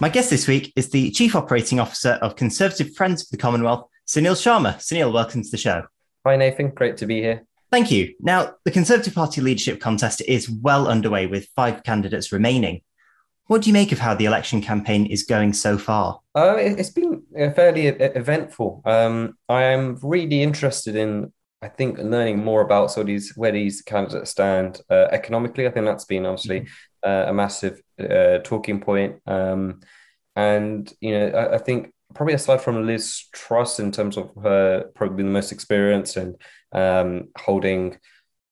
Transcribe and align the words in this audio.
My 0.00 0.08
guest 0.08 0.28
this 0.28 0.46
week 0.46 0.72
is 0.76 0.90
the 0.90 1.10
Chief 1.12 1.34
Operating 1.34 1.80
Officer 1.80 2.18
of 2.20 2.36
Conservative 2.36 2.94
Friends 2.94 3.22
of 3.22 3.28
the 3.30 3.36
Commonwealth, 3.36 3.88
Sunil 4.06 4.34
Sharma. 4.34 4.76
Sunil, 4.76 5.12
welcome 5.12 5.42
to 5.42 5.48
the 5.50 5.56
show. 5.56 5.84
Hi, 6.26 6.36
Nathan. 6.36 6.70
Great 6.70 6.96
to 6.98 7.06
be 7.06 7.20
here. 7.20 7.44
Thank 7.70 7.90
you. 7.90 8.14
Now, 8.20 8.54
the 8.64 8.70
Conservative 8.70 9.14
Party 9.14 9.40
leadership 9.40 9.80
contest 9.80 10.20
is 10.28 10.50
well 10.50 10.88
underway 10.88 11.26
with 11.26 11.48
five 11.56 11.82
candidates 11.84 12.32
remaining. 12.32 12.82
What 13.46 13.62
do 13.62 13.68
you 13.70 13.72
make 13.74 13.92
of 13.92 13.98
how 13.98 14.14
the 14.14 14.24
election 14.26 14.60
campaign 14.60 15.06
is 15.06 15.22
going 15.22 15.52
so 15.52 15.78
far? 15.78 16.20
Uh, 16.34 16.56
it- 16.58 16.78
it's 16.80 16.90
been 16.90 17.22
fairly 17.54 17.86
eventful. 17.86 18.82
Um, 18.84 19.38
I 19.48 19.64
am 19.64 19.98
really 20.02 20.42
interested 20.42 20.96
in, 20.96 21.32
I 21.62 21.68
think, 21.68 21.98
learning 21.98 22.44
more 22.44 22.60
about 22.62 22.90
sort 22.90 23.02
of 23.02 23.06
these 23.08 23.32
where 23.36 23.52
these 23.52 23.80
candidates 23.82 24.30
stand 24.30 24.80
uh, 24.90 25.08
economically. 25.12 25.66
I 25.66 25.70
think 25.70 25.86
that's 25.86 26.04
been 26.06 26.26
obviously 26.26 26.66
uh, 27.04 27.24
a 27.28 27.32
massive 27.32 27.80
uh, 28.00 28.38
talking 28.38 28.80
point. 28.80 29.20
Um, 29.26 29.80
and 30.36 30.92
you 31.00 31.12
know, 31.12 31.26
I, 31.28 31.54
I 31.54 31.58
think 31.58 31.92
probably 32.14 32.34
aside 32.34 32.60
from 32.60 32.86
Liz 32.86 33.24
Truss 33.32 33.78
in 33.78 33.92
terms 33.92 34.16
of 34.16 34.30
her 34.42 34.90
probably 34.94 35.24
the 35.24 35.30
most 35.30 35.52
experienced 35.52 36.16
and 36.16 36.36
um, 36.72 37.28
holding 37.38 37.98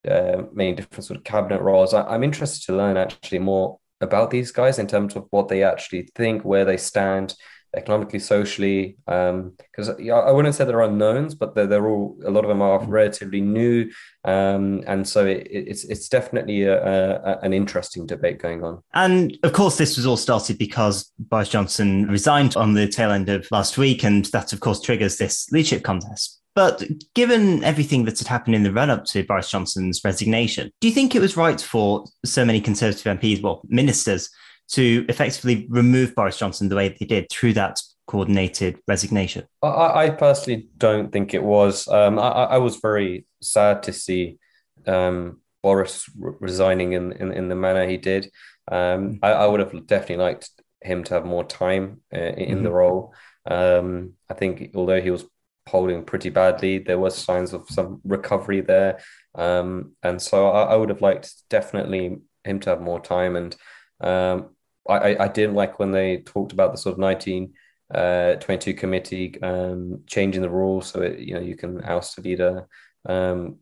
uh, 0.08 0.42
many 0.52 0.72
different 0.74 1.04
sort 1.04 1.18
of 1.18 1.24
cabinet 1.24 1.62
roles, 1.62 1.94
I, 1.94 2.02
I'm 2.02 2.24
interested 2.24 2.66
to 2.66 2.76
learn 2.76 2.96
actually 2.96 3.38
more 3.38 3.78
about 4.00 4.30
these 4.30 4.50
guys 4.50 4.78
in 4.78 4.86
terms 4.86 5.14
of 5.16 5.26
what 5.30 5.48
they 5.48 5.62
actually 5.62 6.08
think, 6.14 6.44
where 6.44 6.64
they 6.64 6.76
stand 6.76 7.34
economically, 7.76 8.18
socially. 8.18 8.96
Because 9.06 9.90
yeah, 9.98 10.14
I 10.14 10.30
wouldn't 10.30 10.54
say 10.54 10.64
they're 10.64 10.80
unknowns, 10.80 11.34
but 11.34 11.54
they're, 11.54 11.66
they're 11.66 11.88
all 11.88 12.18
a 12.24 12.30
lot 12.30 12.44
of 12.44 12.48
them 12.48 12.62
are 12.62 12.84
relatively 12.84 13.40
new, 13.40 13.90
um, 14.24 14.82
and 14.86 15.06
so 15.06 15.26
it, 15.26 15.46
it's 15.50 15.84
it's 15.84 16.08
definitely 16.08 16.62
a, 16.62 17.22
a, 17.22 17.38
an 17.42 17.52
interesting 17.52 18.06
debate 18.06 18.38
going 18.38 18.62
on. 18.64 18.82
And 18.94 19.36
of 19.42 19.52
course, 19.52 19.78
this 19.78 19.96
was 19.96 20.06
all 20.06 20.16
started 20.16 20.58
because 20.58 21.10
Boris 21.18 21.48
Johnson 21.48 22.06
resigned 22.08 22.56
on 22.56 22.74
the 22.74 22.88
tail 22.88 23.10
end 23.10 23.28
of 23.28 23.46
last 23.50 23.78
week, 23.78 24.04
and 24.04 24.24
that, 24.26 24.52
of 24.52 24.60
course, 24.60 24.80
triggers 24.80 25.16
this 25.16 25.50
leadership 25.50 25.82
contest. 25.82 26.40
But 26.54 26.84
given 27.14 27.64
everything 27.64 28.04
that 28.04 28.18
had 28.18 28.28
happened 28.28 28.54
in 28.54 28.62
the 28.62 28.72
run 28.72 28.90
up 28.90 29.06
to 29.06 29.24
Boris 29.24 29.50
Johnson's 29.50 30.02
resignation, 30.04 30.70
do 30.80 30.88
you 30.88 30.94
think 30.94 31.14
it 31.14 31.20
was 31.20 31.36
right 31.36 31.60
for 31.60 32.04
so 32.24 32.44
many 32.44 32.60
Conservative 32.60 33.18
MPs, 33.18 33.42
well, 33.42 33.62
ministers, 33.68 34.28
to 34.72 35.04
effectively 35.08 35.66
remove 35.70 36.14
Boris 36.14 36.38
Johnson 36.38 36.68
the 36.68 36.76
way 36.76 36.88
they 36.88 37.06
did 37.06 37.30
through 37.30 37.54
that 37.54 37.80
coordinated 38.06 38.78
resignation? 38.88 39.46
I, 39.62 40.04
I 40.06 40.10
personally 40.10 40.68
don't 40.76 41.12
think 41.12 41.34
it 41.34 41.42
was. 41.42 41.88
Um, 41.88 42.18
I, 42.18 42.28
I 42.28 42.58
was 42.58 42.76
very 42.76 43.26
sad 43.40 43.84
to 43.84 43.92
see 43.92 44.38
um, 44.86 45.40
Boris 45.62 46.08
re- 46.18 46.34
resigning 46.40 46.92
in, 46.92 47.12
in, 47.12 47.32
in 47.32 47.48
the 47.48 47.54
manner 47.54 47.86
he 47.86 47.96
did. 47.96 48.30
Um, 48.70 49.18
I, 49.22 49.32
I 49.32 49.46
would 49.46 49.60
have 49.60 49.86
definitely 49.86 50.24
liked 50.24 50.50
him 50.80 51.04
to 51.04 51.14
have 51.14 51.24
more 51.24 51.44
time 51.44 52.00
uh, 52.14 52.18
in 52.18 52.62
the 52.62 52.72
role. 52.72 53.14
Um, 53.46 54.14
I 54.28 54.34
think 54.34 54.70
although 54.74 55.00
he 55.00 55.10
was 55.10 55.24
polling 55.66 56.04
pretty 56.04 56.30
badly, 56.30 56.78
there 56.78 56.98
was 56.98 57.16
signs 57.16 57.52
of 57.52 57.68
some 57.68 58.00
recovery 58.04 58.60
there, 58.60 59.00
um, 59.34 59.92
and 60.02 60.20
so 60.20 60.48
I, 60.48 60.72
I 60.72 60.76
would 60.76 60.88
have 60.88 61.02
liked 61.02 61.32
definitely 61.48 62.18
him 62.44 62.60
to 62.60 62.70
have 62.70 62.80
more 62.80 63.00
time. 63.00 63.36
And 63.36 63.56
um, 64.00 64.51
I, 64.88 65.16
I- 65.16 65.28
didn't 65.28 65.54
like 65.54 65.78
when 65.78 65.92
they 65.92 66.18
talked 66.18 66.52
about 66.52 66.72
the 66.72 66.78
sort 66.78 66.94
of 66.94 66.98
nineteen 66.98 67.54
uh, 67.94 68.36
22 68.36 68.74
committee 68.74 69.40
um, 69.42 70.02
changing 70.06 70.40
the 70.42 70.48
rules 70.50 70.86
so 70.88 71.02
it, 71.02 71.18
you 71.18 71.34
know 71.34 71.40
you 71.40 71.56
can 71.56 71.82
oust 71.84 72.18
a 72.18 72.22
leader. 72.22 72.66
Um, 73.06 73.58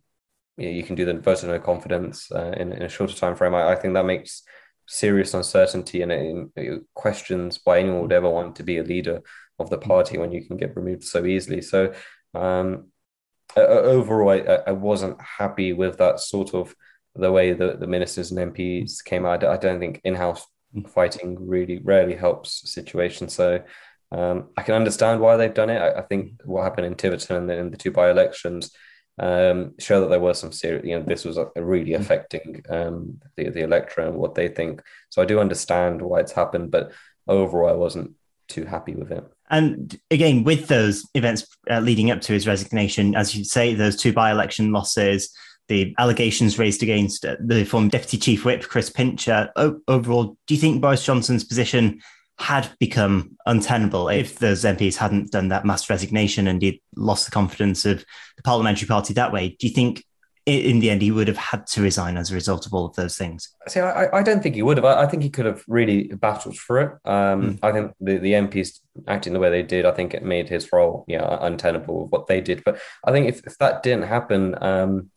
you, 0.57 0.67
know, 0.67 0.73
you 0.73 0.83
can 0.83 0.95
do 0.95 1.05
the 1.05 1.15
vote 1.15 1.43
of 1.43 1.49
no 1.49 1.59
confidence 1.59 2.31
uh, 2.31 2.53
in, 2.57 2.73
in 2.73 2.83
a 2.83 2.89
shorter 2.89 3.15
time 3.15 3.35
frame 3.35 3.55
I, 3.55 3.73
I 3.73 3.77
think 3.77 3.95
that 3.95 4.05
makes 4.05 4.43
serious 4.87 5.35
uncertainty 5.35 6.03
and 6.03 6.13
it, 6.13 6.49
it 6.57 6.83
questions 6.95 7.61
why 7.65 7.79
anyone 7.79 8.03
would 8.03 8.13
ever 8.13 8.29
want 8.29 8.57
to 8.57 8.63
be 8.63 8.79
a 8.79 8.83
leader 8.85 9.23
of 9.59 9.71
the 9.71 9.79
party 9.79 10.19
when 10.19 10.33
you 10.33 10.45
can 10.45 10.57
get 10.57 10.77
removed 10.77 11.05
so 11.05 11.25
easily. 11.25 11.61
So 11.63 11.93
um, 12.35 12.89
overall 13.57 14.31
I, 14.31 14.39
I 14.67 14.73
wasn't 14.73 15.21
happy 15.21 15.73
with 15.73 15.99
that 15.99 16.21
sort 16.21 16.55
of 16.55 16.75
the 17.15 17.33
way 17.33 17.53
that 17.53 17.81
the 17.81 17.87
ministers 17.87 18.31
and 18.31 18.53
MPs 18.53 19.05
came 19.05 19.27
out. 19.27 19.45
I 19.45 19.57
don't 19.57 19.81
think 19.81 20.01
in-house 20.05 20.47
fighting 20.89 21.37
really 21.41 21.81
rarely 21.83 22.15
helps 22.15 22.61
the 22.61 22.69
situation 22.69 23.29
so 23.29 23.61
um, 24.13 24.49
I 24.57 24.63
can 24.63 24.75
understand 24.75 25.21
why 25.21 25.37
they've 25.37 25.55
done 25.55 25.71
it. 25.71 25.79
I, 25.79 26.01
I 26.01 26.03
think 26.03 26.41
what 26.45 26.65
happened 26.65 26.87
in 26.87 26.95
Tiverton 26.95 27.37
and 27.37 27.49
then 27.49 27.59
in 27.59 27.71
the 27.71 27.77
two 27.77 27.93
by-elections 27.93 28.73
um, 29.19 29.75
show 29.79 30.01
that 30.01 30.09
there 30.09 30.21
was 30.21 30.39
some 30.39 30.53
serious, 30.53 30.85
you 30.85 30.99
know, 30.99 31.05
this 31.05 31.25
was 31.25 31.39
really 31.55 31.95
affecting 31.95 32.63
um, 32.71 33.21
the, 33.37 33.51
the 33.51 33.63
electorate 33.63 34.09
and 34.09 34.17
what 34.17 34.35
they 34.35 34.49
think. 34.49 34.83
So 35.11 35.23
I 35.23 35.27
do 35.27 35.39
understand 35.39 36.03
why 36.03 36.21
it's 36.21 36.33
happened, 36.33 36.71
but 36.71 36.93
overall, 37.29 37.69
I 37.69 37.77
wasn't 37.77 38.15
too 38.49 38.65
happy 38.65 38.95
with 38.95 39.13
it. 39.13 39.25
And 39.49 39.99
again, 40.11 40.43
with 40.43 40.69
those 40.69 41.09
events 41.15 41.47
uh, 41.71 41.81
leading 41.81 42.11
up 42.11 42.21
to 42.23 42.33
his 42.33 42.47
resignation, 42.47 43.15
as 43.15 43.37
you 43.37 43.45
say, 43.45 43.75
those 43.75 43.97
two 43.97 44.13
by 44.13 44.31
election 44.31 44.73
losses, 44.73 45.33
the 45.71 45.95
allegations 45.99 46.59
raised 46.59 46.83
against 46.83 47.25
uh, 47.25 47.37
the 47.39 47.65
former 47.65 47.89
Deputy 47.89 48.19
Chief 48.19 48.45
Whip, 48.45 48.65
Chris 48.65 48.91
Pincher, 48.91 49.51
o- 49.55 49.81
overall, 49.87 50.37
do 50.47 50.55
you 50.55 50.61
think 50.61 50.83
Boris 50.83 51.05
Johnson's 51.05 51.45
position 51.45 52.01
had 52.39 52.69
become 52.81 53.37
untenable 53.47 54.09
if 54.09 54.41
those 54.41 54.65
MPs 54.65 54.97
hadn't 54.97 55.31
done 55.31 55.49
that 55.49 55.65
mass 55.65 55.89
resignation 55.89 56.49
and 56.49 56.61
he'd 56.61 56.81
lost 56.97 57.25
the 57.25 57.31
confidence 57.31 57.87
of 57.87 58.05
the 58.37 58.43
parliamentary 58.43 58.89
party 58.89 59.15
that 59.15 59.33
way? 59.33 59.57
Do 59.61 59.69
you 59.69 59.73
think 59.73 60.05
in 60.45 60.81
the 60.81 60.91
end 60.91 61.03
he 61.03 61.13
would 61.13 61.29
have 61.29 61.37
had 61.37 61.67
to 61.69 61.83
resign 61.83 62.17
as 62.17 62.33
a 62.33 62.35
result 62.35 62.67
of 62.67 62.75
all 62.75 62.87
of 62.87 62.97
those 62.97 63.17
things? 63.17 63.55
See, 63.69 63.79
I, 63.79 64.09
I 64.13 64.23
don't 64.25 64.43
think 64.43 64.57
he 64.57 64.63
would 64.63 64.79
have. 64.79 64.85
I, 64.85 65.03
I 65.03 65.07
think 65.07 65.23
he 65.23 65.31
could 65.31 65.47
have 65.47 65.63
really 65.69 66.09
battled 66.09 66.57
for 66.57 66.81
it. 66.81 67.09
Um, 67.09 67.61
I 67.63 67.71
think 67.71 67.93
the, 68.01 68.17
the 68.17 68.33
MPs 68.33 68.81
acting 69.07 69.35
the 69.35 69.39
way 69.39 69.51
they 69.51 69.63
did, 69.63 69.87
I 69.87 69.93
think 69.93 70.15
it 70.15 70.25
made 70.25 70.49
his 70.49 70.73
role, 70.73 71.05
yeah, 71.07 71.39
untenable 71.41 72.03
with 72.03 72.11
what 72.11 72.27
they 72.27 72.41
did. 72.41 72.65
But 72.65 72.81
I 73.05 73.13
think 73.13 73.29
if, 73.29 73.47
if 73.47 73.57
that 73.59 73.85
didn't 73.85 74.09
happen, 74.09 74.61
um, 74.61 75.11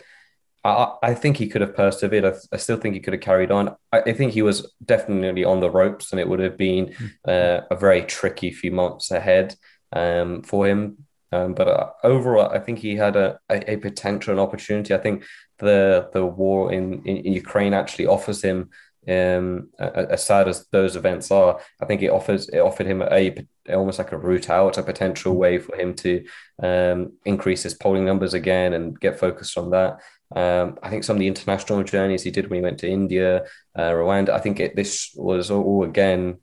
I, 0.63 0.93
I 1.03 1.13
think 1.13 1.37
he 1.37 1.47
could 1.47 1.61
have 1.61 1.75
persevered. 1.75 2.25
I, 2.25 2.33
I 2.51 2.57
still 2.57 2.77
think 2.77 2.95
he 2.95 3.01
could 3.01 3.13
have 3.13 3.21
carried 3.21 3.51
on. 3.51 3.75
I, 3.91 3.99
I 4.01 4.13
think 4.13 4.33
he 4.33 4.41
was 4.41 4.73
definitely 4.83 5.43
on 5.43 5.59
the 5.59 5.69
ropes, 5.69 6.11
and 6.11 6.19
it 6.19 6.27
would 6.27 6.39
have 6.39 6.57
been 6.57 6.95
uh, 7.27 7.61
a 7.69 7.75
very 7.75 8.03
tricky 8.03 8.51
few 8.51 8.71
months 8.71 9.11
ahead 9.11 9.55
um, 9.91 10.41
for 10.43 10.67
him. 10.67 11.05
Um, 11.31 11.53
but 11.55 11.67
uh, 11.67 11.89
overall, 12.03 12.51
I 12.51 12.59
think 12.59 12.79
he 12.79 12.95
had 12.95 13.15
a, 13.15 13.39
a, 13.49 13.73
a 13.73 13.77
potential 13.77 14.31
and 14.31 14.39
opportunity. 14.39 14.93
I 14.93 14.99
think 14.99 15.25
the 15.57 16.09
the 16.13 16.25
war 16.25 16.71
in, 16.71 17.01
in, 17.05 17.17
in 17.17 17.33
Ukraine 17.33 17.73
actually 17.73 18.05
offers 18.05 18.41
him, 18.43 18.69
um, 19.07 19.69
as 19.79 20.23
sad 20.23 20.47
as 20.47 20.67
those 20.71 20.95
events 20.95 21.31
are, 21.31 21.59
I 21.81 21.85
think 21.85 22.01
it 22.01 22.11
offers 22.11 22.49
it 22.49 22.59
offered 22.59 22.85
him 22.85 23.01
a 23.01 23.35
almost 23.69 23.97
like 23.97 24.11
a 24.11 24.17
route 24.17 24.49
out, 24.49 24.77
a 24.77 24.83
potential 24.83 25.35
way 25.35 25.57
for 25.57 25.75
him 25.75 25.93
to 25.95 26.23
um, 26.61 27.13
increase 27.25 27.63
his 27.63 27.73
polling 27.73 28.05
numbers 28.05 28.33
again 28.33 28.73
and 28.73 28.99
get 28.99 29.19
focused 29.19 29.57
on 29.57 29.71
that. 29.71 29.99
Um, 30.35 30.77
I 30.81 30.89
think 30.89 31.03
some 31.03 31.15
of 31.15 31.19
the 31.19 31.27
international 31.27 31.83
journeys 31.83 32.23
he 32.23 32.31
did 32.31 32.49
when 32.49 32.57
he 32.57 32.63
went 32.63 32.79
to 32.79 32.89
India, 32.89 33.45
uh, 33.75 33.91
Rwanda, 33.91 34.29
I 34.29 34.39
think 34.39 34.59
it, 34.59 34.75
this 34.75 35.11
was 35.15 35.51
all 35.51 35.83
again 35.83 36.37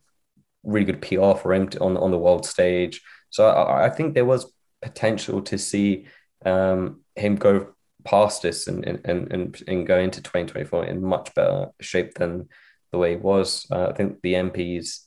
really 0.63 0.85
good 0.85 1.03
PR 1.03 1.39
for 1.39 1.53
him 1.53 1.69
to, 1.69 1.81
on 1.81 1.97
on 1.97 2.11
the 2.11 2.19
world 2.19 2.47
stage. 2.47 3.03
So 3.31 3.49
I, 3.49 3.87
I 3.87 3.91
think 3.91 4.15
there 4.15 4.25
was 4.25 4.53
potential 4.83 5.43
to 5.43 5.59
see 5.59 6.07
um, 6.45 7.03
him 7.17 7.37
go 7.37 7.75
past 8.05 8.43
this 8.43 8.67
and 8.67 8.85
and 8.85 9.33
and, 9.33 9.63
and 9.67 9.87
go 9.87 9.99
into 9.99 10.23
2024 10.23 10.87
in 10.87 11.03
much 11.03 11.35
better 11.35 11.69
shape 11.81 12.15
than 12.15 12.49
the 12.93 12.99
way 12.99 13.11
he 13.13 13.17
was. 13.17 13.67
Uh, 13.71 13.89
I 13.89 13.93
think 13.93 14.21
the 14.23 14.35
MPs, 14.35 15.01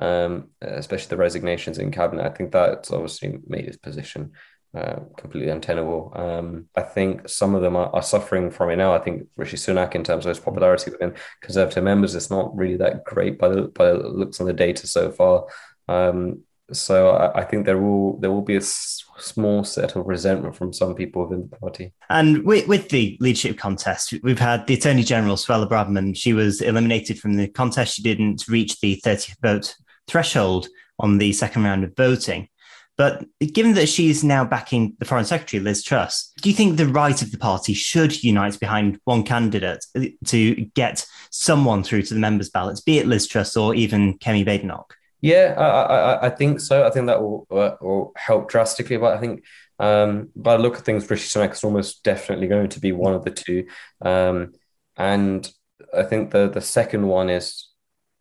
um, 0.00 0.50
especially 0.60 1.10
the 1.10 1.16
resignations 1.16 1.78
in 1.78 1.90
cabinet, 1.90 2.24
I 2.24 2.30
think 2.30 2.52
that's 2.52 2.92
obviously 2.92 3.38
made 3.46 3.66
his 3.66 3.76
position 3.76 4.32
uh, 4.76 5.00
completely 5.16 5.50
untenable. 5.50 6.12
Um, 6.14 6.66
I 6.76 6.82
think 6.82 7.28
some 7.28 7.54
of 7.54 7.62
them 7.62 7.76
are, 7.76 7.90
are, 7.94 8.02
suffering 8.02 8.50
from 8.50 8.70
it 8.70 8.76
now. 8.76 8.94
I 8.94 8.98
think 8.98 9.26
Rishi 9.36 9.56
Sunak, 9.56 9.94
in 9.94 10.04
terms 10.04 10.26
of 10.26 10.30
his 10.30 10.40
popularity 10.40 10.90
within 10.90 11.14
Conservative 11.40 11.82
members, 11.82 12.14
it's 12.14 12.30
not 12.30 12.54
really 12.54 12.76
that 12.76 13.04
great 13.04 13.38
by 13.38 13.48
the, 13.48 13.62
by 13.62 13.86
the 13.86 13.94
looks 13.94 14.40
on 14.40 14.46
the 14.46 14.52
data 14.52 14.86
so 14.86 15.10
far. 15.10 15.46
Um, 15.88 16.42
so 16.70 17.10
I, 17.10 17.40
I, 17.40 17.44
think 17.44 17.64
there 17.64 17.78
will 17.78 18.18
there 18.20 18.30
will 18.30 18.42
be 18.42 18.56
a 18.56 18.58
s- 18.58 19.02
small 19.18 19.64
set 19.64 19.96
of 19.96 20.06
resentment 20.06 20.54
from 20.54 20.72
some 20.74 20.94
people 20.94 21.22
within 21.22 21.48
the 21.48 21.56
party. 21.56 21.94
And 22.10 22.44
with, 22.44 22.68
with 22.68 22.90
the 22.90 23.16
leadership 23.20 23.56
contest, 23.56 24.14
we've 24.22 24.38
had 24.38 24.66
the 24.66 24.74
Attorney 24.74 25.02
General 25.02 25.36
Suella 25.36 25.66
Braverman. 25.66 26.14
She 26.14 26.34
was 26.34 26.60
eliminated 26.60 27.18
from 27.18 27.36
the 27.36 27.48
contest. 27.48 27.94
She 27.94 28.02
didn't 28.02 28.46
reach 28.48 28.80
the 28.80 28.96
30 28.96 29.32
vote 29.40 29.74
threshold 30.06 30.68
on 30.98 31.18
the 31.18 31.32
second 31.32 31.64
round 31.64 31.84
of 31.84 31.96
voting. 31.96 32.48
But 32.98 33.24
given 33.52 33.74
that 33.74 33.88
she's 33.88 34.24
now 34.24 34.44
backing 34.44 34.96
the 34.98 35.04
Foreign 35.04 35.24
Secretary, 35.24 35.62
Liz 35.62 35.84
Truss, 35.84 36.32
do 36.42 36.50
you 36.50 36.54
think 36.54 36.76
the 36.76 36.86
right 36.88 37.22
of 37.22 37.30
the 37.30 37.38
party 37.38 37.72
should 37.72 38.24
unite 38.24 38.58
behind 38.58 38.98
one 39.04 39.22
candidate 39.22 39.86
to 40.26 40.54
get 40.74 41.06
someone 41.30 41.84
through 41.84 42.02
to 42.02 42.14
the 42.14 42.20
members' 42.20 42.50
ballots, 42.50 42.80
be 42.80 42.98
it 42.98 43.06
Liz 43.06 43.28
Truss 43.28 43.56
or 43.56 43.72
even 43.76 44.18
Kemi 44.18 44.44
Badenoch? 44.44 44.94
Yeah, 45.20 45.54
I, 45.56 45.64
I, 45.64 46.26
I 46.26 46.30
think 46.30 46.60
so. 46.60 46.84
I 46.84 46.90
think 46.90 47.06
that 47.06 47.22
will, 47.22 47.46
uh, 47.50 47.76
will 47.80 48.12
help 48.16 48.50
drastically. 48.50 48.96
But 48.96 49.16
I 49.16 49.20
think 49.20 49.44
um, 49.78 50.30
by 50.34 50.56
the 50.56 50.62
look 50.62 50.76
of 50.76 50.84
things, 50.84 51.08
Rishi 51.08 51.28
Sunak 51.28 51.52
is 51.52 51.64
almost 51.64 52.02
definitely 52.02 52.48
going 52.48 52.68
to 52.70 52.80
be 52.80 52.92
one 52.92 53.14
of 53.14 53.24
the 53.24 53.30
two. 53.30 53.66
Um, 54.00 54.54
and 54.96 55.48
I 55.96 56.02
think 56.02 56.30
the 56.30 56.48
the 56.48 56.60
second 56.60 57.06
one 57.06 57.30
is 57.30 57.68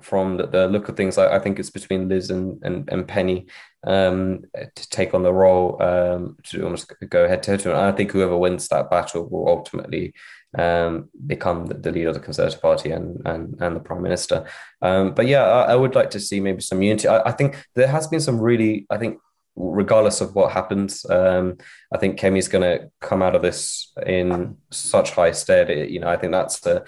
from 0.01 0.37
the, 0.37 0.47
the 0.47 0.67
look 0.67 0.89
of 0.89 0.95
things. 0.95 1.17
I, 1.17 1.35
I, 1.35 1.39
think 1.39 1.59
it's 1.59 1.71
between 1.71 2.07
Liz 2.07 2.29
and 2.29 2.61
and, 2.63 2.87
and 2.89 3.07
Penny 3.07 3.47
um, 3.87 4.43
to 4.53 4.89
take 4.89 5.13
on 5.13 5.23
the 5.23 5.33
role 5.33 5.81
um, 5.81 6.37
to 6.43 6.63
almost 6.63 6.93
go 7.09 7.27
head 7.27 7.41
to 7.43 7.51
head. 7.51 7.65
And 7.65 7.75
I 7.75 7.93
think 7.93 8.11
whoever 8.11 8.37
wins 8.37 8.67
that 8.67 8.91
battle 8.91 9.27
will 9.29 9.47
ultimately 9.47 10.13
um, 10.57 11.09
become 11.25 11.67
the, 11.67 11.75
the, 11.75 11.91
leader 11.91 12.09
of 12.09 12.13
the 12.13 12.19
Conservative 12.19 12.61
Party 12.61 12.91
and 12.91 13.21
and, 13.25 13.55
and 13.61 13.75
the 13.75 13.79
Prime 13.79 14.03
Minister. 14.03 14.45
Um, 14.81 15.13
but 15.13 15.27
yeah, 15.27 15.43
I, 15.43 15.71
I, 15.71 15.75
would 15.75 15.95
like 15.95 16.09
to 16.11 16.19
see 16.19 16.39
maybe 16.39 16.61
some 16.61 16.81
unity. 16.81 17.07
I, 17.07 17.29
I, 17.29 17.31
think 17.31 17.55
there 17.75 17.87
has 17.87 18.07
been 18.07 18.19
some 18.19 18.39
really, 18.39 18.85
I 18.89 18.97
think. 18.97 19.19
Regardless 19.59 20.21
of 20.21 20.35
what 20.35 20.51
happens, 20.51 21.03
um, 21.09 21.57
I 21.91 21.97
think 21.97 22.19
Kemi's 22.19 22.47
going 22.47 22.61
to 22.61 22.91
come 23.01 23.23
out 23.23 23.35
of 23.35 23.41
this 23.41 23.91
in 24.05 24.55
such 24.69 25.09
high 25.09 25.31
stead. 25.31 25.89
You 25.89 25.99
know, 25.99 26.09
I 26.09 26.15
think 26.15 26.31
that's 26.31 26.59
the 26.59 26.85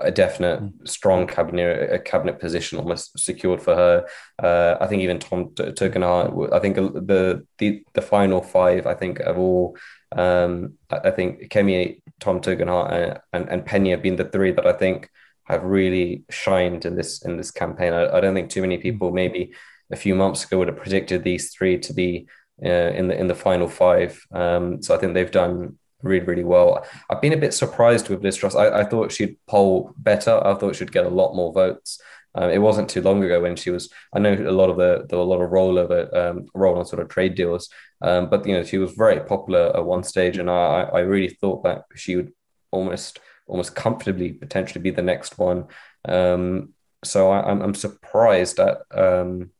a 0.00 0.10
definite 0.10 0.60
hmm. 0.60 0.68
strong 0.84 1.26
cabinet 1.26 1.92
a 1.92 1.98
cabinet 1.98 2.38
position 2.38 2.78
almost 2.78 3.18
secured 3.18 3.60
for 3.60 3.74
her. 3.74 4.06
Uh, 4.42 4.76
I 4.80 4.86
think 4.86 5.02
even 5.02 5.18
Tom 5.18 5.50
Tugendhat. 5.50 6.52
I 6.52 6.58
think 6.60 6.76
the 6.76 7.46
the 7.58 7.84
the 7.94 8.02
final 8.02 8.42
five. 8.42 8.86
I 8.86 8.94
think 8.94 9.20
of 9.20 9.38
all. 9.38 9.76
Um, 10.12 10.74
I 10.90 11.10
think 11.10 11.50
Kemi, 11.50 12.00
Tom 12.20 12.40
Tugendhat, 12.40 12.92
and, 12.92 13.20
and 13.32 13.48
and 13.50 13.66
Penny 13.66 13.90
have 13.90 14.02
been 14.02 14.16
the 14.16 14.24
three 14.24 14.52
that 14.52 14.66
I 14.66 14.72
think 14.72 15.10
have 15.44 15.64
really 15.64 16.24
shined 16.30 16.84
in 16.84 16.94
this 16.94 17.22
in 17.22 17.36
this 17.36 17.50
campaign. 17.50 17.92
I, 17.92 18.16
I 18.16 18.20
don't 18.20 18.34
think 18.34 18.50
too 18.50 18.62
many 18.62 18.76
hmm. 18.76 18.82
people 18.82 19.12
maybe 19.12 19.52
a 19.90 19.96
few 19.96 20.14
months 20.14 20.44
ago 20.44 20.58
would 20.58 20.68
have 20.68 20.76
predicted 20.76 21.24
these 21.24 21.52
three 21.52 21.78
to 21.78 21.92
be 21.92 22.28
uh, 22.64 22.68
in 22.68 23.08
the 23.08 23.18
in 23.18 23.26
the 23.26 23.34
final 23.34 23.68
five. 23.68 24.24
Um, 24.32 24.82
so 24.82 24.94
I 24.94 24.98
think 24.98 25.14
they've 25.14 25.30
done 25.30 25.78
really, 26.02 26.24
really 26.24 26.44
well. 26.44 26.86
I've 27.10 27.20
been 27.20 27.32
a 27.32 27.38
bit 27.38 27.54
surprised 27.54 28.08
with 28.08 28.22
Liz 28.22 28.36
Truss. 28.36 28.54
I, 28.54 28.80
I 28.80 28.84
thought 28.84 29.12
she'd 29.12 29.36
poll 29.46 29.94
better. 29.98 30.44
I 30.46 30.54
thought 30.54 30.76
she'd 30.76 30.92
get 30.92 31.06
a 31.06 31.10
lot 31.10 31.34
more 31.34 31.52
votes. 31.52 32.00
Um, 32.34 32.50
it 32.50 32.58
wasn't 32.58 32.88
too 32.88 33.02
long 33.02 33.22
ago 33.24 33.40
when 33.40 33.56
she 33.56 33.70
was. 33.70 33.90
I 34.12 34.18
know 34.18 34.32
a 34.32 34.52
lot 34.52 34.70
of 34.70 34.76
the 34.76 35.06
there 35.08 35.18
were 35.18 35.24
a 35.24 35.28
lot 35.28 35.40
of 35.40 35.50
rollover 35.50 36.14
um, 36.16 36.46
roll 36.54 36.78
on 36.78 36.84
sort 36.84 37.02
of 37.02 37.08
trade 37.08 37.34
deals, 37.34 37.68
um, 38.02 38.28
but 38.28 38.46
you 38.46 38.52
know 38.52 38.62
she 38.62 38.78
was 38.78 38.92
very 38.92 39.20
popular 39.20 39.74
at 39.74 39.84
one 39.84 40.04
stage, 40.04 40.38
and 40.38 40.50
I 40.50 40.82
I 40.82 41.00
really 41.00 41.30
thought 41.30 41.64
that 41.64 41.84
she 41.96 42.16
would 42.16 42.32
almost 42.70 43.18
almost 43.46 43.74
comfortably 43.74 44.32
potentially 44.32 44.82
be 44.82 44.90
the 44.90 45.02
next 45.02 45.38
one. 45.38 45.66
Um, 46.04 46.74
so 47.02 47.30
I, 47.30 47.40
am 47.40 47.46
I'm, 47.48 47.62
I'm 47.62 47.74
surprised 47.74 48.60
at 48.60 48.82
um, 48.92 49.50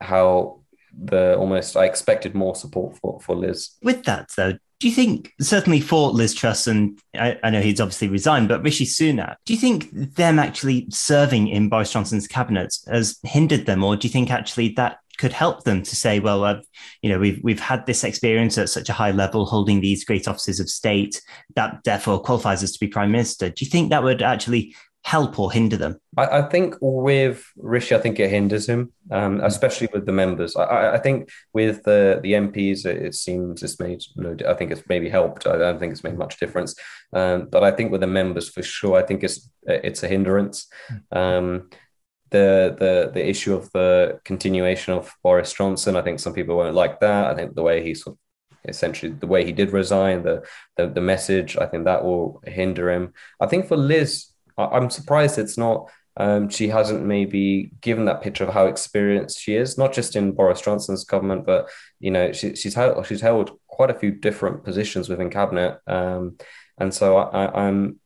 how 0.00 0.60
the 0.92 1.36
almost 1.36 1.76
I 1.76 1.84
expected 1.84 2.34
more 2.34 2.56
support 2.56 2.98
for 2.98 3.20
for 3.20 3.36
Liz. 3.36 3.70
With 3.82 4.04
that 4.04 4.30
though, 4.36 4.58
do 4.80 4.88
you 4.88 4.94
think, 4.94 5.34
certainly 5.40 5.78
for 5.78 6.10
Liz 6.10 6.34
Truss, 6.34 6.66
and 6.66 6.98
I, 7.14 7.38
I, 7.44 7.50
know 7.50 7.60
he's 7.60 7.80
obviously 7.80 8.08
resigned, 8.08 8.48
but 8.48 8.64
Rishi 8.64 8.86
Sunak, 8.86 9.36
do 9.44 9.52
you 9.52 9.58
think 9.58 9.90
them 9.92 10.38
actually 10.38 10.86
serving 10.88 11.48
in 11.48 11.68
Boris 11.68 11.92
Johnson's 11.92 12.26
cabinet 12.26 12.74
has 12.88 13.18
hindered 13.22 13.66
them, 13.66 13.84
or 13.84 13.94
do 13.94 14.08
you 14.08 14.12
think 14.12 14.30
actually 14.30 14.70
that 14.70 14.98
could 15.18 15.32
help 15.34 15.64
them 15.64 15.82
to 15.82 15.94
say, 15.94 16.18
well, 16.18 16.44
uh, 16.44 16.60
you 17.02 17.10
know, 17.10 17.18
we've 17.18 17.38
we've 17.44 17.60
had 17.60 17.84
this 17.84 18.04
experience 18.04 18.56
at 18.56 18.70
such 18.70 18.88
a 18.88 18.94
high 18.94 19.10
level, 19.10 19.44
holding 19.44 19.82
these 19.82 20.02
great 20.02 20.26
offices 20.26 20.58
of 20.58 20.70
state, 20.70 21.20
that 21.56 21.80
therefore 21.84 22.18
qualifies 22.18 22.64
us 22.64 22.72
to 22.72 22.80
be 22.80 22.88
prime 22.88 23.12
minister. 23.12 23.50
Do 23.50 23.62
you 23.62 23.70
think 23.70 23.90
that 23.90 24.02
would 24.02 24.22
actually 24.22 24.74
help 25.04 25.38
or 25.38 25.50
hinder 25.52 25.76
them? 25.76 26.00
I, 26.16 26.38
I, 26.38 26.42
think 26.42 26.74
with 26.80 27.44
Rishi, 27.56 27.94
I 27.94 27.98
think 27.98 28.20
it 28.20 28.30
hinders 28.30 28.68
him, 28.68 28.92
um, 29.10 29.38
hmm. 29.38 29.44
especially 29.44 29.88
with 29.92 30.06
the 30.06 30.12
members. 30.12 30.56
I, 30.56 30.94
I, 30.94 30.98
think 30.98 31.30
with 31.52 31.82
the 31.84 32.20
the 32.22 32.32
MPs, 32.32 32.84
it, 32.86 33.14
seems 33.14 33.62
it's 33.62 33.80
made. 33.80 34.02
no, 34.16 34.36
I 34.48 34.54
think 34.54 34.70
it's 34.70 34.82
maybe 34.88 35.08
helped. 35.08 35.46
I 35.46 35.58
don't 35.58 35.78
think 35.78 35.92
it's 35.92 36.04
made 36.04 36.18
much 36.18 36.38
difference. 36.38 36.74
Um, 37.12 37.48
but 37.50 37.64
I 37.64 37.70
think 37.70 37.90
with 37.90 38.02
the 38.02 38.06
members, 38.06 38.48
for 38.48 38.62
sure, 38.62 38.96
I 38.96 39.02
think 39.02 39.24
it's 39.24 39.50
it's 39.64 40.02
a 40.02 40.08
hindrance. 40.08 40.66
Hmm. 40.88 41.18
Um, 41.18 41.70
the 42.30 42.76
the 42.78 43.10
the 43.12 43.28
issue 43.28 43.54
of 43.54 43.70
the 43.72 44.20
continuation 44.24 44.94
of 44.94 45.12
Boris 45.22 45.52
Johnson, 45.52 45.96
I 45.96 46.02
think 46.02 46.20
some 46.20 46.32
people 46.32 46.56
won't 46.56 46.76
like 46.76 47.00
that. 47.00 47.26
I 47.26 47.34
think 47.34 47.54
the 47.54 47.62
way 47.62 47.82
he 47.82 47.94
sort 47.94 48.14
of 48.14 48.18
essentially 48.68 49.12
the 49.12 49.26
way 49.26 49.44
he 49.44 49.52
did 49.52 49.72
resign, 49.72 50.22
the, 50.22 50.44
the 50.76 50.86
the 50.86 51.00
message, 51.00 51.56
I 51.56 51.66
think 51.66 51.84
that 51.84 52.04
will 52.04 52.42
hinder 52.46 52.90
him. 52.90 53.12
I 53.40 53.46
think 53.46 53.66
for 53.66 53.76
Liz, 53.76 54.29
I'm 54.68 54.90
surprised 54.90 55.38
it's 55.38 55.58
not. 55.58 55.90
Um, 56.16 56.48
she 56.48 56.68
hasn't 56.68 57.04
maybe 57.04 57.70
given 57.80 58.04
that 58.06 58.20
picture 58.20 58.44
of 58.44 58.52
how 58.52 58.66
experienced 58.66 59.40
she 59.40 59.54
is, 59.54 59.78
not 59.78 59.92
just 59.92 60.16
in 60.16 60.32
Boris 60.32 60.60
Johnson's 60.60 61.04
government, 61.04 61.46
but 61.46 61.70
you 61.98 62.10
know 62.10 62.32
she, 62.32 62.56
she's 62.56 62.74
held 62.74 63.06
she's 63.06 63.20
held 63.20 63.58
quite 63.68 63.90
a 63.90 63.98
few 63.98 64.10
different 64.10 64.64
positions 64.64 65.08
within 65.08 65.30
cabinet, 65.30 65.78
um, 65.86 66.36
and 66.78 66.92
so 66.92 67.16
I, 67.16 67.68
am 67.68 68.00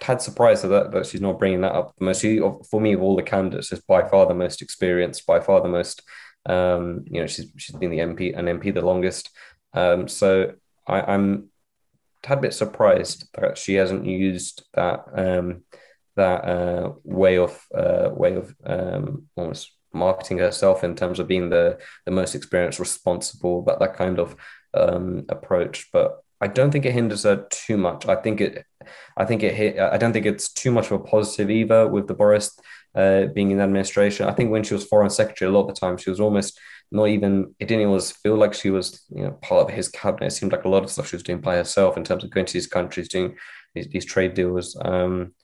had 0.00 0.20
surprised 0.20 0.64
that 0.64 0.92
that 0.92 1.06
she's 1.06 1.20
not 1.20 1.38
bringing 1.38 1.62
that 1.62 1.72
up. 1.72 1.94
Most 1.98 2.20
she, 2.20 2.40
for 2.70 2.80
me 2.80 2.92
of 2.92 3.02
all 3.02 3.16
the 3.16 3.22
candidates 3.22 3.72
is 3.72 3.80
by 3.80 4.06
far 4.06 4.26
the 4.26 4.34
most 4.34 4.60
experienced, 4.62 5.26
by 5.26 5.40
far 5.40 5.60
the 5.60 5.68
most. 5.68 6.02
Um, 6.46 7.04
you 7.06 7.20
know, 7.20 7.26
she's 7.26 7.50
she's 7.56 7.76
been 7.76 7.90
the 7.90 7.98
MP 7.98 8.38
an 8.38 8.46
MP 8.46 8.72
the 8.72 8.82
longest. 8.82 9.30
Um, 9.72 10.08
so 10.08 10.52
I, 10.86 11.00
I'm 11.00 11.48
tad 12.24 12.40
bit 12.40 12.54
surprised 12.54 13.28
that 13.34 13.58
she 13.58 13.74
hasn't 13.74 14.06
used 14.06 14.64
that 14.74 15.04
um, 15.14 15.62
that 16.16 16.44
uh, 16.44 16.92
way 17.04 17.38
of 17.38 17.60
uh, 17.74 18.08
way 18.12 18.34
of 18.34 18.54
um, 18.64 19.26
almost 19.36 19.72
marketing 19.92 20.38
herself 20.38 20.82
in 20.82 20.96
terms 20.96 21.18
of 21.20 21.28
being 21.28 21.50
the 21.50 21.78
the 22.06 22.10
most 22.10 22.34
experienced, 22.34 22.80
responsible, 22.80 23.62
that 23.64 23.78
that 23.78 23.94
kind 23.94 24.18
of 24.18 24.36
um, 24.72 25.24
approach. 25.28 25.90
But 25.92 26.22
I 26.40 26.46
don't 26.48 26.70
think 26.70 26.86
it 26.86 26.92
hinders 26.92 27.24
her 27.24 27.46
too 27.50 27.76
much. 27.76 28.06
I 28.06 28.16
think 28.16 28.40
it, 28.40 28.64
I 29.16 29.24
think 29.24 29.42
it 29.42 29.54
hit. 29.54 29.78
I 29.78 29.98
don't 29.98 30.12
think 30.12 30.26
it's 30.26 30.52
too 30.52 30.72
much 30.72 30.86
of 30.86 31.00
a 31.00 31.04
positive 31.04 31.50
either 31.50 31.86
with 31.88 32.08
the 32.08 32.14
Boris 32.14 32.58
uh, 32.94 33.26
being 33.26 33.50
in 33.50 33.58
the 33.58 33.64
administration. 33.64 34.28
I 34.28 34.32
think 34.32 34.50
when 34.50 34.62
she 34.62 34.74
was 34.74 34.84
foreign 34.84 35.10
secretary, 35.10 35.50
a 35.50 35.52
lot 35.52 35.68
of 35.68 35.74
the 35.74 35.80
time 35.80 35.96
she 35.98 36.10
was 36.10 36.20
almost 36.20 36.58
not 36.90 37.06
even 37.06 37.54
it 37.58 37.68
didn't 37.68 37.86
always 37.86 38.12
feel 38.12 38.36
like 38.36 38.54
she 38.54 38.70
was 38.70 39.04
you 39.10 39.24
know 39.24 39.32
part 39.42 39.68
of 39.68 39.74
his 39.74 39.88
cabinet. 39.88 40.28
It 40.28 40.30
seemed 40.30 40.52
like 40.52 40.64
a 40.64 40.68
lot 40.68 40.84
of 40.84 40.90
stuff 40.90 41.08
she 41.08 41.16
was 41.16 41.22
doing 41.22 41.40
by 41.40 41.56
herself 41.56 41.96
in 41.96 42.04
terms 42.04 42.24
of 42.24 42.30
going 42.30 42.46
to 42.46 42.52
these 42.52 42.66
countries, 42.66 43.08
doing 43.08 43.36
these, 43.74 43.88
these 43.88 44.04
trade 44.04 44.34
deals. 44.34 44.76
Um, 44.82 45.34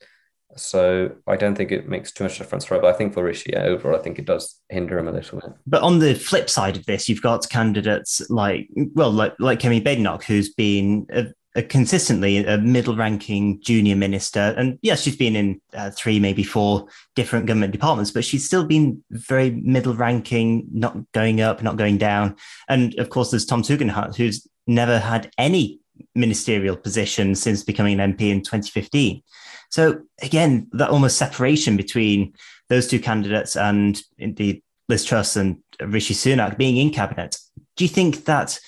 so 0.56 1.12
I 1.26 1.37
don't 1.37 1.54
think 1.54 1.70
it 1.70 1.88
makes 1.88 2.12
too 2.12 2.25
much 2.25 2.38
difference 2.38 2.64
for 2.64 2.75
her. 2.75 2.80
But 2.80 2.94
I 2.94 2.99
think 2.99 3.14
for 3.14 3.25
Rishi, 3.25 3.50
yeah, 3.52 3.62
overall, 3.62 3.99
I 3.99 4.02
think 4.02 4.18
it 4.18 4.25
does 4.25 4.61
hinder 4.68 4.99
him 4.99 5.09
a 5.09 5.12
little 5.12 5.40
bit. 5.40 5.50
But 5.66 5.82
on 5.82 6.00
the 6.00 6.14
flip 6.14 6.50
side 6.50 6.76
of 6.76 6.87
this, 6.87 7.09
you've 7.09 7.23
got 7.23 7.49
candidates 7.49 8.20
like, 8.30 8.68
well, 8.94 9.12
like 9.12 9.35
like 9.38 9.61
Kemi 9.61 9.82
Badenoch, 9.82 10.25
who's 10.25 10.52
been 10.52 11.06
a, 11.11 11.26
a 11.57 11.62
consistently 11.62 12.45
a 12.45 12.59
middle-ranking 12.59 13.61
junior 13.61 13.97
minister, 13.97 14.54
and 14.57 14.78
yes, 14.83 15.02
she's 15.02 15.16
been 15.16 15.35
in 15.35 15.61
uh, 15.75 15.90
three, 15.90 16.21
maybe 16.21 16.45
four 16.45 16.87
different 17.16 17.47
government 17.47 17.73
departments, 17.73 18.11
but 18.11 18.25
she's 18.25 18.45
still 18.45 18.64
been 18.64 19.02
very 19.11 19.50
middle-ranking, 19.50 20.69
not 20.73 20.97
going 21.12 21.40
up, 21.40 21.62
not 21.62 21.76
going 21.76 21.99
down. 21.99 22.37
And 22.69 22.97
of 22.99 23.11
course, 23.11 23.30
there's 23.30 23.47
Tom 23.47 23.62
Tugendhat, 23.62 24.16
who's 24.16 24.47
never 24.66 24.99
had 24.99 25.33
any 25.38 25.80
ministerial 26.14 26.76
position 26.76 27.35
since 27.35 27.64
becoming 27.64 27.99
an 28.00 28.14
MP 28.14 28.30
in 28.30 28.42
2015. 28.42 29.23
So 29.71 30.02
again, 30.23 30.69
that 30.73 30.90
almost 30.90 31.19
separation 31.19 31.76
between 31.76 32.35
those 32.69 32.87
two 32.87 33.00
candidates 33.00 33.57
and 33.57 34.00
indeed 34.19 34.62
Liz 34.88 35.04
Truss 35.04 35.37
and 35.37 35.59
Rishi 35.80 36.14
Sunak 36.14 36.59
being 36.59 36.76
in 36.76 36.90
cabinet. 36.90 37.38
Do 37.76 37.85
you 37.85 37.88
think 37.88 38.25
that 38.25 38.59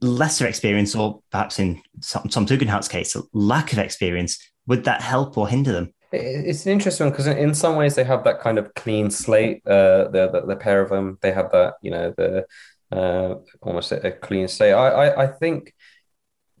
lesser 0.00 0.46
experience, 0.46 0.94
or 0.94 1.20
perhaps 1.30 1.58
in 1.58 1.80
Tom 2.02 2.46
Tugendhat's 2.46 2.88
case, 2.88 3.16
lack 3.32 3.72
of 3.72 3.78
experience, 3.78 4.38
would 4.66 4.84
that 4.84 5.00
help 5.02 5.36
or 5.36 5.48
hinder 5.48 5.72
them? 5.72 5.92
It's 6.12 6.66
an 6.66 6.72
interesting 6.72 7.06
one 7.06 7.12
because 7.12 7.28
in 7.28 7.54
some 7.54 7.76
ways 7.76 7.94
they 7.94 8.04
have 8.04 8.24
that 8.24 8.40
kind 8.40 8.58
of 8.58 8.74
clean 8.74 9.10
slate. 9.10 9.62
Uh, 9.66 10.08
the, 10.08 10.28
the, 10.32 10.46
the 10.46 10.56
pair 10.56 10.80
of 10.80 10.90
them, 10.90 11.18
they 11.22 11.32
have 11.32 11.52
that 11.52 11.74
you 11.82 11.90
know 11.90 12.12
the 12.16 12.46
uh, 12.90 13.36
almost 13.62 13.92
a, 13.92 14.06
a 14.06 14.10
clean 14.10 14.48
slate. 14.48 14.74
I, 14.74 14.88
I 14.88 15.24
I 15.24 15.26
think 15.28 15.72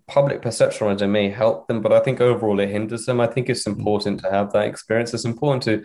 public 0.06 0.42
perception 0.42 0.88
on 0.88 1.00
it 1.00 1.06
may 1.06 1.30
help 1.30 1.68
them, 1.68 1.80
but 1.80 1.92
I 1.92 2.00
think 2.00 2.20
overall 2.20 2.60
it 2.60 2.68
hinders 2.68 3.06
them. 3.06 3.20
I 3.20 3.26
think 3.26 3.48
it's 3.48 3.64
mm. 3.64 3.76
important 3.76 4.20
to 4.20 4.30
have 4.30 4.52
that 4.52 4.66
experience. 4.66 5.14
It's 5.14 5.24
important 5.24 5.62
to 5.64 5.84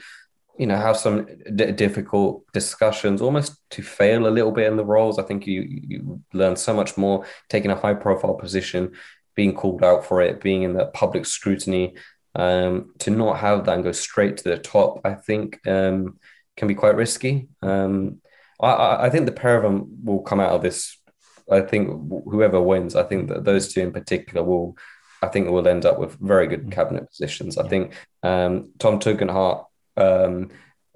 you 0.57 0.65
know 0.65 0.77
have 0.77 0.97
some 0.97 1.25
d- 1.55 1.71
difficult 1.71 2.43
discussions 2.53 3.21
almost 3.21 3.57
to 3.69 3.81
fail 3.81 4.27
a 4.27 4.29
little 4.29 4.51
bit 4.51 4.67
in 4.67 4.77
the 4.77 4.85
roles 4.85 5.19
i 5.19 5.23
think 5.23 5.45
you 5.47 5.61
you 5.67 6.21
learn 6.33 6.55
so 6.55 6.73
much 6.73 6.97
more 6.97 7.25
taking 7.49 7.71
a 7.71 7.75
high 7.75 7.93
profile 7.93 8.35
position 8.35 8.91
being 9.35 9.53
called 9.53 9.83
out 9.83 10.05
for 10.05 10.21
it 10.21 10.41
being 10.41 10.63
in 10.63 10.73
the 10.73 10.85
public 10.87 11.25
scrutiny 11.25 11.93
um, 12.35 12.93
to 12.99 13.11
not 13.11 13.37
have 13.37 13.65
that 13.65 13.75
and 13.75 13.83
go 13.83 13.91
straight 13.91 14.37
to 14.37 14.43
the 14.43 14.57
top 14.57 15.01
i 15.05 15.13
think 15.13 15.65
um, 15.67 16.19
can 16.57 16.67
be 16.67 16.75
quite 16.75 16.95
risky 16.95 17.47
um, 17.61 18.21
I, 18.61 19.07
I 19.07 19.09
think 19.09 19.25
the 19.25 19.31
pair 19.31 19.57
of 19.57 19.63
them 19.63 20.03
will 20.03 20.21
come 20.21 20.39
out 20.39 20.51
of 20.51 20.61
this 20.61 20.97
i 21.51 21.61
think 21.61 21.89
whoever 22.25 22.61
wins 22.61 22.95
i 22.95 23.03
think 23.03 23.29
that 23.29 23.43
those 23.43 23.73
two 23.73 23.81
in 23.81 23.91
particular 23.91 24.43
will 24.43 24.77
I 25.21 25.27
think 25.27 25.49
will 25.49 25.67
end 25.67 25.85
up 25.85 25.97
with 25.97 26.19
very 26.19 26.45
good 26.45 26.67
mm. 26.67 26.71
cabinet 26.71 27.09
positions. 27.09 27.57
I 27.57 27.67
think 27.67 27.93
um, 28.21 28.71
Tom 28.77 28.99
Tugendhat 28.99 29.65
um, 29.97 30.49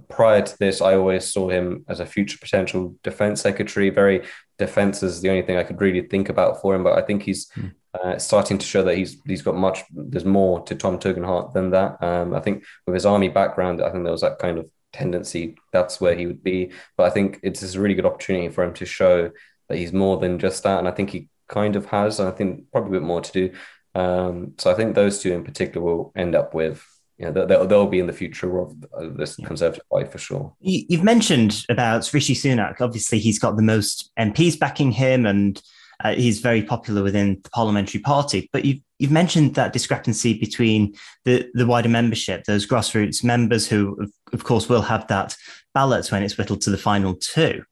prior 0.08 0.42
to 0.42 0.58
this, 0.60 0.82
I 0.82 0.96
always 0.96 1.32
saw 1.32 1.50
him 1.50 1.86
as 1.88 2.00
a 2.00 2.06
future 2.06 2.38
potential 2.40 2.96
defense 3.04 3.42
secretary. 3.42 3.90
Very 3.90 4.24
defense 4.58 5.04
is 5.04 5.22
the 5.22 5.30
only 5.30 5.42
thing 5.42 5.58
I 5.58 5.64
could 5.64 5.80
really 5.80 6.02
think 6.02 6.30
about 6.30 6.62
for 6.62 6.76
him, 6.76 6.84
but 6.84 6.98
I 6.98 7.02
think 7.02 7.24
he's 7.24 7.50
mm. 7.52 7.74
uh, 7.94 8.18
starting 8.18 8.58
to 8.58 8.66
show 8.66 8.84
that 8.84 8.98
he's 8.98 9.22
he's 9.26 9.42
got 9.42 9.56
much. 9.56 9.84
There's 9.92 10.26
more 10.26 10.62
to 10.64 10.76
Tom 10.76 11.00
Tugendhat 11.00 11.54
than 11.54 11.72
that. 11.72 12.02
Um, 12.04 12.34
I 12.34 12.40
think 12.40 12.64
with 12.86 12.96
his 12.96 13.06
army 13.06 13.30
background, 13.30 13.82
I 13.82 13.92
think 13.92 14.04
there 14.04 14.12
was 14.12 14.22
that 14.22 14.40
kind 14.40 14.58
of 14.58 14.70
tendency. 14.92 15.56
That's 15.72 16.02
where 16.02 16.16
he 16.16 16.28
would 16.28 16.44
be. 16.44 16.72
But 16.98 17.06
I 17.06 17.10
think 17.12 17.40
it's 17.44 17.76
a 17.76 17.80
really 17.80 17.96
good 17.96 18.06
opportunity 18.06 18.50
for 18.50 18.64
him 18.64 18.74
to 18.76 18.86
show 18.86 19.32
that 19.68 19.78
he's 19.78 19.94
more 19.94 20.18
than 20.18 20.40
just 20.40 20.64
that, 20.64 20.80
and 20.80 20.88
I 20.88 20.92
think 20.92 21.12
he 21.12 21.30
kind 21.48 21.76
of 21.76 21.86
has. 21.88 22.20
And 22.20 22.28
I 22.28 22.32
think 22.32 22.72
probably 22.72 22.98
a 22.98 23.00
bit 23.00 23.08
more 23.08 23.22
to 23.22 23.32
do. 23.32 23.52
Um, 23.96 24.54
so 24.58 24.72
I 24.72 24.76
think 24.76 24.96
those 24.96 25.20
two 25.20 25.34
in 25.34 25.44
particular 25.44 25.86
will 25.86 26.12
end 26.16 26.36
up 26.36 26.54
with 26.54 26.86
yeah, 27.20 27.32
they'll, 27.32 27.68
they'll 27.68 27.86
be 27.86 28.00
in 28.00 28.08
the 28.08 28.14
future 28.14 28.60
of 28.60 28.74
this 29.18 29.36
Conservative 29.36 29.84
Party 29.90 30.10
for 30.10 30.18
sure. 30.18 30.54
You've 30.62 31.04
mentioned 31.04 31.66
about 31.68 32.12
Rishi 32.14 32.34
Sunak. 32.34 32.80
Obviously, 32.80 33.20
he's 33.20 33.38
got 33.38 33.58
the 33.58 33.62
most 33.62 34.10
MPs 34.18 34.58
backing 34.58 34.92
him, 34.94 35.26
and 35.26 35.62
uh, 36.02 36.14
he's 36.14 36.40
very 36.40 36.64
popular 36.64 37.04
within 37.04 37.42
the 37.44 37.50
parliamentary 37.50 38.00
party. 38.00 38.50
But 38.54 38.64
you've 38.64 38.80
you've 39.00 39.12
mentioned 39.12 39.56
that 39.56 39.74
discrepancy 39.74 40.40
between 40.40 40.96
the 41.26 41.50
the 41.54 41.66
wider 41.66 41.90
membership, 41.90 42.46
those 42.46 42.66
grassroots 42.66 43.22
members 43.22 43.68
who, 43.68 44.02
of, 44.02 44.12
of 44.32 44.46
course, 44.46 44.70
will 44.70 44.84
have 44.84 45.06
that 45.08 45.36
ballot 45.74 46.10
when 46.14 46.24
it's 46.24 46.38
whittled 46.38 46.62
to 46.62 46.70
the 46.70 46.78
final 46.78 47.16
two. 47.16 47.64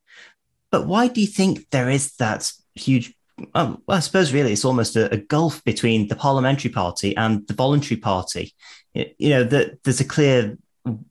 But 0.72 0.88
why 0.88 1.08
do 1.08 1.22
you 1.22 1.28
think 1.28 1.70
there 1.70 1.90
is 1.90 2.16
that 2.18 2.52
huge 2.76 3.14
well, 3.54 3.82
I 3.88 4.00
suppose 4.00 4.34
really 4.34 4.54
it's 4.54 4.66
almost 4.66 4.96
a, 4.96 5.12
a, 5.14 5.18
gulf 5.18 5.64
between 5.64 6.08
the 6.08 6.16
parliamentary 6.16 6.72
party 6.72 7.16
and 7.16 7.48
the 7.48 7.54
voluntary 7.54 8.00
party. 8.00 8.54
You 8.94 9.30
know, 9.30 9.44
that 9.44 9.84
there's 9.84 10.00
a 10.00 10.06
clear 10.06 10.58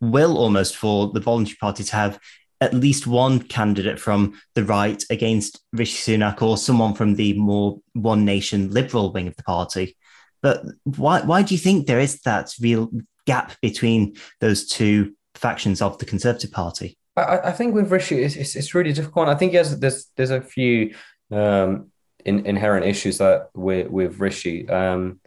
will 0.01 0.39
almost 0.39 0.77
for 0.77 1.13
the 1.13 1.21
voluntary 1.21 1.57
party 1.61 1.85
to 1.85 1.97
have 1.97 2.19
at 2.61 2.75
least 2.75 3.07
one 3.07 3.41
candidate 3.41 4.01
from 4.01 4.41
the 4.55 4.65
right 4.65 5.03
against 5.11 5.61
Rishi 5.73 6.17
Sunak 6.17 6.41
or 6.41 6.57
someone 6.57 6.95
from 6.95 7.15
the 7.15 7.35
more 7.35 7.79
one 7.93 8.25
nation 8.25 8.71
liberal 8.71 9.13
wing 9.13 9.29
of 9.29 9.37
the 9.37 9.43
party. 9.43 9.97
But 10.43 10.65
why, 10.85 11.23
why 11.23 11.43
do 11.43 11.55
you 11.55 11.59
think 11.59 11.87
there 11.87 12.01
is 12.01 12.21
that 12.23 12.55
real 12.61 12.91
gap 13.27 13.53
between 13.61 14.17
those 14.41 14.67
two 14.67 15.15
factions 15.35 15.83
of 15.83 15.99
the 15.99 16.07
Conservative 16.07 16.53
Party? 16.53 16.97
I, 17.17 17.39
I 17.39 17.53
think 17.53 17.75
with 17.75 17.91
Rishi, 17.91 18.23
it's, 18.23 18.37
it's, 18.37 18.57
it's, 18.57 18.75
really 18.75 18.93
difficult. 18.93 19.29
I 19.29 19.35
think 19.35 19.55
has, 19.55 19.79
there's 19.79 20.11
there's 20.17 20.31
a 20.31 20.41
few 20.41 20.95
um, 21.31 21.91
in, 22.27 22.45
inherent 22.45 22.85
issues 22.87 23.19
that 23.19 23.51
with 23.55 23.89
with 23.89 24.21
Rishi. 24.21 24.69
Um, 24.69 25.21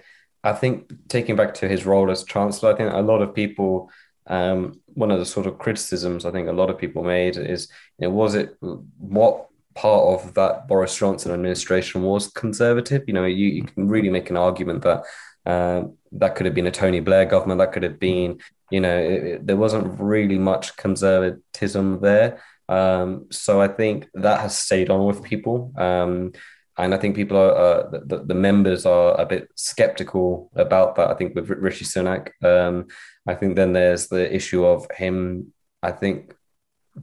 I 0.44 0.54
think 0.54 0.92
taking 1.08 1.36
back 1.36 1.54
to 1.56 1.68
his 1.68 1.86
role 1.86 2.12
as 2.12 2.24
chancellor, 2.24 2.74
I 2.74 2.78
think 2.78 2.94
a 2.94 3.10
lot 3.12 3.22
of 3.22 3.34
people. 3.34 3.90
Um, 4.28 4.80
one 4.94 5.10
of 5.10 5.18
the 5.18 5.26
sort 5.26 5.48
of 5.48 5.58
criticisms 5.58 6.24
I 6.24 6.32
think 6.32 6.48
a 6.48 6.60
lot 6.62 6.70
of 6.70 6.78
people 6.78 7.04
made 7.04 7.36
is, 7.36 7.68
you 7.98 8.08
know, 8.08 8.14
was 8.14 8.36
it 8.36 8.56
what 8.62 9.48
part 9.74 10.04
of 10.14 10.34
that 10.36 10.68
Boris 10.68 10.96
Johnson 10.96 11.32
administration 11.32 12.04
was 12.04 12.28
conservative? 12.28 13.04
You 13.08 13.14
know, 13.14 13.26
you, 13.26 13.48
you 13.48 13.64
can 13.64 13.88
really 13.88 14.10
make 14.10 14.30
an 14.30 14.38
argument 14.38 14.84
that 14.84 15.04
uh, 15.46 15.84
that 16.12 16.36
could 16.36 16.46
have 16.46 16.54
been 16.54 16.68
a 16.68 16.72
Tony 16.72 17.00
Blair 17.00 17.26
government. 17.26 17.60
That 17.60 17.72
could 17.72 17.84
have 17.84 18.00
been, 18.00 18.40
you 18.70 18.82
know, 18.82 18.98
it, 18.98 19.24
it, 19.24 19.48
there 19.48 19.58
wasn't 19.58 20.00
really 20.00 20.38
much 20.38 20.76
conservatism 20.78 22.02
there. 22.02 22.42
Um, 22.68 23.28
so 23.32 23.60
I 23.62 23.68
think 23.68 24.10
that 24.14 24.42
has 24.42 24.56
stayed 24.56 24.90
on 24.92 25.08
with 25.08 25.24
people. 25.24 25.74
Um, 25.76 26.34
and 26.80 26.94
I 26.94 26.98
think 26.98 27.16
people 27.16 27.38
are 27.38 27.56
uh, 27.56 27.90
the, 27.92 28.24
the 28.26 28.34
members 28.34 28.86
are 28.86 29.20
a 29.20 29.26
bit 29.26 29.50
skeptical 29.56 30.50
about 30.56 30.96
that. 30.96 31.10
I 31.10 31.14
think 31.14 31.36
with 31.36 31.50
Rishi 31.50 31.86
Sunak, 31.86 32.30
um, 32.44 32.88
I 33.28 33.36
think 33.36 33.56
then 33.56 33.74
there's 33.74 34.08
the 34.08 34.34
issue 34.34 34.66
of 34.66 34.88
him. 34.92 35.54
I 35.84 35.92
think 35.92 36.34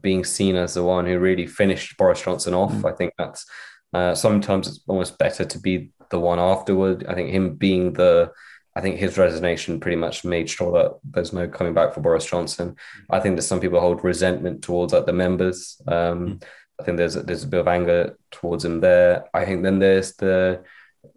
being 0.00 0.24
seen 0.24 0.56
as 0.56 0.74
the 0.74 0.84
one 0.84 1.06
who 1.06 1.18
really 1.18 1.46
finished 1.46 1.96
Boris 1.96 2.22
Johnson 2.22 2.54
off. 2.54 2.72
Mm. 2.72 2.92
I 2.92 2.96
think 2.96 3.12
that's 3.18 3.46
uh, 3.92 4.14
sometimes 4.14 4.68
it's 4.68 4.80
almost 4.86 5.18
better 5.18 5.44
to 5.44 5.58
be 5.58 5.92
the 6.10 6.20
one 6.20 6.38
afterward. 6.38 7.06
I 7.08 7.14
think 7.14 7.30
him 7.30 7.54
being 7.54 7.92
the 7.92 8.32
I 8.74 8.82
think 8.82 8.98
his 8.98 9.16
resignation 9.16 9.80
pretty 9.80 9.96
much 9.96 10.22
made 10.22 10.50
sure 10.50 10.70
that 10.72 10.98
there's 11.02 11.32
no 11.32 11.48
coming 11.48 11.72
back 11.72 11.94
for 11.94 12.02
Boris 12.02 12.26
Johnson. 12.26 12.76
I 13.08 13.20
think 13.20 13.36
that 13.36 13.42
some 13.42 13.58
people 13.58 13.80
hold 13.80 14.04
resentment 14.04 14.62
towards 14.62 14.92
like, 14.92 15.06
the 15.06 15.14
members. 15.14 15.80
Um, 15.88 16.26
mm. 16.26 16.42
I 16.80 16.84
think 16.84 16.96
there's 16.98 17.16
a, 17.16 17.22
there's 17.22 17.44
a 17.44 17.48
bit 17.48 17.60
of 17.60 17.68
anger 17.68 18.18
towards 18.30 18.64
him 18.64 18.80
there. 18.80 19.26
I 19.32 19.44
think 19.44 19.62
then 19.62 19.78
there's 19.78 20.14
the 20.14 20.64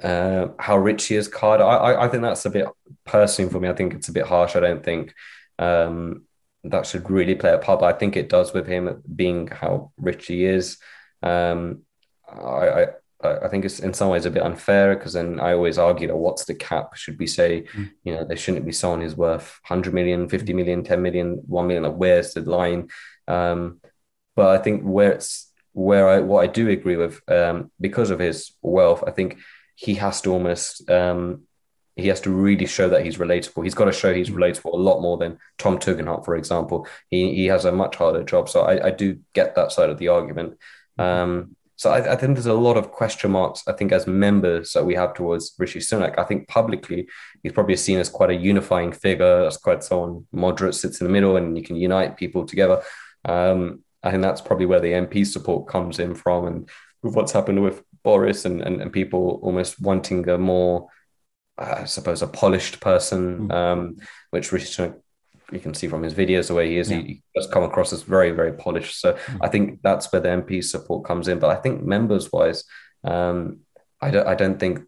uh, 0.02 0.48
how 0.58 0.78
rich 0.78 1.06
he 1.06 1.16
is 1.16 1.28
card. 1.28 1.62
I, 1.62 1.66
I, 1.66 2.06
I 2.06 2.08
think 2.08 2.24
that's 2.24 2.46
a 2.46 2.50
bit 2.50 2.68
personally 3.06 3.52
for 3.52 3.60
me. 3.60 3.70
I 3.70 3.74
think 3.74 3.94
it's 3.94 4.10
a 4.10 4.14
bit 4.14 4.26
harsh. 4.26 4.56
I 4.56 4.62
don't 4.62 4.84
think 4.84 5.14
um, 5.58 6.24
that 6.64 6.86
should 6.86 7.10
really 7.10 7.36
play 7.36 7.54
a 7.54 7.58
part, 7.58 7.82
but 7.82 7.94
I 7.94 7.98
think 7.98 8.16
it 8.16 8.30
does 8.30 8.54
with 8.54 8.68
him 8.68 9.04
being 9.14 9.48
how 9.48 9.92
rich 9.98 10.28
he 10.28 10.46
is. 10.46 10.78
Um, 11.22 11.84
I, 12.32 12.38
I 12.42 12.88
I 13.22 13.50
think 13.50 13.66
it's 13.66 13.80
in 13.80 13.94
some 13.94 14.10
ways 14.10 14.26
a 14.26 14.32
bit 14.32 14.44
unfair 14.44 14.96
because 14.96 15.12
then 15.12 15.42
I 15.42 15.52
always 15.52 15.78
argue 15.78 16.08
that 16.08 16.16
what's 16.16 16.46
the 16.46 16.56
cap? 16.56 16.96
Should 16.96 17.20
we 17.20 17.28
say, 17.28 17.64
mm. 17.74 17.92
you 18.04 18.16
know, 18.16 18.24
there 18.24 18.38
shouldn't 18.38 18.66
be 18.66 18.72
someone 18.72 19.02
who's 19.02 19.16
worth 19.16 19.60
100 19.68 19.94
million, 19.94 20.30
50 20.30 20.54
million, 20.54 20.86
10 20.86 21.02
million, 21.02 21.42
1 21.46 21.68
million? 21.68 21.84
Like, 21.84 21.96
where's 21.96 22.34
the 22.34 22.42
line? 22.42 22.88
Um, 23.28 23.82
but 24.38 24.58
I 24.58 24.64
think 24.64 24.84
where 24.84 25.12
it's 25.12 25.49
where 25.80 26.10
I 26.10 26.20
what 26.20 26.44
I 26.44 26.48
do 26.48 26.70
agree 26.70 26.98
with 26.98 27.22
um, 27.30 27.72
because 27.80 28.10
of 28.10 28.20
his 28.20 28.52
wealth, 28.62 29.04
I 29.08 29.12
think 29.12 29.38
he 29.76 29.96
has 29.96 30.20
to 30.22 30.34
almost 30.34 30.90
um, 30.90 31.44
he 31.96 32.10
has 32.10 32.20
to 32.22 32.32
really 32.32 32.66
show 32.66 32.90
that 32.90 33.06
he's 33.06 33.18
relatable. 33.18 33.64
He's 33.64 33.74
got 33.74 33.86
to 33.86 33.94
show 33.94 34.14
he's 34.14 34.30
relatable 34.30 34.74
a 34.74 34.78
lot 34.90 35.02
more 35.02 35.18
than 35.18 35.40
Tom 35.58 35.78
Tugendhat, 35.80 36.26
for 36.26 36.36
example. 36.36 36.86
He 37.10 37.34
he 37.34 37.46
has 37.46 37.64
a 37.64 37.72
much 37.72 37.96
harder 37.96 38.24
job, 38.24 38.50
so 38.50 38.62
I, 38.62 38.88
I 38.88 38.92
do 38.92 39.20
get 39.34 39.56
that 39.56 39.72
side 39.72 39.90
of 39.90 39.98
the 39.98 40.10
argument. 40.10 40.58
Um, 40.98 41.56
so 41.78 41.92
I, 41.92 42.12
I, 42.12 42.16
think 42.18 42.36
there's 42.36 42.46
a 42.46 42.54
lot 42.54 42.76
of 42.76 42.92
question 42.92 43.32
marks. 43.32 43.64
I 43.66 43.72
think 43.72 43.94
as 43.94 44.06
members 44.06 44.74
that 44.74 44.86
we 44.86 44.96
have 44.96 45.14
towards 45.14 45.56
Rishi 45.58 45.80
Sunak. 45.80 46.20
I 46.20 46.26
think 46.26 46.50
publicly 46.50 47.08
he's 47.42 47.54
probably 47.54 47.78
seen 47.78 48.00
as 48.00 48.10
quite 48.10 48.32
a 48.32 48.36
unifying 48.36 48.92
figure, 48.92 49.46
as 49.46 49.56
quite 49.56 49.82
someone 49.82 50.28
moderate, 50.34 50.76
sits 50.76 51.00
in 51.00 51.08
the 51.08 51.14
middle, 51.14 51.38
and 51.38 51.58
you 51.58 51.64
can 51.64 51.78
unite 51.78 52.18
people 52.18 52.46
together. 52.46 52.82
Um, 53.24 53.86
I 54.04 54.12
think 54.12 54.22
that's 54.24 54.42
probably 54.42 54.66
where 54.66 54.80
the 54.80 54.94
MP 54.94 55.26
support 55.26 55.68
comes 55.68 56.00
in 56.00 56.16
from, 56.16 56.46
and 56.46 56.70
with 57.02 57.16
what's 57.16 57.32
happened 57.32 57.64
with 57.64 57.84
Boris 58.04 58.46
and, 58.46 58.62
and, 58.62 58.82
and 58.82 58.92
people 58.92 59.40
almost 59.44 59.82
wanting 59.82 60.28
a 60.30 60.38
more, 60.38 60.88
I 61.58 61.86
suppose, 61.86 62.22
a 62.22 62.28
polished 62.28 62.80
person, 62.80 63.50
mm. 63.50 63.54
um, 63.54 63.98
which 64.32 64.52
you 65.52 65.60
can 65.60 65.74
see 65.74 65.88
from 65.88 66.04
his 66.04 66.14
videos 66.14 66.48
the 66.48 66.54
way 66.54 66.70
he 66.70 66.78
is, 66.78 66.90
yeah. 66.90 67.02
he, 67.02 67.22
does 67.36 67.48
come 67.48 67.64
across 67.64 67.92
as 67.92 68.04
very, 68.04 68.32
very 68.32 68.54
polished. 68.54 69.00
So 69.00 69.14
mm. 69.14 69.38
I 69.42 69.48
think 69.48 69.82
that's 69.82 70.12
where 70.12 70.22
the 70.22 70.30
MP 70.30 70.64
support 70.64 71.06
comes 71.06 71.28
in. 71.28 71.40
But 71.40 71.50
I 71.50 71.56
think 71.56 71.84
members 71.84 72.32
wise, 72.32 72.64
um, 73.04 73.60
I 74.02 74.12
don't, 74.12 74.28
I 74.28 74.36
don't 74.36 74.60
think 74.60 74.80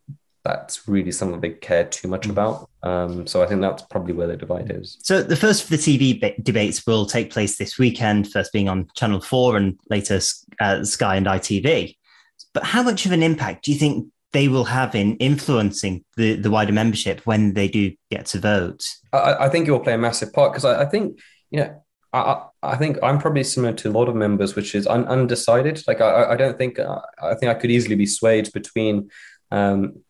that's 0.43 0.87
really 0.87 1.11
something 1.11 1.39
they 1.39 1.51
care 1.51 1.85
too 1.85 2.07
much 2.07 2.27
mm. 2.27 2.31
about. 2.31 2.69
Um, 2.83 3.27
so 3.27 3.43
I 3.43 3.45
think 3.45 3.61
that's 3.61 3.83
probably 3.83 4.13
where 4.13 4.27
the 4.27 4.37
divide 4.37 4.71
is. 4.71 4.97
So 5.03 5.21
the 5.21 5.35
first 5.35 5.63
of 5.63 5.69
the 5.69 5.77
TV 5.77 6.19
b- 6.19 6.35
debates 6.41 6.85
will 6.87 7.05
take 7.05 7.31
place 7.31 7.57
this 7.57 7.77
weekend, 7.77 8.31
first 8.31 8.51
being 8.51 8.67
on 8.67 8.87
Channel 8.95 9.21
4 9.21 9.57
and 9.57 9.79
later 9.89 10.19
uh, 10.59 10.83
Sky 10.83 11.15
and 11.15 11.27
ITV. 11.27 11.95
But 12.53 12.63
how 12.63 12.83
much 12.83 13.05
of 13.05 13.11
an 13.11 13.23
impact 13.23 13.65
do 13.65 13.71
you 13.71 13.77
think 13.77 14.07
they 14.33 14.47
will 14.47 14.63
have 14.63 14.95
in 14.95 15.15
influencing 15.17 16.03
the, 16.17 16.35
the 16.35 16.49
wider 16.49 16.73
membership 16.73 17.21
when 17.25 17.53
they 17.53 17.67
do 17.67 17.91
get 18.09 18.25
to 18.27 18.39
vote? 18.39 18.83
I, 19.13 19.45
I 19.45 19.49
think 19.49 19.67
it 19.67 19.71
will 19.71 19.79
play 19.79 19.93
a 19.93 19.97
massive 19.97 20.33
part 20.33 20.53
because 20.53 20.65
I, 20.65 20.81
I 20.81 20.85
think, 20.85 21.19
you 21.51 21.59
know, 21.59 21.83
I, 22.13 22.43
I 22.61 22.75
think 22.75 22.97
I'm 23.03 23.19
probably 23.19 23.43
similar 23.43 23.73
to 23.73 23.89
a 23.89 23.91
lot 23.91 24.09
of 24.09 24.15
members, 24.15 24.55
which 24.55 24.75
is 24.75 24.87
un, 24.87 25.05
undecided. 25.05 25.81
Like 25.87 26.01
I, 26.01 26.31
I 26.31 26.35
don't 26.35 26.57
think 26.57 26.77
I 26.79 27.35
think 27.35 27.49
I 27.49 27.53
could 27.53 27.71
easily 27.71 27.95
be 27.95 28.05
swayed 28.05 28.51
between 28.51 29.09
um, 29.49 30.01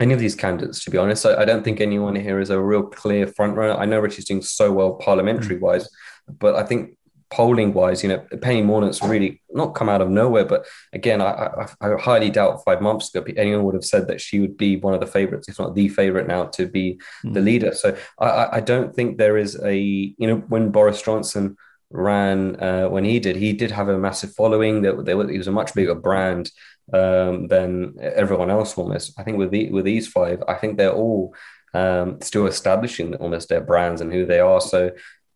any 0.00 0.12
of 0.12 0.20
these 0.20 0.34
candidates. 0.34 0.84
To 0.84 0.90
be 0.90 0.98
honest, 0.98 1.26
I, 1.26 1.42
I, 1.42 1.44
don't 1.44 1.62
think 1.62 1.80
anyone 1.80 2.16
here 2.16 2.40
is 2.40 2.50
a 2.50 2.60
real 2.60 2.82
clear 2.82 3.26
front 3.26 3.56
runner. 3.56 3.74
I 3.74 3.84
know 3.84 4.00
Rishi's 4.00 4.24
doing 4.24 4.42
so 4.42 4.72
well 4.72 4.94
parliamentary 4.94 5.58
wise, 5.58 5.88
but 6.28 6.56
I 6.56 6.64
think 6.64 6.96
polling 7.30 7.72
wise, 7.72 8.02
you 8.02 8.08
know, 8.08 8.24
Penny 8.42 8.62
Mordaunt's 8.62 9.02
really 9.02 9.42
not 9.50 9.74
come 9.74 9.88
out 9.88 10.00
of 10.00 10.08
nowhere. 10.08 10.44
But 10.44 10.66
again, 10.92 11.20
I, 11.20 11.30
I, 11.30 11.68
I, 11.80 12.00
highly 12.00 12.30
doubt 12.30 12.62
five 12.64 12.80
months 12.80 13.12
ago 13.12 13.26
anyone 13.36 13.64
would 13.64 13.74
have 13.74 13.84
said 13.84 14.06
that 14.08 14.20
she 14.20 14.40
would 14.40 14.56
be 14.56 14.76
one 14.76 14.94
of 14.94 15.00
the 15.00 15.06
favorites, 15.06 15.48
if 15.48 15.58
not 15.58 15.74
the 15.74 15.88
favorite 15.88 16.28
now 16.28 16.44
to 16.46 16.66
be 16.66 17.00
mm. 17.24 17.34
the 17.34 17.40
leader. 17.40 17.74
So 17.74 17.96
I, 18.18 18.48
I 18.52 18.60
don't 18.60 18.94
think 18.94 19.18
there 19.18 19.36
is 19.36 19.60
a, 19.62 19.76
you 19.76 20.26
know, 20.26 20.36
when 20.48 20.70
Boris 20.70 21.02
Johnson 21.02 21.56
ran, 21.90 22.56
uh, 22.62 22.88
when 22.88 23.04
he 23.04 23.18
did, 23.18 23.36
he 23.36 23.52
did 23.52 23.70
have 23.70 23.88
a 23.88 23.98
massive 23.98 24.34
following. 24.34 24.82
That 24.82 25.04
there, 25.04 25.28
he 25.28 25.38
was 25.38 25.48
a 25.48 25.52
much 25.52 25.74
bigger 25.74 25.94
brand 25.94 26.50
um, 26.92 27.48
than 27.48 27.94
everyone 28.00 28.50
else 28.50 28.76
almost. 28.76 29.18
I 29.18 29.22
think 29.22 29.38
with 29.38 29.50
the, 29.50 29.70
with 29.70 29.84
these 29.84 30.06
five, 30.06 30.42
I 30.46 30.54
think 30.54 30.76
they're 30.76 30.92
all 30.92 31.34
um, 31.72 32.20
still 32.20 32.46
establishing 32.46 33.14
almost 33.16 33.48
their 33.48 33.60
brands 33.60 34.00
and 34.00 34.12
who 34.12 34.26
they 34.26 34.40
are. 34.40 34.60
So 34.60 34.90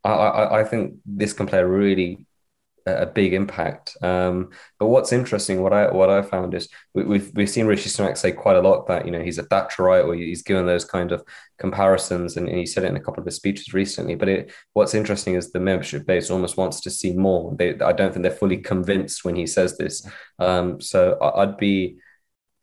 I, 0.04 0.10
I, 0.10 0.60
I 0.60 0.64
think 0.64 0.94
this 1.04 1.32
can 1.32 1.46
play 1.46 1.58
a 1.58 1.66
really 1.66 2.26
a 2.97 3.07
big 3.07 3.33
impact. 3.33 3.97
Um, 4.02 4.50
but 4.78 4.87
what's 4.87 5.12
interesting, 5.12 5.62
what 5.62 5.73
I 5.73 5.90
what 5.90 6.11
I 6.11 6.23
found 6.23 6.54
is 6.54 6.68
we, 6.95 7.02
have 7.02 7.09
we've, 7.09 7.30
we've 7.35 7.50
seen 7.50 7.66
Rishi 7.66 7.88
Sunak 7.88 8.16
say 8.16 8.33
quite 8.33 8.57
a 8.57 8.61
lot 8.61 8.87
that 8.88 9.04
you 9.04 9.11
know 9.11 9.23
he's 9.23 9.38
a 9.38 9.45
Thatcherite 9.45 10.07
or 10.07 10.14
he's 10.14 10.42
given 10.42 10.66
those 10.66 10.85
kind 10.85 11.12
of 11.12 11.23
comparisons, 11.59 12.37
and, 12.37 12.49
and, 12.49 12.59
he 12.59 12.66
said 12.66 12.85
it 12.85 12.88
in 12.88 12.97
a 12.97 13.00
couple 13.00 13.21
of 13.21 13.26
his 13.26 13.37
speeches 13.37 13.75
recently. 13.75 14.14
But 14.14 14.28
it, 14.28 14.52
what's 14.73 14.95
interesting 14.95 15.35
is 15.35 15.50
the 15.50 15.61
membership 15.61 16.07
base 16.07 16.30
almost 16.30 16.57
wants 16.57 16.80
to 16.80 16.90
see 16.90 17.12
more. 17.12 17.54
They, 17.57 17.78
I 17.80 17.92
don't 17.92 18.12
think 18.12 18.23
they're 18.23 18.33
fully 18.33 18.59
convinced 18.59 19.25
when 19.25 19.37
he 19.37 19.47
says 19.47 19.76
this. 19.76 20.07
Um, 20.38 20.80
so 20.80 21.18
I, 21.21 21.45
would 21.45 21.57
be 21.57 21.99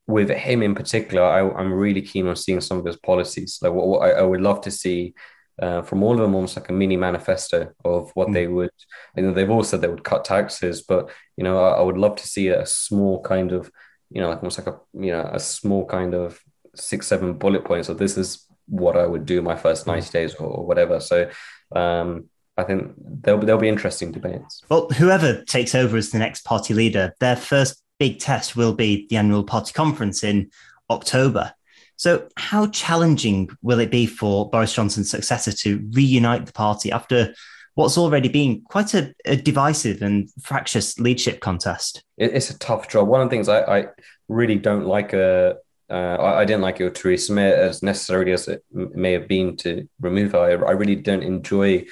with 0.07 0.29
him 0.29 0.61
in 0.61 0.75
particular. 0.75 1.23
I, 1.23 1.61
am 1.61 1.73
really 1.73 2.01
keen 2.01 2.27
on 2.27 2.35
seeing 2.35 2.61
some 2.61 2.79
of 2.79 2.85
his 2.85 2.97
policies. 2.97 3.59
Like 3.61 3.73
what, 3.73 3.87
what 3.87 3.99
I, 4.01 4.19
I 4.19 4.21
would 4.21 4.41
love 4.41 4.61
to 4.61 4.71
see 4.71 5.13
uh, 5.61 5.81
from 5.81 6.03
all 6.03 6.13
of 6.13 6.19
them 6.19 6.35
almost 6.35 6.57
like 6.57 6.69
a 6.69 6.73
mini 6.73 6.97
manifesto 6.97 7.71
of 7.83 8.11
what 8.13 8.29
mm. 8.29 8.33
they 8.33 8.47
would 8.47 8.71
you 9.15 9.23
know 9.23 9.33
they've 9.33 9.49
all 9.49 9.63
said 9.63 9.81
they 9.81 9.87
would 9.87 10.03
cut 10.03 10.25
taxes 10.25 10.81
but 10.81 11.09
you 11.37 11.43
know 11.43 11.59
I, 11.59 11.77
I, 11.77 11.81
would 11.81 11.97
love 11.97 12.17
to 12.17 12.27
see 12.27 12.49
a 12.49 12.65
small 12.65 13.21
kind 13.21 13.51
of 13.51 13.71
you 14.11 14.21
know 14.21 14.29
like 14.29 14.39
almost 14.39 14.57
like 14.57 14.67
a 14.67 14.79
you 14.93 15.11
know 15.11 15.29
a 15.31 15.39
small 15.39 15.85
kind 15.85 16.13
of 16.13 16.39
six 16.75 17.07
seven 17.07 17.33
bullet 17.33 17.63
points 17.63 17.89
of 17.89 17.97
this 17.97 18.17
is 18.17 18.45
what 18.67 18.97
I 18.97 19.05
would 19.05 19.25
do 19.25 19.41
my 19.41 19.55
first 19.55 19.85
mm. 19.85 19.93
90 19.93 20.09
days 20.09 20.35
or, 20.35 20.47
or 20.47 20.65
whatever 20.65 20.99
so 20.99 21.29
um 21.75 22.29
I 22.57 22.63
think 22.63 22.93
there'll, 22.97 23.39
be, 23.39 23.45
there'll 23.45 23.59
be 23.59 23.67
interesting 23.67 24.13
debates. 24.13 24.61
Well, 24.69 24.87
whoever 24.91 25.43
takes 25.43 25.75
over 25.75 25.97
as 25.97 26.11
the 26.11 26.19
next 26.19 26.45
party 26.45 26.73
leader, 26.73 27.13
their 27.19 27.35
first 27.35 27.83
big 27.99 28.19
test 28.19 28.55
will 28.55 28.73
be 28.73 29.07
the 29.09 29.17
annual 29.17 29.43
party 29.43 29.73
conference 29.73 30.23
in 30.23 30.51
October. 30.89 31.53
So, 31.97 32.27
how 32.37 32.67
challenging 32.67 33.49
will 33.61 33.79
it 33.79 33.91
be 33.91 34.05
for 34.05 34.49
Boris 34.49 34.73
Johnson's 34.73 35.09
successor 35.09 35.51
to 35.51 35.87
reunite 35.91 36.45
the 36.45 36.53
party 36.53 36.91
after 36.91 37.33
what's 37.75 37.97
already 37.97 38.29
been 38.29 38.61
quite 38.61 38.93
a, 38.93 39.13
a 39.25 39.35
divisive 39.35 40.01
and 40.01 40.29
fractious 40.41 40.99
leadership 40.99 41.39
contest? 41.39 42.03
It's 42.17 42.49
a 42.49 42.59
tough 42.59 42.89
job. 42.89 43.07
One 43.07 43.21
of 43.21 43.29
the 43.29 43.35
things 43.35 43.49
I, 43.49 43.61
I 43.61 43.85
really 44.27 44.55
don't 44.55 44.85
like 44.85 45.13
a 45.13 45.51
uh, 45.51 45.53
uh, 45.87 46.17
I, 46.37 46.45
didn't 46.45 46.63
like 46.63 46.79
with 46.79 46.95
Theresa 46.95 47.31
May 47.31 47.51
as 47.51 47.83
necessarily 47.83 48.31
as 48.31 48.47
it 48.47 48.63
may 48.71 49.11
have 49.11 49.27
been 49.27 49.55
to 49.57 49.87
remove 49.99 50.31
her. 50.31 50.39
I, 50.39 50.69
I 50.69 50.71
really 50.71 50.95
don't 50.95 51.21
enjoy 51.21 51.85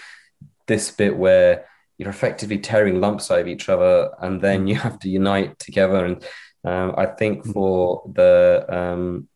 this 0.66 0.90
bit 0.90 1.16
where 1.16 1.66
you're 2.00 2.10
effectively 2.10 2.58
tearing 2.58 3.00
lumps 3.00 3.30
out 3.30 3.42
of 3.42 3.48
each 3.48 3.70
other 3.70 4.10
and 4.20 4.42
then 4.42 4.66
you 4.68 4.76
have 4.76 4.98
to 5.00 5.10
unite 5.10 5.60
together. 5.60 6.06
And 6.06 6.26
um, 6.64 6.96
I 6.98 7.06
think 7.06 7.46
mm. 7.46 7.54
for 7.54 8.10
the 8.12 8.66
um, 8.68 9.28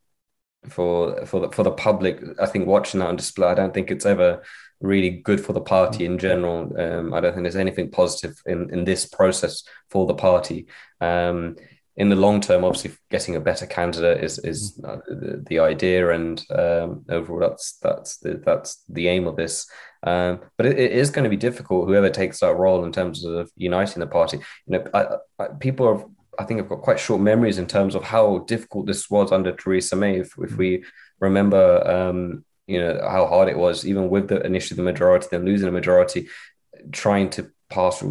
for 0.69 1.25
for 1.25 1.41
the 1.41 1.51
for 1.51 1.63
the 1.63 1.71
public. 1.71 2.21
I 2.41 2.45
think 2.45 2.67
watching 2.67 2.99
that 2.99 3.07
on 3.07 3.15
display, 3.15 3.47
I 3.47 3.53
don't 3.53 3.73
think 3.73 3.91
it's 3.91 4.05
ever 4.05 4.43
really 4.79 5.09
good 5.09 5.43
for 5.43 5.53
the 5.53 5.61
party 5.61 6.05
in 6.05 6.17
general. 6.17 6.71
Um, 6.79 7.13
I 7.13 7.19
don't 7.19 7.33
think 7.33 7.43
there's 7.43 7.55
anything 7.55 7.89
positive 7.89 8.35
in 8.45 8.69
in 8.71 8.83
this 8.85 9.05
process 9.05 9.63
for 9.89 10.05
the 10.05 10.15
party. 10.15 10.67
Um, 11.01 11.55
in 11.97 12.09
the 12.09 12.15
long 12.15 12.41
term, 12.41 12.63
obviously, 12.63 12.91
getting 13.09 13.35
a 13.35 13.39
better 13.39 13.65
candidate 13.65 14.23
is 14.23 14.37
is 14.39 14.79
uh, 14.87 14.97
the, 15.07 15.43
the, 15.47 15.59
idea, 15.59 16.11
and 16.11 16.45
um, 16.51 17.03
overall, 17.09 17.39
that's 17.39 17.79
that's 17.81 18.17
the 18.17 18.39
that's 18.45 18.83
the 18.87 19.07
aim 19.07 19.27
of 19.27 19.35
this. 19.35 19.67
Um, 20.03 20.41
but 20.57 20.67
it, 20.67 20.77
it 20.77 20.91
is 20.91 21.09
going 21.09 21.23
to 21.23 21.29
be 21.29 21.37
difficult. 21.37 21.87
Whoever 21.87 22.11
takes 22.11 22.39
that 22.39 22.55
role 22.55 22.85
in 22.85 22.91
terms 22.91 23.25
of 23.25 23.49
uniting 23.55 23.99
the 23.99 24.07
party, 24.07 24.37
you 24.67 24.77
know, 24.77 24.85
I, 24.93 25.43
I, 25.43 25.47
people 25.59 25.87
are 25.87 26.05
I 26.39 26.43
think 26.43 26.59
I've 26.59 26.69
got 26.69 26.81
quite 26.81 26.99
short 26.99 27.21
memories 27.21 27.57
in 27.57 27.67
terms 27.67 27.95
of 27.95 28.03
how 28.03 28.39
difficult 28.47 28.85
this 28.85 29.09
was 29.09 29.31
under 29.31 29.51
Theresa 29.51 29.95
May. 29.95 30.19
If, 30.19 30.33
if 30.37 30.57
we 30.57 30.83
remember, 31.19 31.87
um, 31.87 32.45
you 32.67 32.79
know, 32.79 32.99
how 33.09 33.25
hard 33.25 33.49
it 33.49 33.57
was, 33.57 33.85
even 33.85 34.09
with 34.09 34.27
the 34.27 34.45
initially 34.45 34.75
the 34.75 34.83
majority, 34.83 35.27
then 35.31 35.45
losing 35.45 35.67
a 35.67 35.71
majority, 35.71 36.27
trying 36.91 37.29
to 37.31 37.51
pass 37.69 38.01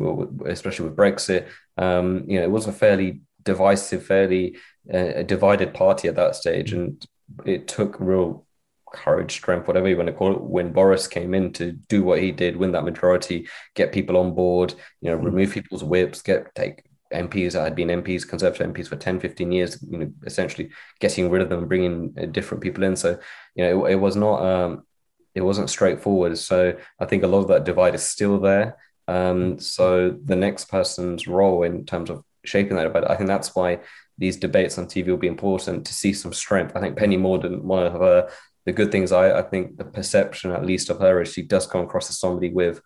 especially 0.47 0.89
with 0.89 0.97
Brexit. 0.97 1.49
Um, 1.77 2.25
you 2.29 2.39
know, 2.39 2.45
it 2.45 2.51
was 2.51 2.67
a 2.67 2.73
fairly 2.73 3.21
divisive, 3.43 4.05
fairly 4.05 4.57
uh, 4.93 5.23
divided 5.23 5.75
party 5.75 6.09
at 6.09 6.17
that 6.17 6.37
stage, 6.37 6.73
and 6.73 7.05
it 7.45 7.69
took 7.69 7.97
real 8.01 8.47
courage, 8.93 9.33
strength, 9.33 9.67
whatever 9.67 9.89
you 9.89 9.97
want 9.97 10.07
to 10.09 10.13
call 10.13 10.33
it, 10.33 10.41
when 10.41 10.73
Boris 10.73 11.07
came 11.07 11.35
in 11.35 11.53
to 11.55 11.73
do 11.73 12.03
what 12.03 12.21
he 12.21 12.33
did, 12.33 12.57
win 12.57 12.73
that 12.73 12.85
majority, 12.85 13.49
get 13.75 13.93
people 13.93 14.17
on 14.17 14.35
board, 14.35 14.75
you 15.01 15.11
know, 15.11 15.17
remove 15.17 15.53
people's 15.53 15.85
whips, 15.85 16.23
get 16.23 16.55
take 16.55 16.85
MPs 17.13 17.53
that 17.53 17.63
had 17.63 17.75
been 17.75 17.89
MPs, 17.89 18.29
Conservative 18.29 18.67
MPs 18.73 18.89
for 18.89 18.97
10, 18.97 19.21
15 19.21 19.53
years, 19.53 19.83
you 19.89 19.99
know, 19.99 20.13
essentially 20.25 20.71
getting 21.01 21.31
rid 21.31 21.43
of 21.43 21.49
them, 21.49 21.69
bringing 21.69 22.15
uh, 22.21 22.27
different 22.27 22.63
people 22.63 22.85
in. 22.85 22.97
So, 22.97 23.19
you 23.55 23.65
know, 23.65 23.87
it, 23.87 23.93
it 23.93 23.97
was 23.97 24.17
not, 24.17 24.43
um, 24.43 24.87
it 25.35 25.43
wasn't 25.43 25.71
straightforward. 25.71 26.39
So 26.39 26.77
I 26.99 27.05
think 27.05 27.23
a 27.23 27.29
lot 27.29 27.41
of 27.41 27.49
that 27.49 27.65
divide 27.65 27.95
is 27.95 28.03
still 28.03 28.41
there. 28.41 28.77
Um, 29.09 29.59
so 29.61 30.11
the 30.11 30.37
next 30.37 30.69
person's 30.69 31.29
role 31.29 31.63
in 31.63 31.85
terms 31.85 32.11
of 32.11 32.25
shaping 32.45 32.77
that 32.77 32.85
divide, 32.85 33.05
I 33.05 33.17
think 33.17 33.29
that's 33.29 33.55
why 33.55 33.81
these 34.19 34.37
debates 34.37 34.79
on 34.79 34.87
TV 34.87 35.09
will 35.09 35.17
be 35.17 35.27
important 35.27 35.87
to 35.87 35.95
see 35.95 36.13
some 36.13 36.33
strength. 36.33 36.75
I 36.75 36.81
think 36.81 36.97
Penny 36.97 37.19
Mordaunt, 37.19 37.63
one 37.63 37.87
of 37.87 37.93
her, 37.93 38.31
the 38.65 38.73
good 38.73 38.91
things, 38.91 39.13
I, 39.13 39.39
I 39.39 39.43
think 39.43 39.77
the 39.77 39.85
perception 39.85 40.51
at 40.51 40.67
least 40.67 40.91
of 40.91 40.99
her 41.01 41.21
is 41.21 41.33
she 41.33 41.43
does 41.43 41.67
come 41.67 41.83
across 41.83 42.11
as 42.11 42.19
somebody 42.19 42.51
with 42.51 42.81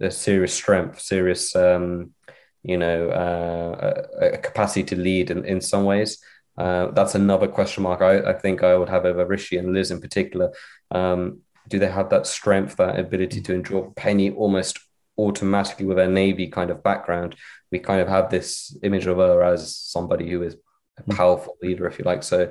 a 0.00 0.10
serious 0.10 0.54
strength, 0.54 1.00
serious, 1.00 1.54
um, 1.54 2.12
you 2.62 2.76
know, 2.76 3.08
uh, 3.10 4.04
a, 4.20 4.26
a, 4.32 4.38
capacity 4.38 4.84
to 4.84 4.96
lead 4.96 5.30
in, 5.30 5.44
in 5.44 5.60
some 5.60 5.84
ways. 5.84 6.22
Uh, 6.58 6.90
that's 6.90 7.14
another 7.14 7.48
question 7.48 7.82
mark 7.82 8.02
I, 8.02 8.18
I, 8.18 8.32
think 8.34 8.62
I 8.62 8.76
would 8.76 8.88
have 8.88 9.06
over 9.06 9.24
Rishi 9.24 9.56
and 9.56 9.72
Liz 9.72 9.90
in 9.90 10.00
particular. 10.00 10.52
Um, 10.90 11.40
do 11.68 11.78
they 11.78 11.88
have 11.88 12.10
that 12.10 12.26
strength, 12.26 12.76
that 12.76 12.98
ability 12.98 13.40
to 13.42 13.54
endure 13.54 13.92
Penny 13.96 14.30
almost 14.30 14.78
automatically 15.16 15.86
with 15.86 15.98
a 15.98 16.08
Navy 16.08 16.48
kind 16.48 16.70
of 16.70 16.82
background? 16.82 17.36
We 17.70 17.78
kind 17.78 18.00
of 18.00 18.08
have 18.08 18.30
this 18.30 18.76
image 18.82 19.06
of 19.06 19.18
her 19.18 19.42
as 19.42 19.76
somebody 19.76 20.28
who 20.28 20.42
is 20.42 20.56
a 20.98 21.02
mm. 21.02 21.16
powerful 21.16 21.56
leader, 21.62 21.86
if 21.86 21.98
you 21.98 22.04
like. 22.04 22.22
So, 22.22 22.50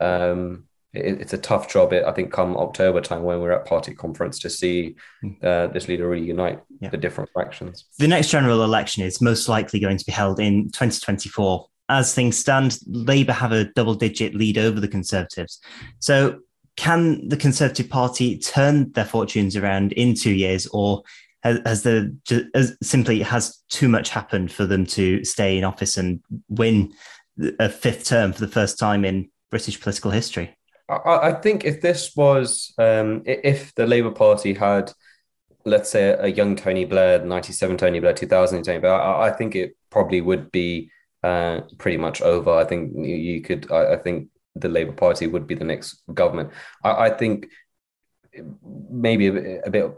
um, 0.00 0.68
it, 0.92 1.20
it's 1.20 1.32
a 1.32 1.38
tough 1.38 1.68
job. 1.68 1.92
It, 1.92 2.04
I 2.04 2.12
think 2.12 2.32
come 2.32 2.56
October 2.56 3.00
time 3.00 3.22
when 3.22 3.40
we're 3.40 3.52
at 3.52 3.66
party 3.66 3.94
conference 3.94 4.38
to 4.40 4.50
see 4.50 4.96
hmm. 5.20 5.32
uh, 5.42 5.68
this 5.68 5.88
leader 5.88 6.08
really 6.08 6.26
unite 6.26 6.60
yeah. 6.80 6.90
the 6.90 6.96
different 6.96 7.30
factions. 7.34 7.84
The 7.98 8.08
next 8.08 8.30
general 8.30 8.64
election 8.64 9.02
is 9.02 9.20
most 9.20 9.48
likely 9.48 9.80
going 9.80 9.98
to 9.98 10.04
be 10.04 10.12
held 10.12 10.40
in 10.40 10.64
2024. 10.66 11.66
As 11.88 12.14
things 12.14 12.38
stand, 12.38 12.78
Labour 12.86 13.32
have 13.32 13.52
a 13.52 13.64
double-digit 13.64 14.34
lead 14.34 14.58
over 14.58 14.78
the 14.78 14.88
Conservatives. 14.88 15.60
So, 15.98 16.40
can 16.76 17.28
the 17.28 17.36
Conservative 17.36 17.90
Party 17.90 18.38
turn 18.38 18.92
their 18.92 19.04
fortunes 19.04 19.56
around 19.56 19.92
in 19.92 20.14
two 20.14 20.30
years, 20.30 20.68
or 20.68 21.02
has, 21.42 21.58
has 21.66 21.82
the 21.82 22.16
has 22.54 22.76
simply 22.80 23.20
has 23.22 23.60
too 23.70 23.88
much 23.88 24.10
happened 24.10 24.52
for 24.52 24.66
them 24.66 24.86
to 24.86 25.24
stay 25.24 25.58
in 25.58 25.64
office 25.64 25.96
and 25.96 26.20
win 26.48 26.92
a 27.58 27.68
fifth 27.68 28.04
term 28.04 28.32
for 28.32 28.40
the 28.40 28.52
first 28.52 28.78
time 28.78 29.04
in 29.04 29.28
British 29.50 29.80
political 29.80 30.12
history? 30.12 30.56
I, 30.90 31.32
think 31.32 31.64
if 31.64 31.80
this 31.80 32.16
was, 32.16 32.72
um, 32.78 33.22
if 33.24 33.74
the 33.74 33.86
Labour 33.86 34.10
Party 34.10 34.54
had, 34.54 34.92
let's 35.64 35.90
say, 35.90 36.16
a 36.18 36.26
young 36.26 36.56
Tony 36.56 36.84
Blair, 36.84 37.24
97 37.24 37.76
Tony 37.76 38.00
Blair, 38.00 38.12
2000 38.12 38.62
Tony 38.64 38.78
Blair, 38.78 38.94
I, 38.94 39.28
I 39.28 39.30
think 39.30 39.54
it 39.54 39.76
probably 39.90 40.20
would 40.20 40.50
be 40.50 40.90
uh, 41.22 41.60
pretty 41.78 41.96
much 41.96 42.22
over. 42.22 42.50
I 42.50 42.64
think 42.64 42.92
you 42.96 43.40
could, 43.42 43.70
I, 43.70 43.94
I, 43.94 43.96
think 43.96 44.28
the 44.54 44.68
Labour 44.68 44.92
Party 44.92 45.26
would 45.26 45.46
be 45.46 45.54
the 45.54 45.64
next 45.64 46.02
government. 46.12 46.50
I, 46.82 47.06
I 47.06 47.10
think 47.10 47.46
maybe 48.90 49.26
a 49.26 49.32
bit, 49.32 49.62
a 49.66 49.70
bit 49.70 49.84
of 49.84 49.96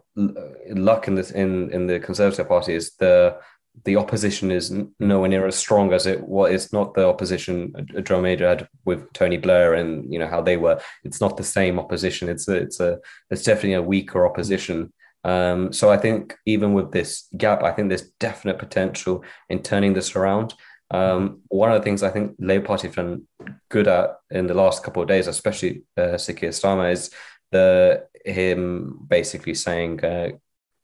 luck 0.68 1.08
in 1.08 1.14
this 1.14 1.30
in 1.30 1.70
in 1.70 1.86
the 1.86 2.00
Conservative 2.00 2.48
Party 2.48 2.74
is 2.74 2.94
the 2.96 3.38
the 3.84 3.96
opposition 3.96 4.50
is 4.50 4.74
nowhere 5.00 5.28
near 5.28 5.46
as 5.46 5.56
strong 5.56 5.92
as 5.92 6.06
it 6.06 6.22
was. 6.22 6.52
It's 6.52 6.72
not 6.72 6.94
the 6.94 7.06
opposition 7.06 7.74
John 8.04 8.22
Major 8.22 8.48
had 8.48 8.68
with 8.84 9.12
Tony 9.12 9.38
Blair 9.38 9.74
and 9.74 10.12
you 10.12 10.18
know 10.18 10.28
how 10.28 10.42
they 10.42 10.56
were. 10.56 10.80
It's 11.04 11.20
not 11.20 11.36
the 11.36 11.44
same 11.44 11.78
opposition. 11.78 12.28
It's 12.28 12.48
a, 12.48 12.54
it's 12.54 12.80
a 12.80 12.98
it's 13.30 13.42
definitely 13.42 13.74
a 13.74 13.82
weaker 13.82 14.26
opposition. 14.26 14.92
Um, 15.24 15.72
so 15.72 15.90
I 15.90 15.96
think 15.96 16.36
even 16.46 16.74
with 16.74 16.92
this 16.92 17.28
gap, 17.36 17.62
I 17.62 17.72
think 17.72 17.88
there's 17.88 18.10
definite 18.20 18.58
potential 18.58 19.24
in 19.48 19.62
turning 19.62 19.94
this 19.94 20.14
around. 20.16 20.54
Um, 20.90 21.40
one 21.48 21.72
of 21.72 21.80
the 21.80 21.84
things 21.84 22.02
I 22.02 22.10
think 22.10 22.36
Labour 22.38 22.66
Party 22.66 22.86
have 22.88 22.96
done 22.96 23.26
good 23.70 23.88
at 23.88 24.16
in 24.30 24.46
the 24.46 24.54
last 24.54 24.84
couple 24.84 25.02
of 25.02 25.08
days, 25.08 25.26
especially 25.26 25.84
uh, 25.96 26.18
Sir 26.18 26.34
Keir 26.34 26.50
Starmer, 26.50 26.92
is 26.92 27.10
the 27.50 28.06
him 28.24 28.98
basically 29.08 29.54
saying 29.54 30.04
uh, 30.04 30.30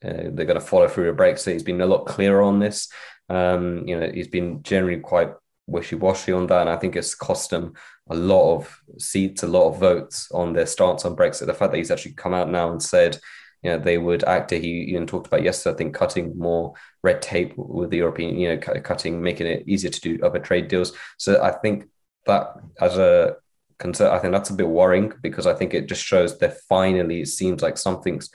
uh, 0.05 0.31
they're 0.33 0.47
going 0.47 0.61
to 0.61 0.61
follow 0.61 0.89
through 0.89 1.11
a 1.11 1.15
Brexit. 1.15 1.53
He's 1.53 1.63
been 1.63 1.81
a 1.81 1.87
lot 1.87 2.07
clearer 2.07 2.43
on 2.43 2.59
this. 2.59 2.89
Um, 3.29 3.87
you 3.87 3.99
know, 3.99 4.11
he's 4.13 4.29
been 4.29 4.63
generally 4.63 5.01
quite 5.01 5.33
wishy-washy 5.67 6.33
on 6.33 6.47
that, 6.47 6.63
and 6.63 6.71
I 6.71 6.77
think 6.77 6.97
it's 6.97 7.15
cost 7.15 7.53
him 7.53 7.75
a 8.09 8.15
lot 8.15 8.57
of 8.57 8.81
seats, 8.99 9.43
a 9.43 9.47
lot 9.47 9.69
of 9.69 9.79
votes 9.79 10.31
on 10.33 10.53
their 10.53 10.67
stance 10.67 11.05
on 11.05 11.17
Brexit. 11.17 11.47
The 11.47 11.55
fact 11.55 11.73
that 11.73 11.79
he's 11.79 11.91
actually 11.91 12.15
come 12.15 12.33
out 12.33 12.51
now 12.51 12.71
and 12.71 12.83
said, 12.83 13.19
you 13.63 13.71
know, 13.71 13.79
they 13.79 13.99
would 13.99 14.25
act. 14.25 14.51
He 14.51 14.85
even 14.91 15.07
talked 15.07 15.27
about 15.27 15.43
yesterday, 15.43 15.75
I 15.75 15.79
think, 15.79 15.95
cutting 15.95 16.39
more 16.39 16.75
red 17.03 17.21
tape 17.21 17.53
with 17.57 17.91
the 17.91 17.99
European, 17.99 18.39
you 18.39 18.49
know, 18.49 18.81
cutting, 18.81 19.21
making 19.21 19.47
it 19.49 19.65
easier 19.67 19.91
to 19.91 20.01
do 20.01 20.19
other 20.23 20.39
trade 20.39 20.69
deals. 20.69 20.93
So 21.19 21.43
I 21.43 21.51
think 21.51 21.89
that 22.27 22.55
as 22.81 22.97
a 22.99 23.37
concern, 23.79 24.13
I 24.13 24.21
think 24.21 24.33
that's 24.33 24.51
a 24.51 24.55
bit 24.55 24.69
worrying 24.69 25.13
because 25.23 25.47
I 25.47 25.55
think 25.55 25.75
it 25.75 25.89
just 25.89 26.05
shows 26.05 26.39
that 26.39 26.61
finally 26.69 27.23
it 27.23 27.29
seems 27.29 27.63
like 27.63 27.77
something's 27.77 28.31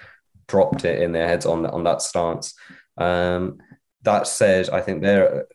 dropped 0.47 0.85
it 0.85 1.01
in 1.01 1.11
their 1.11 1.27
heads 1.27 1.45
on 1.45 1.65
on 1.65 1.83
that 1.83 2.01
stance. 2.01 2.53
Um, 2.97 3.57
that 4.03 4.27
said, 4.27 4.69
I 4.69 4.81
think 4.81 5.01
they're 5.01 5.45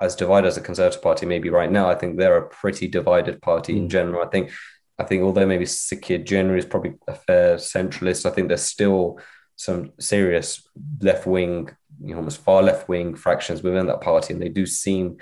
as 0.00 0.16
divided 0.16 0.48
as 0.48 0.54
the 0.54 0.60
Conservative 0.60 1.02
Party 1.02 1.26
maybe 1.26 1.50
right 1.50 1.70
now. 1.70 1.88
I 1.88 1.94
think 1.94 2.16
they're 2.16 2.38
a 2.38 2.48
pretty 2.48 2.88
divided 2.88 3.40
party 3.42 3.74
mm. 3.74 3.78
in 3.78 3.88
general. 3.88 4.22
I 4.22 4.28
think 4.28 4.50
I 4.98 5.04
think 5.04 5.22
although 5.22 5.46
maybe 5.46 5.66
Sir 5.66 5.96
Keir 5.96 6.18
generally 6.18 6.58
is 6.58 6.66
probably 6.66 6.94
a 7.06 7.14
fair 7.14 7.56
centralist, 7.56 8.26
I 8.26 8.30
think 8.30 8.48
there's 8.48 8.62
still 8.62 9.18
some 9.56 9.92
serious 10.00 10.66
left 11.00 11.26
wing, 11.26 11.70
you 12.02 12.10
know, 12.10 12.16
almost 12.16 12.40
far 12.40 12.62
left 12.62 12.88
wing 12.88 13.14
fractions 13.14 13.62
within 13.62 13.86
that 13.86 14.00
party, 14.00 14.32
and 14.32 14.42
they 14.42 14.48
do 14.48 14.66
seem. 14.66 15.18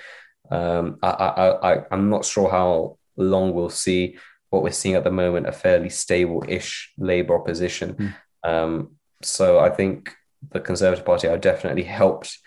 Um, 0.49 0.97
I, 1.01 1.09
I, 1.09 1.73
I, 1.73 1.83
I'm 1.91 2.09
not 2.09 2.25
sure 2.25 2.49
how 2.49 2.97
long 3.15 3.53
we'll 3.53 3.69
see 3.69 4.17
what 4.49 4.63
we're 4.63 4.71
seeing 4.71 4.95
at 4.95 5.05
the 5.05 5.11
moment 5.11 5.47
a 5.47 5.51
fairly 5.51 5.89
stable-ish 5.89 6.91
Labour 6.97 7.35
opposition. 7.39 8.13
Mm. 8.43 8.49
Um, 8.49 8.95
so 9.25 9.59
I 9.59 9.69
think 9.69 10.15
the 10.51 10.59
Conservative 10.59 11.05
Party 11.05 11.27
are 11.27 11.37
definitely 11.37 11.83
helped 11.83 12.39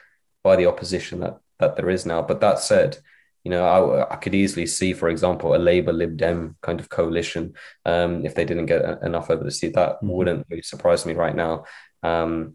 by 0.42 0.56
the 0.56 0.66
opposition 0.66 1.20
that 1.20 1.38
that 1.60 1.76
there 1.76 1.90
is 1.90 2.04
now. 2.04 2.22
But 2.22 2.40
that 2.40 2.58
said, 2.58 2.98
you 3.44 3.50
know, 3.50 3.64
I, 3.64 4.12
I 4.12 4.16
could 4.16 4.34
easily 4.34 4.66
see, 4.66 4.92
for 4.92 5.08
example, 5.08 5.54
a 5.54 5.58
Labour 5.58 5.92
Lib 5.92 6.16
Dem 6.16 6.56
kind 6.62 6.80
of 6.80 6.88
coalition 6.88 7.54
um, 7.84 8.24
if 8.24 8.34
they 8.34 8.44
didn't 8.44 8.66
get 8.66 9.02
enough 9.02 9.30
over 9.30 9.44
the 9.44 9.50
seat. 9.50 9.74
That 9.74 9.96
mm-hmm. 9.96 10.08
wouldn't 10.08 10.46
really 10.50 10.62
surprise 10.62 11.06
me 11.06 11.14
right 11.14 11.34
now. 11.34 11.64
Um, 12.02 12.54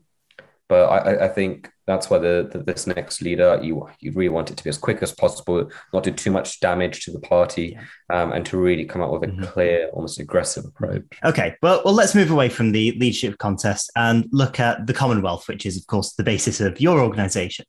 but 0.69 0.85
I, 0.85 1.25
I, 1.25 1.27
think 1.27 1.69
that's 1.87 2.11
why 2.11 2.19
the, 2.19 2.47
the, 2.49 2.59
this 2.59 2.85
next 2.85 3.23
leader 3.23 3.59
you 3.61 3.89
you 3.99 4.11
really 4.11 4.29
want 4.29 4.51
it 4.51 4.57
to 4.57 4.63
be 4.63 4.69
as 4.69 4.77
quick 4.77 5.01
as 5.01 5.11
possible, 5.11 5.69
not 5.91 6.03
do 6.03 6.11
too 6.11 6.29
much 6.29 6.59
damage 6.59 7.03
to 7.05 7.11
the 7.11 7.19
party, 7.19 7.77
um, 8.11 8.31
and 8.31 8.45
to 8.45 8.57
really 8.57 8.85
come 8.85 9.01
up 9.01 9.11
with 9.11 9.23
a 9.23 9.27
mm-hmm. 9.27 9.43
clear, 9.45 9.89
almost 9.93 10.19
aggressive 10.19 10.63
approach. 10.65 11.03
Okay, 11.25 11.55
well, 11.63 11.81
well, 11.83 11.95
let's 11.95 12.13
move 12.13 12.29
away 12.29 12.49
from 12.49 12.71
the 12.71 12.91
leadership 12.99 13.39
contest 13.39 13.91
and 13.95 14.27
look 14.31 14.59
at 14.59 14.85
the 14.85 14.93
Commonwealth, 14.93 15.47
which 15.47 15.65
is 15.65 15.75
of 15.75 15.87
course 15.87 16.13
the 16.13 16.23
basis 16.23 16.61
of 16.61 16.79
your 16.79 16.99
organisation. 16.99 17.65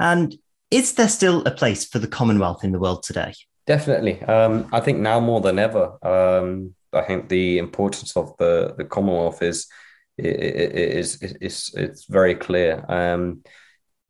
And 0.00 0.34
is 0.72 0.94
there 0.94 1.08
still 1.08 1.44
a 1.44 1.52
place 1.52 1.84
for 1.84 2.00
the 2.00 2.08
Commonwealth 2.08 2.64
in 2.64 2.72
the 2.72 2.80
world 2.80 3.04
today? 3.04 3.34
Definitely. 3.66 4.20
Um, 4.22 4.68
I 4.72 4.80
think 4.80 4.98
now 4.98 5.20
more 5.20 5.40
than 5.40 5.60
ever. 5.60 5.96
Um, 6.04 6.74
I 6.92 7.02
think 7.02 7.28
the 7.28 7.58
importance 7.58 8.16
of 8.16 8.36
the, 8.38 8.74
the 8.76 8.84
Commonwealth 8.84 9.42
is 9.42 9.68
is 10.18 11.22
is 11.22 11.72
it's 11.74 12.04
very 12.04 12.34
clear. 12.34 12.84
Um, 12.88 13.42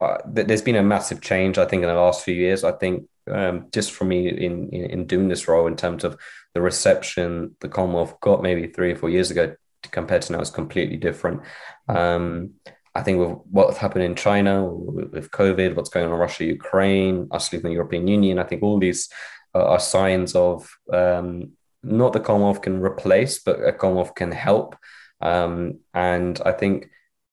uh, 0.01 0.19
there's 0.27 0.63
been 0.63 0.77
a 0.77 0.83
massive 0.83 1.21
change, 1.21 1.59
I 1.59 1.65
think, 1.65 1.83
in 1.83 1.89
the 1.89 1.95
last 1.95 2.25
few 2.25 2.35
years. 2.35 2.65
I 2.65 2.73
think 2.73 3.09
um, 3.31 3.69
just 3.73 3.93
for 3.93 4.05
me 4.05 4.29
in, 4.29 4.69
in, 4.71 4.85
in 4.91 5.07
doing 5.07 5.29
this 5.29 5.47
role, 5.47 5.69
in 5.69 5.77
terms 5.77 6.03
of 6.03 6.19
the 6.55 6.61
reception 6.61 7.55
the 7.61 7.69
Commonwealth 7.69 8.19
got 8.21 8.43
maybe 8.43 8.67
three 8.67 8.93
or 8.93 8.97
four 8.97 9.11
years 9.11 9.31
ago 9.31 9.55
compared 9.91 10.23
to 10.23 10.33
now, 10.33 10.41
is 10.41 10.51
completely 10.51 10.97
different. 10.97 11.43
Um, 11.89 12.55
I 12.95 13.03
think 13.03 13.19
with 13.19 13.39
what's 13.51 13.79
happened 13.79 14.05
in 14.05 14.17
China, 14.17 14.65
with 14.67 15.31
COVID, 15.31 15.77
what's 15.77 15.89
going 15.89 16.07
on 16.07 16.13
in 16.13 16.19
Russia, 16.19 16.45
Ukraine, 16.45 17.29
us 17.31 17.53
leaving 17.53 17.71
the 17.71 17.75
European 17.75 18.07
Union, 18.07 18.39
I 18.39 18.45
think 18.45 18.63
all 18.63 18.79
these 18.79 19.09
are 19.55 19.81
signs 19.81 20.35
of 20.35 20.69
um, 20.93 21.53
not 21.83 22.13
the 22.13 22.21
Commonwealth 22.21 22.63
can 22.63 22.81
replace, 22.81 23.39
but 23.39 23.63
a 23.65 23.73
Commonwealth 23.73 24.15
can 24.15 24.33
help. 24.33 24.77
Um, 25.23 25.79
and 25.95 26.41
I 26.45 26.53
think 26.53 26.91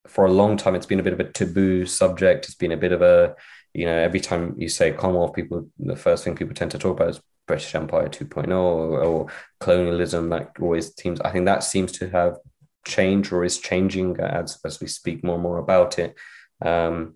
for 0.08 0.26
a 0.26 0.32
long 0.32 0.58
time, 0.58 0.76
it's 0.76 0.86
been 0.86 1.00
a 1.00 1.04
bit 1.04 1.14
of 1.14 1.20
a 1.20 1.32
taboo 1.32 1.86
subject. 1.86 2.46
It's 2.46 2.56
been 2.56 2.72
a 2.72 2.78
bit 2.78 2.92
of 2.92 3.02
a, 3.02 3.36
you 3.74 3.86
know, 3.86 3.96
every 3.96 4.20
time 4.20 4.56
you 4.58 4.70
say 4.70 4.92
Commonwealth, 4.92 5.34
people, 5.34 5.68
the 5.78 5.96
first 5.96 6.24
thing 6.24 6.36
people 6.36 6.56
tend 6.56 6.72
to 6.72 6.80
talk 6.80 6.98
about 6.98 7.10
is 7.10 7.22
British 7.48 7.74
Empire 7.76 8.08
2.0 8.08 8.52
or, 8.52 9.04
or 9.04 9.28
colonialism. 9.60 10.30
That 10.30 10.52
always 10.62 10.94
seems, 10.96 11.20
I 11.22 11.32
think 11.32 11.46
that 11.46 11.64
seems 11.64 11.92
to 11.94 12.10
have 12.10 12.38
changed 12.86 13.34
or 13.34 13.44
is 13.44 13.60
changing 13.60 14.20
as, 14.20 14.60
as 14.64 14.80
we 14.80 14.88
speak 14.88 15.24
more 15.24 15.36
and 15.36 15.44
more 15.44 15.58
about 15.58 16.00
it. 16.00 16.16
Um, 16.62 17.16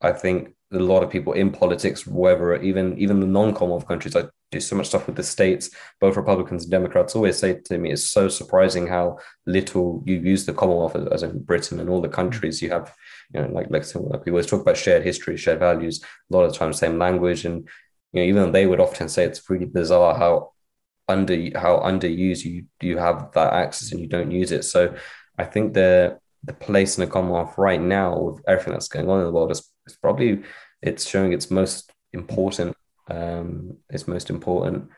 I 0.00 0.12
think 0.12 0.54
a 0.72 0.78
lot 0.78 1.02
of 1.02 1.10
people 1.10 1.32
in 1.32 1.50
politics, 1.50 2.06
whether 2.06 2.54
even 2.62 2.96
even 2.98 3.20
the 3.20 3.26
non-Commonwealth 3.26 3.88
countries, 3.88 4.14
I 4.14 4.24
do 4.52 4.60
so 4.60 4.76
much 4.76 4.86
stuff 4.86 5.06
with 5.06 5.16
the 5.16 5.22
states. 5.22 5.70
Both 6.00 6.16
Republicans 6.16 6.64
and 6.64 6.70
Democrats 6.70 7.16
always 7.16 7.38
say 7.38 7.54
to 7.54 7.78
me, 7.78 7.92
"It's 7.92 8.10
so 8.10 8.28
surprising 8.28 8.86
how 8.86 9.18
little 9.46 10.02
you 10.06 10.16
use 10.16 10.46
the 10.46 10.52
Commonwealth 10.52 10.96
as, 10.96 11.06
as 11.08 11.22
in 11.24 11.42
Britain 11.42 11.80
and 11.80 11.90
all 11.90 12.00
the 12.00 12.08
mm-hmm. 12.08 12.14
countries 12.14 12.62
you 12.62 12.70
have." 12.70 12.94
You 13.34 13.42
know, 13.42 13.48
like 13.48 13.70
like, 13.70 13.84
like 13.94 14.24
we 14.24 14.32
always 14.32 14.46
talk 14.46 14.62
about 14.62 14.76
shared 14.76 15.02
history, 15.02 15.36
shared 15.36 15.58
values. 15.58 16.02
A 16.02 16.36
lot 16.36 16.44
of 16.44 16.54
times, 16.54 16.78
same 16.78 16.98
language, 16.98 17.44
and 17.44 17.68
you 18.12 18.22
know, 18.22 18.28
even 18.28 18.52
they 18.52 18.66
would 18.66 18.80
often 18.80 19.08
say 19.08 19.24
it's 19.24 19.48
really 19.50 19.66
bizarre 19.66 20.14
how 20.14 20.52
under 21.08 21.34
how 21.58 21.78
underused 21.80 22.44
you 22.44 22.64
you 22.80 22.96
have 22.98 23.32
that 23.32 23.52
access 23.52 23.90
and 23.90 24.00
you 24.00 24.06
don't 24.06 24.30
use 24.30 24.52
it. 24.52 24.64
So 24.64 24.94
I 25.36 25.44
think 25.44 25.74
the 25.74 26.18
the 26.44 26.52
place 26.52 26.96
in 26.96 27.04
the 27.04 27.10
Commonwealth 27.10 27.58
right 27.58 27.80
now 27.80 28.18
with 28.18 28.42
everything 28.48 28.72
that's 28.72 28.88
going 28.88 29.08
on 29.10 29.18
in 29.18 29.26
the 29.26 29.32
world 29.32 29.50
is, 29.50 29.69
is 29.90 29.96
probably 29.96 30.42
it's 30.82 31.08
showing 31.08 31.32
its 31.32 31.50
most 31.50 31.92
important 32.12 32.76
um 33.08 33.76
its 33.88 34.06
most 34.08 34.30
important 34.30 34.88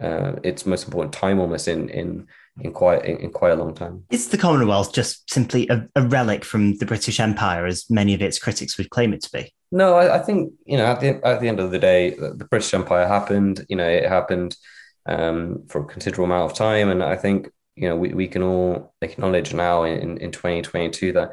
uh, 0.00 0.32
its 0.42 0.66
most 0.66 0.84
important 0.84 1.12
time 1.12 1.38
almost 1.38 1.68
in 1.68 1.88
in 1.90 2.26
in 2.60 2.72
quite 2.72 3.04
in, 3.04 3.16
in 3.18 3.30
quite 3.30 3.52
a 3.52 3.56
long 3.56 3.74
time. 3.74 4.04
Is 4.10 4.28
the 4.28 4.38
Commonwealth 4.38 4.92
just 4.92 5.30
simply 5.30 5.68
a, 5.68 5.86
a, 5.94 6.02
relic 6.02 6.44
from 6.44 6.76
the 6.78 6.86
British 6.86 7.20
Empire, 7.20 7.66
as 7.66 7.88
many 7.88 8.12
of 8.12 8.20
its 8.20 8.38
critics 8.38 8.76
would 8.78 8.90
claim 8.90 9.12
it 9.12 9.22
to 9.22 9.30
be? 9.30 9.52
No, 9.70 9.94
I, 9.94 10.16
I 10.16 10.18
think 10.18 10.52
you 10.64 10.76
know 10.76 10.86
at 10.86 11.00
the 11.00 11.24
at 11.24 11.40
the 11.40 11.48
end 11.48 11.60
of 11.60 11.70
the 11.70 11.78
day, 11.78 12.10
the 12.10 12.46
British 12.50 12.74
Empire 12.74 13.06
happened. 13.06 13.64
You 13.68 13.76
know, 13.76 13.88
it 13.88 14.08
happened 14.08 14.56
um, 15.06 15.64
for 15.68 15.82
a 15.82 15.84
considerable 15.84 16.24
amount 16.24 16.50
of 16.50 16.56
time. 16.56 16.90
And 16.90 17.02
I 17.02 17.16
think, 17.16 17.50
you 17.76 17.88
know, 17.88 17.96
we, 17.96 18.12
we 18.12 18.28
can 18.28 18.42
all 18.42 18.94
acknowledge 19.00 19.54
now 19.54 19.84
in, 19.84 20.18
in 20.18 20.32
2022 20.32 21.12
that 21.12 21.32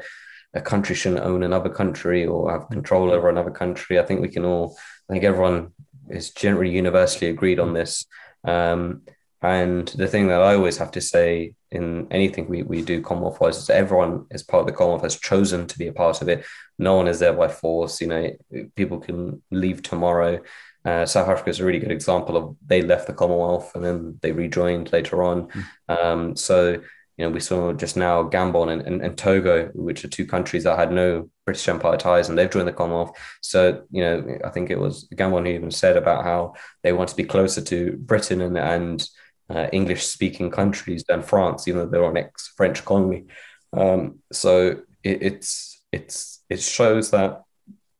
a 0.54 0.60
country 0.60 0.94
shouldn't 0.94 1.24
own 1.24 1.42
another 1.42 1.70
country 1.70 2.26
or 2.26 2.50
have 2.50 2.68
control 2.68 3.10
over 3.10 3.28
another 3.28 3.50
country. 3.50 3.98
I 3.98 4.04
think 4.04 4.20
we 4.20 4.28
can 4.28 4.44
all, 4.44 4.76
I 5.08 5.12
think 5.12 5.24
everyone 5.24 5.72
is 6.08 6.30
generally 6.30 6.70
universally 6.70 7.30
agreed 7.30 7.58
on 7.58 7.74
this. 7.74 8.06
Um, 8.44 9.02
and 9.42 9.88
the 9.88 10.08
thing 10.08 10.28
that 10.28 10.40
I 10.40 10.54
always 10.54 10.78
have 10.78 10.92
to 10.92 11.00
say 11.00 11.54
in 11.70 12.06
anything 12.10 12.48
we, 12.48 12.62
we 12.62 12.80
do 12.80 13.02
Commonwealth 13.02 13.40
wise 13.40 13.58
is 13.58 13.68
everyone 13.68 14.26
is 14.30 14.42
part 14.42 14.62
of 14.62 14.66
the 14.66 14.72
Commonwealth 14.72 15.02
has 15.02 15.16
chosen 15.16 15.66
to 15.66 15.78
be 15.78 15.88
a 15.88 15.92
part 15.92 16.22
of 16.22 16.28
it. 16.28 16.46
No 16.78 16.96
one 16.96 17.08
is 17.08 17.18
there 17.18 17.34
by 17.34 17.48
force. 17.48 18.00
You 18.00 18.06
know, 18.06 18.30
people 18.74 19.00
can 19.00 19.42
leave 19.50 19.82
tomorrow. 19.82 20.40
Uh, 20.84 21.04
South 21.04 21.28
Africa 21.28 21.50
is 21.50 21.60
a 21.60 21.64
really 21.64 21.78
good 21.78 21.90
example 21.90 22.36
of 22.36 22.56
they 22.66 22.80
left 22.80 23.06
the 23.06 23.12
Commonwealth 23.12 23.74
and 23.74 23.84
then 23.84 24.18
they 24.22 24.32
rejoined 24.32 24.92
later 24.92 25.22
on. 25.22 25.48
Mm. 25.48 25.64
Um, 25.88 26.36
so, 26.36 26.80
you 27.16 27.24
know, 27.24 27.30
we 27.30 27.40
saw 27.40 27.72
just 27.72 27.96
now 27.96 28.24
Gabon 28.24 28.72
and, 28.72 28.82
and, 28.82 29.00
and, 29.00 29.16
Togo, 29.16 29.70
which 29.74 30.04
are 30.04 30.08
two 30.08 30.26
countries 30.26 30.64
that 30.64 30.78
had 30.78 30.90
no 30.90 31.30
British 31.44 31.68
Empire 31.68 31.96
ties 31.96 32.28
and 32.28 32.36
they've 32.36 32.50
joined 32.50 32.66
the 32.66 32.72
Commonwealth. 32.72 33.16
So, 33.40 33.84
you 33.90 34.02
know, 34.02 34.38
I 34.44 34.50
think 34.50 34.70
it 34.70 34.78
was 34.78 35.08
Gabon 35.14 35.46
who 35.46 35.52
even 35.52 35.70
said 35.70 35.96
about 35.96 36.24
how 36.24 36.54
they 36.82 36.92
want 36.92 37.10
to 37.10 37.16
be 37.16 37.24
closer 37.24 37.60
to 37.62 37.92
Britain 37.98 38.40
and, 38.40 38.58
and 38.58 39.08
uh, 39.48 39.68
English 39.72 40.06
speaking 40.06 40.50
countries 40.50 41.04
than 41.08 41.22
France, 41.22 41.68
even 41.68 41.80
though 41.80 41.86
they're 41.86 42.10
an 42.10 42.16
ex 42.16 42.52
French 42.56 42.84
colony. 42.84 43.26
Um, 43.72 44.18
so 44.32 44.80
it, 45.02 45.22
it's, 45.22 45.82
it's, 45.92 46.42
it 46.48 46.60
shows 46.60 47.12
that 47.12 47.42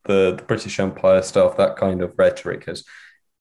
the, 0.04 0.34
the 0.34 0.42
British 0.42 0.80
Empire 0.80 1.22
stuff, 1.22 1.56
that 1.56 1.76
kind 1.76 2.02
of 2.02 2.14
rhetoric 2.16 2.66
has 2.66 2.84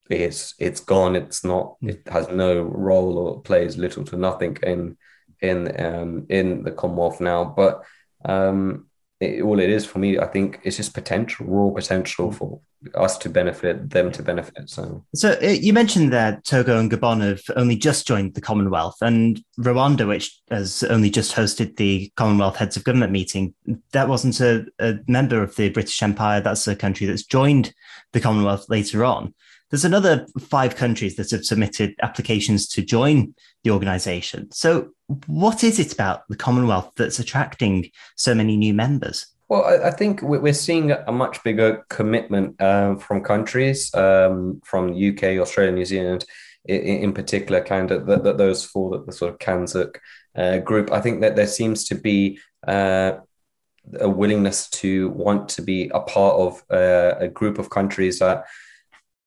it's 0.09 0.53
it's 0.59 0.81
gone. 0.81 1.15
It's 1.15 1.43
not. 1.43 1.77
It 1.81 2.01
has 2.09 2.27
no 2.27 2.62
role 2.62 3.17
or 3.17 3.41
plays 3.41 3.77
little 3.77 4.03
to 4.05 4.17
nothing 4.17 4.57
in 4.62 4.97
in 5.43 5.79
um, 5.79 6.25
in 6.29 6.63
the 6.63 6.71
Commonwealth 6.71 7.21
now. 7.21 7.45
But 7.45 7.84
um, 8.25 8.88
it, 9.19 9.41
all 9.43 9.60
it 9.60 9.69
is 9.69 9.86
for 9.86 9.99
me, 9.99 10.17
I 10.17 10.27
think 10.27 10.60
it's 10.63 10.77
just 10.77 10.93
potential, 10.93 11.45
raw 11.45 11.69
potential 11.69 12.32
for 12.32 12.60
us 12.95 13.17
to 13.17 13.29
benefit, 13.29 13.89
them 13.89 14.12
to 14.12 14.21
benefit. 14.21 14.69
So, 14.69 15.06
so 15.15 15.38
uh, 15.41 15.47
you 15.47 15.71
mentioned 15.71 16.12
that 16.12 16.43
Togo 16.43 16.77
and 16.77 16.91
Gabon 16.91 17.21
have 17.21 17.41
only 17.56 17.75
just 17.75 18.08
joined 18.08 18.34
the 18.34 18.41
Commonwealth, 18.41 18.97
and 19.01 19.41
Rwanda, 19.60 20.08
which 20.08 20.41
has 20.49 20.84
only 20.84 21.10
just 21.10 21.36
hosted 21.36 21.77
the 21.77 22.12
Commonwealth 22.15 22.58
Heads 22.58 22.75
of 22.75 22.84
Government 22.84 23.12
meeting, 23.12 23.53
that 23.91 24.10
wasn't 24.10 24.39
a, 24.41 24.65
a 24.79 24.95
member 25.08 25.41
of 25.41 25.56
the 25.56 25.69
British 25.69 26.01
Empire. 26.01 26.41
That's 26.41 26.67
a 26.67 26.75
country 26.75 27.08
that's 27.08 27.25
joined 27.25 27.73
the 28.12 28.19
Commonwealth 28.19 28.65
later 28.69 29.06
on. 29.06 29.34
There's 29.69 29.86
another 29.86 30.27
five 30.39 30.75
countries 30.75 31.15
that 31.15 31.32
have 31.32 31.45
submitted 31.45 31.95
applications 32.03 32.67
to 32.67 32.84
join 32.84 33.34
the 33.63 33.71
organization. 33.71 34.52
So, 34.52 34.89
what 35.28 35.63
is 35.63 35.80
it 35.80 35.93
about 35.93 36.23
the 36.30 36.36
Commonwealth 36.36 36.91
that's 36.97 37.19
attracting 37.19 37.89
so 38.15 38.36
many 38.36 38.58
new 38.58 38.73
members? 38.73 39.28
Well, 39.49 39.65
I, 39.65 39.91
think 39.91 40.21
we're 40.21 40.54
seeing 40.54 40.91
a 40.91 41.12
much 41.12 41.43
bigger 41.43 41.86
commitment 41.89 42.60
um, 42.62 42.97
from 42.97 43.21
countries, 43.21 43.93
um, 43.93 44.62
from 44.65 44.93
UK, 44.93 45.38
Australia, 45.38 45.71
New 45.71 45.86
Zealand, 45.86 46.26
in, 46.65 46.82
in 46.82 47.13
particular, 47.13 47.63
kind 47.63 47.91
of 47.91 48.08
the, 48.08 48.19
the, 48.19 48.34
those 48.34 48.65
four, 48.65 48.91
the, 48.91 49.06
the 49.06 49.12
sort 49.12 49.32
of 49.32 49.39
CANZUK 49.39 49.99
uh, 50.36 50.58
group. 50.60 50.91
I 50.91 51.02
think 51.02 51.21
that 51.21 51.36
there 51.36 51.47
seems 51.47 51.84
to 51.86 51.95
be 51.95 52.39
uh, 52.65 53.13
a 53.99 54.10
willingness 54.10 54.69
to 54.69 55.10
want 55.10 55.49
to 55.49 55.62
be 55.62 55.91
a 55.93 55.99
part 55.99 56.36
of 56.36 56.63
uh, 56.71 57.15
a 57.19 57.28
group 57.28 57.60
of 57.60 57.69
countries 57.69 58.19
that 58.19 58.45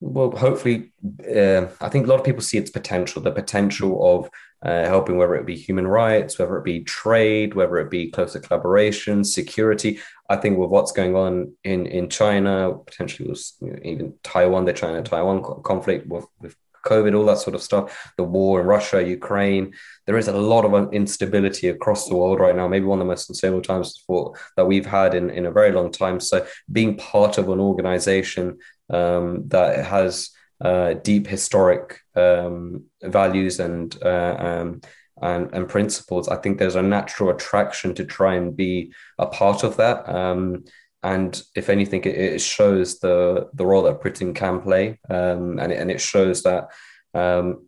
well, 0.01 0.31
hopefully, 0.31 0.93
uh, 1.25 1.67
I 1.81 1.89
think 1.89 2.07
a 2.07 2.11
lot 2.11 2.19
of 2.19 2.25
people 2.25 2.43
see 2.43 2.59
its 2.59 2.71
potential, 2.71 3.23
the 3.23 3.31
potential 3.31 4.17
of 4.17 4.31
uh, 4.65 4.85
helping, 4.87 5.17
whether 5.17 5.35
it 5.37 5.47
be 5.47 5.57
human 5.57 5.87
rights, 5.87 6.39
whether 6.39 6.57
it 6.59 6.65
be 6.65 6.81
trade, 6.85 7.55
whether 7.55 7.79
it 7.79 7.91
be 7.91 8.11
closer 8.11 8.41
collaboration, 8.41 9.25
security. 9.25 10.01
I 10.29 10.37
think 10.37 10.59
with 10.59 10.71
what's 10.71 10.93
going 10.93 11.15
on 11.17 11.55
in, 11.65 11.87
in 11.87 12.11
China, 12.11 12.75
potentially 12.85 13.29
with 13.29 13.53
you 13.61 13.73
know, 13.73 13.79
even 13.85 14.15
Taiwan, 14.23 14.65
the 14.65 14.73
China 14.73 15.03
Taiwan 15.03 15.63
conflict 15.63 16.07
with, 16.09 16.27
with 16.41 16.57
COVID, 16.87 17.17
all 17.17 17.27
that 17.27 17.39
sort 17.39 17.55
of 17.55 17.63
stuff, 17.63 18.13
the 18.17 18.25
war 18.25 18.61
in 18.61 18.67
Russia, 18.67 19.03
Ukraine, 19.03 19.75
there 20.07 20.17
is 20.17 20.29
a 20.29 20.37
lot 20.37 20.65
of 20.65 20.93
instability 20.95 21.69
across 21.69 22.09
the 22.09 22.17
world 22.17 22.41
right 22.41 22.55
now, 22.55 22.69
maybe 22.69 22.87
one 22.87 23.01
of 23.01 23.07
the 23.07 23.11
most 23.11 23.29
unstable 23.29 23.61
times 23.61 24.03
for, 24.07 24.35
that 24.57 24.67
we've 24.67 24.87
had 24.87 25.15
in, 25.15 25.31
in 25.31 25.47
a 25.47 25.51
very 25.51 25.73
long 25.73 25.91
time. 25.91 26.21
So 26.21 26.47
being 26.71 26.97
part 26.97 27.39
of 27.39 27.49
an 27.49 27.61
organization 27.61 28.59
um, 28.91 29.49
that 29.49 29.85
has 29.85 30.31
uh, 30.61 30.95
deep 30.95 31.27
historic 31.27 32.01
um, 32.15 32.85
values 33.03 33.61
and, 33.61 33.97
uh, 34.03 34.37
um, 34.39 34.81
and 35.21 35.53
and 35.53 35.69
principles. 35.69 36.29
I 36.29 36.37
think 36.37 36.59
there's 36.59 36.77
a 36.77 36.83
natural 36.83 37.31
attraction 37.31 37.95
to 37.95 38.05
try 38.05 38.35
and 38.35 38.57
be 38.57 38.93
a 39.19 39.27
part 39.27 39.65
of 39.65 39.77
that. 39.77 40.09
Um, 40.09 40.65
and 41.03 41.41
if 41.55 41.69
anything, 41.69 42.03
it, 42.03 42.17
it, 42.17 42.41
shows 42.41 42.99
the 42.99 43.49
the 43.55 43.65
role 43.65 43.83
that 43.85 44.01
Britain 44.01 44.35
can 44.35 44.61
play, 44.61 44.99
um, 45.09 45.59
and 45.59 45.73
it, 45.73 45.81
and 45.81 45.91
it 45.91 46.01
shows 46.01 46.43
that 46.43 46.69
um, 47.15 47.67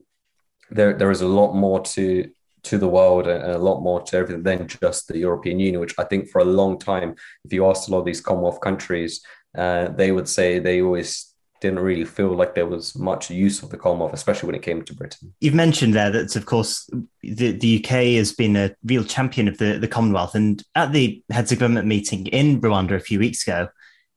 there 0.71 0.95
there 0.95 1.11
is 1.11 1.21
a 1.21 1.29
lot 1.29 1.55
more 1.55 1.81
to 1.81 2.31
to 2.65 2.79
the 2.79 2.89
world 2.89 3.27
and 3.27 3.53
a 3.53 3.59
lot 3.59 3.81
more 3.81 4.03
to 4.03 4.17
everything 4.17 4.43
than 4.43 4.67
just 4.67 5.09
the 5.09 5.19
European 5.19 5.61
Union, 5.61 5.81
which 5.81 5.95
I 5.99 6.05
think 6.05 6.29
for 6.29 6.41
a 6.41 6.45
long 6.45 6.79
time, 6.79 7.15
if 7.45 7.53
you 7.53 7.67
asked 7.67 7.89
a 7.89 7.93
lot 7.93 8.01
of 8.01 8.05
these 8.05 8.21
Commonwealth 8.21 8.61
countries, 8.61 9.23
uh, 9.57 9.89
they 9.89 10.13
would 10.13 10.29
say 10.29 10.59
they 10.59 10.83
always 10.83 11.35
didn't 11.61 11.81
really 11.81 12.05
feel 12.05 12.35
like 12.35 12.55
there 12.55 12.67
was 12.67 12.97
much 12.97 13.31
use 13.31 13.63
of 13.63 13.71
the 13.71 13.77
Commonwealth, 13.77 14.13
especially 14.13 14.47
when 14.47 14.55
it 14.55 14.63
came 14.63 14.83
to 14.83 14.95
Britain. 14.95 15.35
You've 15.41 15.55
mentioned 15.55 15.95
there 15.95 16.11
that, 16.11 16.37
of 16.37 16.47
course, 16.47 16.89
the, 17.23 17.53
the 17.53 17.85
UK 17.85 18.17
has 18.17 18.33
been 18.33 18.57
a 18.57 18.75
real 18.85 19.05
champion 19.05 19.49
of 19.49 19.59
the, 19.59 19.79
the 19.79 19.89
Commonwealth. 19.89 20.35
And 20.35 20.63
at 20.75 20.93
the 20.93 21.23
heads 21.31 21.51
of 21.51 21.59
government 21.59 21.89
meeting 21.89 22.27
in 22.29 22.61
Rwanda 22.61 22.93
a 22.93 23.01
few 23.01 23.19
weeks 23.19 23.47
ago, 23.47 23.69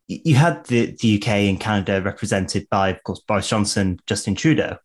you 0.08 0.36
had 0.36 0.65
the, 0.65 0.96
the 1.00 1.17
UK 1.17 1.28
and 1.28 1.60
Canada 1.60 2.02
represented 2.02 2.67
by, 2.70 2.89
of 2.89 3.02
course, 3.04 3.22
Boris 3.22 3.48
Johnson, 3.48 4.00
Justin 4.08 4.36
Trudeau. 4.36 4.78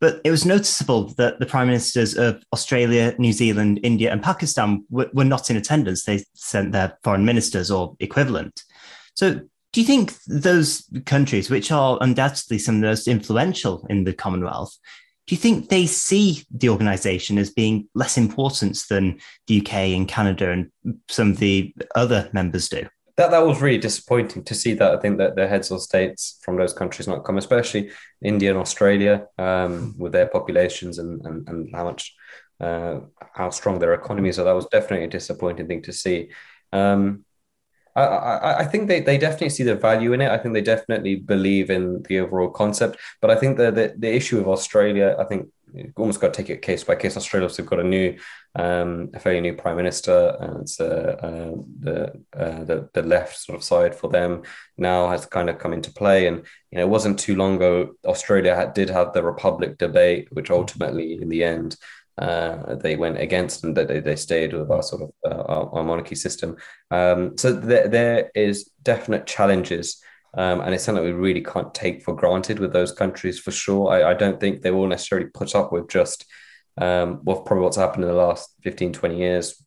But 0.00 0.20
it 0.24 0.32
was 0.32 0.44
noticeable 0.44 1.14
that 1.14 1.38
the 1.38 1.46
prime 1.46 1.68
ministers 1.68 2.16
of 2.16 2.42
Australia, 2.52 3.14
New 3.18 3.32
Zealand, 3.32 3.78
India, 3.84 4.10
and 4.10 4.20
Pakistan 4.20 4.84
were, 4.90 5.08
were 5.12 5.24
not 5.24 5.48
in 5.48 5.56
attendance. 5.56 6.02
They 6.02 6.24
sent 6.34 6.72
their 6.72 6.98
foreign 7.04 7.24
ministers 7.24 7.70
or 7.70 7.96
equivalent. 8.00 8.64
So, 9.14 9.42
do 9.72 9.80
you 9.80 9.86
think 9.86 10.14
those 10.26 10.88
countries, 11.06 11.48
which 11.48 11.72
are 11.72 11.98
undoubtedly 12.00 12.58
some 12.58 12.76
of 12.76 12.80
the 12.82 12.88
most 12.88 13.08
influential 13.08 13.86
in 13.88 14.04
the 14.04 14.12
Commonwealth, 14.12 14.76
do 15.26 15.34
you 15.34 15.40
think 15.40 15.68
they 15.68 15.86
see 15.86 16.44
the 16.50 16.68
organization 16.68 17.38
as 17.38 17.50
being 17.50 17.88
less 17.94 18.18
important 18.18 18.78
than 18.90 19.18
the 19.46 19.60
UK 19.60 19.72
and 19.96 20.08
Canada 20.08 20.50
and 20.50 20.70
some 21.08 21.30
of 21.30 21.38
the 21.38 21.74
other 21.94 22.28
members 22.32 22.68
do? 22.68 22.86
That, 23.16 23.30
that 23.30 23.46
was 23.46 23.60
really 23.60 23.78
disappointing 23.78 24.44
to 24.44 24.54
see 24.54 24.74
that. 24.74 24.94
I 24.94 24.98
think 24.98 25.18
that 25.18 25.36
the 25.36 25.46
heads 25.46 25.70
of 25.70 25.80
states 25.80 26.38
from 26.42 26.56
those 26.56 26.72
countries 26.72 27.06
not 27.06 27.24
come, 27.24 27.38
especially 27.38 27.90
India 28.22 28.50
and 28.50 28.58
Australia, 28.58 29.26
um, 29.38 29.94
with 29.98 30.12
their 30.12 30.26
populations 30.26 30.98
and, 30.98 31.24
and, 31.24 31.48
and 31.48 31.74
how 31.74 31.84
much 31.84 32.14
uh, 32.60 33.00
how 33.32 33.50
strong 33.50 33.78
their 33.78 33.94
economies 33.94 34.38
are. 34.38 34.44
That 34.44 34.52
was 34.52 34.66
definitely 34.66 35.06
a 35.06 35.10
disappointing 35.10 35.66
thing 35.66 35.82
to 35.82 35.92
see. 35.92 36.30
Um, 36.72 37.24
I, 37.94 38.04
I, 38.04 38.58
I 38.60 38.64
think 38.64 38.88
they, 38.88 39.00
they 39.00 39.18
definitely 39.18 39.50
see 39.50 39.64
the 39.64 39.74
value 39.74 40.12
in 40.12 40.20
it. 40.20 40.30
I 40.30 40.38
think 40.38 40.54
they 40.54 40.62
definitely 40.62 41.16
believe 41.16 41.70
in 41.70 42.02
the 42.04 42.20
overall 42.20 42.50
concept. 42.50 42.98
But 43.20 43.30
I 43.30 43.36
think 43.36 43.56
the, 43.58 43.70
the, 43.70 43.94
the 43.96 44.14
issue 44.14 44.40
of 44.40 44.48
Australia, 44.48 45.16
I 45.18 45.24
think 45.24 45.48
you 45.74 45.92
almost 45.96 46.20
got 46.20 46.34
to 46.34 46.42
take 46.42 46.50
it 46.50 46.62
case 46.62 46.84
by 46.84 46.94
case. 46.94 47.16
Australia 47.16 47.48
have 47.48 47.66
got 47.66 47.80
a 47.80 47.84
new, 47.84 48.16
um, 48.54 49.10
a 49.14 49.20
fairly 49.20 49.40
new 49.40 49.54
prime 49.54 49.76
minister, 49.76 50.36
and 50.40 50.62
it's 50.62 50.80
uh, 50.80 51.16
uh, 51.22 51.62
the, 51.80 52.12
uh, 52.36 52.64
the 52.64 52.90
the 52.92 53.02
left 53.02 53.38
sort 53.38 53.56
of 53.56 53.64
side 53.64 53.94
for 53.94 54.10
them 54.10 54.42
now 54.76 55.08
has 55.08 55.24
kind 55.24 55.48
of 55.48 55.58
come 55.58 55.72
into 55.72 55.90
play. 55.92 56.26
And 56.26 56.44
you 56.70 56.78
know, 56.78 56.84
it 56.84 56.90
wasn't 56.90 57.18
too 57.18 57.36
long 57.36 57.56
ago 57.56 57.92
Australia 58.04 58.54
had, 58.54 58.74
did 58.74 58.90
have 58.90 59.12
the 59.12 59.22
Republic 59.22 59.78
debate, 59.78 60.28
which 60.30 60.50
ultimately, 60.50 61.14
in 61.14 61.28
the 61.30 61.42
end, 61.42 61.76
uh, 62.18 62.74
they 62.76 62.96
went 62.96 63.18
against 63.18 63.64
and 63.64 63.76
that 63.76 63.88
they, 63.88 64.00
they 64.00 64.16
stayed 64.16 64.52
with 64.52 64.70
our 64.70 64.82
sort 64.82 65.02
of 65.02 65.10
uh, 65.24 65.42
our, 65.42 65.74
our, 65.76 65.84
monarchy 65.84 66.14
system. 66.14 66.56
Um, 66.90 67.38
so 67.38 67.52
there, 67.52 67.88
there 67.88 68.30
is 68.34 68.70
definite 68.82 69.26
challenges. 69.26 70.02
Um, 70.34 70.60
and 70.60 70.74
it's 70.74 70.84
something 70.84 71.04
we 71.04 71.12
really 71.12 71.42
can't 71.42 71.74
take 71.74 72.02
for 72.02 72.14
granted 72.14 72.58
with 72.58 72.72
those 72.72 72.92
countries 72.92 73.38
for 73.38 73.50
sure. 73.50 73.90
I, 73.90 74.10
I 74.10 74.14
don't 74.14 74.40
think 74.40 74.62
they 74.62 74.70
will 74.70 74.86
necessarily 74.86 75.28
put 75.28 75.54
up 75.54 75.72
with 75.72 75.88
just 75.88 76.26
um, 76.78 77.20
well, 77.24 77.42
probably 77.42 77.64
what's 77.64 77.76
happened 77.76 78.04
in 78.04 78.10
the 78.10 78.16
last 78.16 78.54
15, 78.62 78.92
20 78.92 79.16
years, 79.18 79.62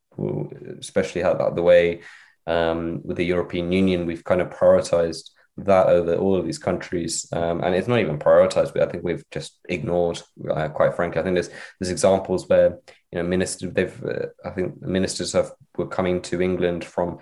especially 0.79 1.21
how 1.21 1.31
about 1.31 1.55
the 1.55 1.61
way 1.61 2.01
um, 2.47 3.01
with 3.03 3.17
the 3.17 3.25
European 3.25 3.71
Union, 3.71 4.05
we've 4.05 4.23
kind 4.23 4.41
of 4.41 4.49
prioritized 4.49 5.31
that 5.57 5.87
over 5.87 6.15
all 6.15 6.35
of 6.35 6.45
these 6.45 6.57
countries, 6.57 7.27
um, 7.31 7.63
and 7.63 7.73
it's 7.75 7.87
not 7.87 7.99
even 7.99 8.19
prioritized. 8.19 8.73
But 8.73 8.83
I 8.83 8.91
think 8.91 9.03
we've 9.03 9.23
just 9.31 9.59
ignored, 9.69 10.21
uh, 10.49 10.67
quite 10.69 10.95
frankly. 10.95 11.21
I 11.21 11.23
think 11.23 11.35
there's 11.35 11.49
there's 11.79 11.91
examples 11.91 12.49
where 12.49 12.79
you 13.11 13.19
know 13.19 13.23
ministers 13.23 13.73
they've 13.73 14.03
uh, 14.03 14.27
I 14.43 14.49
think 14.51 14.81
ministers 14.81 15.33
have 15.33 15.51
were 15.77 15.87
coming 15.87 16.21
to 16.23 16.41
England 16.41 16.83
from 16.83 17.19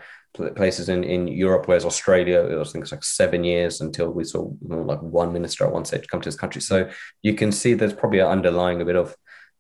places 0.56 0.90
in, 0.90 1.04
in 1.04 1.28
Europe, 1.28 1.68
whereas 1.68 1.86
Australia, 1.86 2.40
it 2.40 2.56
was, 2.56 2.70
I 2.70 2.72
think 2.74 2.84
it's 2.84 2.92
like 2.92 3.04
seven 3.04 3.44
years 3.44 3.82
until 3.82 4.10
we 4.10 4.24
saw 4.24 4.52
like 4.62 5.02
one 5.02 5.32
minister 5.32 5.66
at 5.66 5.72
one 5.72 5.86
stage 5.86 6.08
come 6.08 6.22
to 6.22 6.28
this 6.28 6.40
country. 6.40 6.62
So 6.62 6.90
you 7.22 7.36
can 7.36 7.52
see 7.52 7.74
there's 7.74 7.94
probably 7.94 8.20
an 8.20 8.28
underlying 8.28 8.82
a 8.82 8.86
bit 8.86 8.96
of 8.96 9.16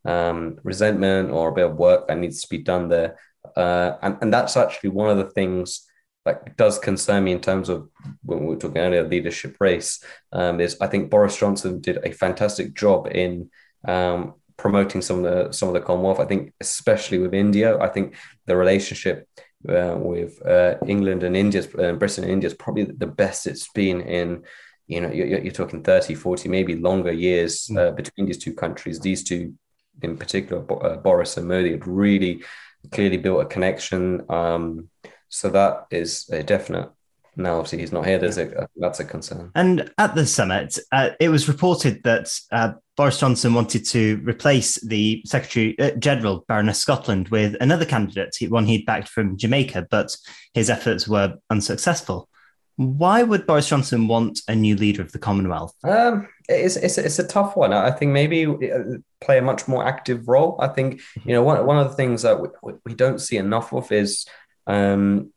um, 0.05 0.57
resentment 0.63 1.29
or 1.31 1.49
a 1.49 1.53
bit 1.53 1.65
of 1.65 1.75
work 1.75 2.07
that 2.07 2.17
needs 2.17 2.41
to 2.41 2.47
be 2.49 2.57
done 2.57 2.89
there. 2.89 3.19
Uh, 3.55 3.97
and, 4.01 4.17
and 4.21 4.33
that's 4.33 4.57
actually 4.57 4.89
one 4.89 5.09
of 5.09 5.17
the 5.17 5.29
things 5.31 5.87
that 6.25 6.55
does 6.57 6.79
concern 6.79 7.25
me 7.25 7.31
in 7.33 7.41
terms 7.41 7.69
of 7.69 7.89
when 8.23 8.39
we 8.39 8.47
were 8.47 8.55
talking 8.55 8.77
earlier 8.77 9.07
leadership 9.07 9.57
race 9.59 10.03
um, 10.31 10.59
is 10.59 10.77
I 10.79 10.87
think 10.87 11.09
Boris 11.09 11.37
Johnson 11.37 11.81
did 11.81 11.97
a 12.03 12.11
fantastic 12.11 12.73
job 12.73 13.07
in 13.11 13.49
um, 13.85 14.35
promoting 14.57 15.01
some 15.01 15.23
of 15.23 15.23
the 15.23 15.51
some 15.51 15.67
of 15.69 15.73
the 15.73 15.81
Commonwealth. 15.81 16.19
I 16.19 16.25
think 16.25 16.53
especially 16.61 17.19
with 17.19 17.33
India, 17.33 17.77
I 17.79 17.89
think 17.89 18.15
the 18.45 18.55
relationship 18.55 19.27
uh, 19.67 19.95
with 19.97 20.45
uh, 20.45 20.75
England 20.87 21.23
and 21.23 21.35
India, 21.35 21.63
uh, 21.77 21.93
Britain 21.93 22.23
and 22.23 22.33
India 22.33 22.47
is 22.47 22.53
probably 22.53 22.83
the 22.83 23.07
best 23.07 23.47
it's 23.47 23.69
been 23.69 24.01
in. 24.01 24.43
You 24.87 24.99
know, 25.01 25.11
you're, 25.11 25.39
you're 25.39 25.53
talking 25.53 25.81
30, 25.81 26.13
40, 26.13 26.49
maybe 26.49 26.75
longer 26.75 27.11
years 27.11 27.67
mm. 27.67 27.77
uh, 27.77 27.91
between 27.91 28.27
these 28.27 28.37
two 28.37 28.53
countries. 28.53 28.99
These 28.99 29.23
two, 29.23 29.53
in 30.01 30.17
particular, 30.17 30.61
uh, 30.83 30.97
Boris 30.97 31.37
and 31.37 31.47
Modi, 31.47 31.71
had 31.71 31.87
really 31.87 32.43
clearly 32.91 33.17
built 33.17 33.41
a 33.41 33.45
connection. 33.45 34.29
Um, 34.29 34.89
so 35.33 35.49
that 35.49 35.87
is 35.89 36.29
a 36.31 36.43
definite. 36.43 36.91
Now, 37.35 37.57
obviously, 37.57 37.79
he's 37.79 37.91
not 37.91 38.05
here. 38.05 38.19
There's 38.19 38.37
a, 38.37 38.67
that's 38.75 38.99
a 38.99 39.03
concern. 39.05 39.49
And 39.55 39.91
at 39.97 40.13
the 40.13 40.27
summit, 40.27 40.77
uh, 40.91 41.09
it 41.19 41.29
was 41.29 41.47
reported 41.47 42.03
that 42.03 42.31
uh, 42.51 42.73
Boris 42.95 43.19
Johnson 43.19 43.55
wanted 43.55 43.87
to 43.87 44.21
replace 44.23 44.79
the 44.85 45.23
Secretary 45.25 45.77
uh, 45.79 45.91
General 45.97 46.45
Baroness 46.47 46.77
Scotland 46.77 47.29
with 47.29 47.55
another 47.59 47.85
candidate, 47.85 48.35
one 48.49 48.67
he'd 48.67 48.85
backed 48.85 49.09
from 49.09 49.35
Jamaica, 49.35 49.87
but 49.89 50.15
his 50.53 50.69
efforts 50.69 51.07
were 51.07 51.33
unsuccessful. 51.49 52.29
Why 52.75 53.23
would 53.23 53.47
Boris 53.47 53.69
Johnson 53.69 54.07
want 54.07 54.41
a 54.47 54.55
new 54.55 54.75
leader 54.75 55.01
of 55.01 55.11
the 55.11 55.19
Commonwealth? 55.19 55.73
Um, 55.83 56.27
it's, 56.49 56.75
it's, 56.75 56.99
it's 56.99 57.19
a 57.19 57.27
tough 57.27 57.55
one. 57.55 57.73
I 57.73 57.91
think 57.91 58.11
maybe 58.11 58.45
uh, 58.45 58.97
play 59.21 59.39
a 59.39 59.43
much 59.43 59.67
more 59.67 59.85
active 59.87 60.27
role. 60.27 60.57
I 60.59 60.67
think, 60.67 61.01
you 61.23 61.33
know, 61.33 61.43
one, 61.43 61.65
one 61.65 61.77
of 61.77 61.89
the 61.89 61.95
things 61.95 62.21
that 62.21 62.39
we, 62.39 62.73
we 62.85 62.93
don't 62.93 63.19
see 63.19 63.37
enough 63.37 63.73
of 63.73 63.91
is 63.91 64.25
um, 64.67 65.31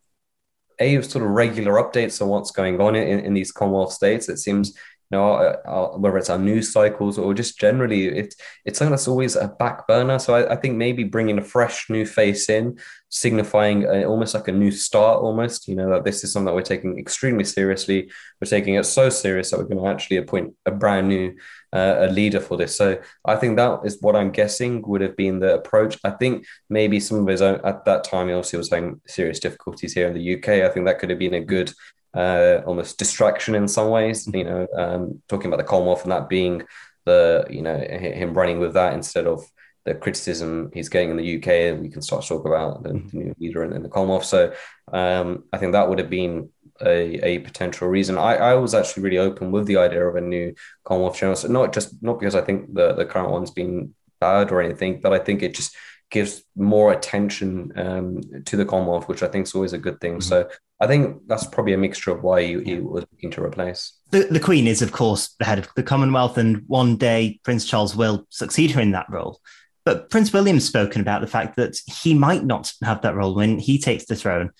a 0.78 1.00
sort 1.02 1.24
of 1.24 1.30
regular 1.30 1.72
updates 1.74 2.20
on 2.20 2.28
what's 2.28 2.50
going 2.50 2.80
on 2.80 2.94
in, 2.94 3.20
in 3.20 3.34
these 3.34 3.52
Commonwealth 3.52 3.92
states. 3.92 4.28
It 4.28 4.38
seems 4.38 4.76
you 5.10 5.18
know, 5.18 5.34
uh, 5.34 5.56
uh, 5.66 5.98
whether 5.98 6.18
it's 6.18 6.30
our 6.30 6.38
news 6.38 6.72
cycles 6.72 7.18
or 7.18 7.32
just 7.32 7.58
generally, 7.58 8.06
it's 8.06 8.36
it's 8.64 8.78
something 8.78 8.90
that's 8.90 9.08
always 9.08 9.36
a 9.36 9.48
back 9.48 9.86
burner. 9.86 10.18
So 10.18 10.34
I, 10.34 10.54
I 10.54 10.56
think 10.56 10.76
maybe 10.76 11.04
bringing 11.04 11.38
a 11.38 11.42
fresh 11.42 11.88
new 11.88 12.04
face 12.04 12.48
in, 12.48 12.78
signifying 13.08 13.84
a, 13.84 14.04
almost 14.04 14.34
like 14.34 14.48
a 14.48 14.52
new 14.52 14.72
start, 14.72 15.22
almost, 15.22 15.68
you 15.68 15.76
know, 15.76 15.90
that 15.90 16.04
this 16.04 16.24
is 16.24 16.32
something 16.32 16.46
that 16.46 16.54
we're 16.54 16.62
taking 16.62 16.98
extremely 16.98 17.44
seriously. 17.44 18.10
We're 18.40 18.50
taking 18.50 18.74
it 18.74 18.84
so 18.84 19.08
serious 19.08 19.50
that 19.50 19.58
we're 19.58 19.64
going 19.64 19.78
to 19.78 19.88
actually 19.88 20.16
appoint 20.16 20.54
a 20.66 20.72
brand 20.72 21.08
new 21.08 21.36
uh, 21.72 22.06
a 22.08 22.10
leader 22.10 22.40
for 22.40 22.56
this. 22.56 22.74
So 22.74 23.00
I 23.24 23.36
think 23.36 23.56
that 23.56 23.80
is 23.84 23.98
what 24.00 24.16
I'm 24.16 24.30
guessing 24.30 24.82
would 24.86 25.02
have 25.02 25.16
been 25.16 25.40
the 25.40 25.54
approach. 25.54 25.98
I 26.04 26.10
think 26.10 26.46
maybe 26.70 27.00
some 27.00 27.20
of 27.20 27.26
his 27.26 27.42
own 27.42 27.60
at 27.64 27.84
that 27.84 28.04
time, 28.04 28.28
he 28.28 28.34
obviously 28.34 28.58
was 28.58 28.70
having 28.70 29.00
serious 29.06 29.40
difficulties 29.40 29.92
here 29.92 30.08
in 30.08 30.14
the 30.14 30.34
UK. 30.36 30.64
I 30.64 30.68
think 30.70 30.86
that 30.86 30.98
could 30.98 31.10
have 31.10 31.18
been 31.18 31.34
a 31.34 31.44
good 31.44 31.72
uh, 32.16 32.62
almost 32.66 32.98
distraction 32.98 33.54
in 33.54 33.68
some 33.68 33.90
ways. 33.90 34.26
You 34.26 34.44
know, 34.44 34.66
um, 34.76 35.22
talking 35.28 35.48
about 35.48 35.58
the 35.58 35.68
Commonwealth 35.68 36.02
and 36.04 36.12
that 36.12 36.28
being 36.28 36.62
the 37.04 37.46
you 37.50 37.62
know 37.62 37.76
him 37.76 38.34
running 38.34 38.58
with 38.58 38.74
that 38.74 38.94
instead 38.94 39.26
of 39.26 39.44
the 39.84 39.94
criticism 39.94 40.70
he's 40.74 40.88
getting 40.88 41.10
in 41.10 41.16
the 41.16 41.36
UK. 41.36 41.80
We 41.80 41.88
can 41.88 42.02
start 42.02 42.22
to 42.22 42.28
talk 42.28 42.44
about 42.44 42.82
the, 42.82 42.94
the 42.94 43.16
new 43.16 43.34
leader 43.38 43.62
in, 43.62 43.72
in, 43.72 43.84
the 43.84 43.88
Commonwealth. 43.88 44.24
So 44.24 44.52
um, 44.92 45.44
I 45.52 45.58
think 45.58 45.72
that 45.72 45.88
would 45.88 46.00
have 46.00 46.10
been 46.10 46.50
a, 46.82 47.24
a 47.24 47.38
potential 47.38 47.86
reason. 47.88 48.18
I, 48.18 48.34
I 48.34 48.54
was 48.54 48.74
actually 48.74 49.04
really 49.04 49.18
open 49.18 49.52
with 49.52 49.66
the 49.66 49.76
idea 49.76 50.04
of 50.04 50.16
a 50.16 50.20
new 50.20 50.54
Commonwealth 50.84 51.18
general. 51.18 51.36
So 51.36 51.48
not 51.48 51.72
just 51.72 52.02
not 52.02 52.18
because 52.18 52.34
I 52.34 52.42
think 52.42 52.74
the 52.74 52.94
the 52.94 53.06
current 53.06 53.30
one's 53.30 53.52
been 53.52 53.94
bad 54.20 54.50
or 54.50 54.60
anything, 54.60 55.00
but 55.00 55.12
I 55.12 55.18
think 55.18 55.42
it 55.42 55.54
just 55.54 55.76
gives 56.10 56.42
more 56.56 56.92
attention 56.92 57.72
um, 57.76 58.20
to 58.44 58.56
the 58.56 58.64
Commonwealth, 58.64 59.08
which 59.08 59.22
I 59.22 59.28
think 59.28 59.46
is 59.46 59.54
always 59.54 59.72
a 59.72 59.78
good 59.78 60.00
thing. 60.00 60.14
Mm-hmm. 60.14 60.20
So 60.20 60.48
I 60.78 60.86
think 60.86 61.26
that's 61.26 61.46
probably 61.46 61.72
a 61.72 61.78
mixture 61.78 62.10
of 62.10 62.22
why 62.22 62.42
he, 62.42 62.62
he 62.62 62.78
was 62.78 63.06
looking 63.10 63.30
to 63.32 63.42
replace. 63.42 63.92
The, 64.10 64.24
the 64.30 64.40
Queen 64.40 64.66
is, 64.66 64.82
of 64.82 64.92
course, 64.92 65.34
the 65.38 65.46
head 65.46 65.58
of 65.58 65.68
the 65.74 65.82
Commonwealth, 65.82 66.36
and 66.36 66.64
one 66.66 66.96
day 66.96 67.40
Prince 67.44 67.64
Charles 67.64 67.96
will 67.96 68.26
succeed 68.28 68.72
her 68.72 68.80
in 68.80 68.92
that 68.92 69.06
role. 69.08 69.40
But 69.84 70.10
Prince 70.10 70.32
William's 70.32 70.66
spoken 70.66 71.00
about 71.00 71.20
the 71.20 71.26
fact 71.28 71.56
that 71.56 71.78
he 72.02 72.12
might 72.12 72.44
not 72.44 72.72
have 72.82 73.02
that 73.02 73.14
role 73.14 73.34
when 73.34 73.58
he 73.58 73.78
takes 73.78 74.04
the 74.06 74.16
throne. 74.16 74.50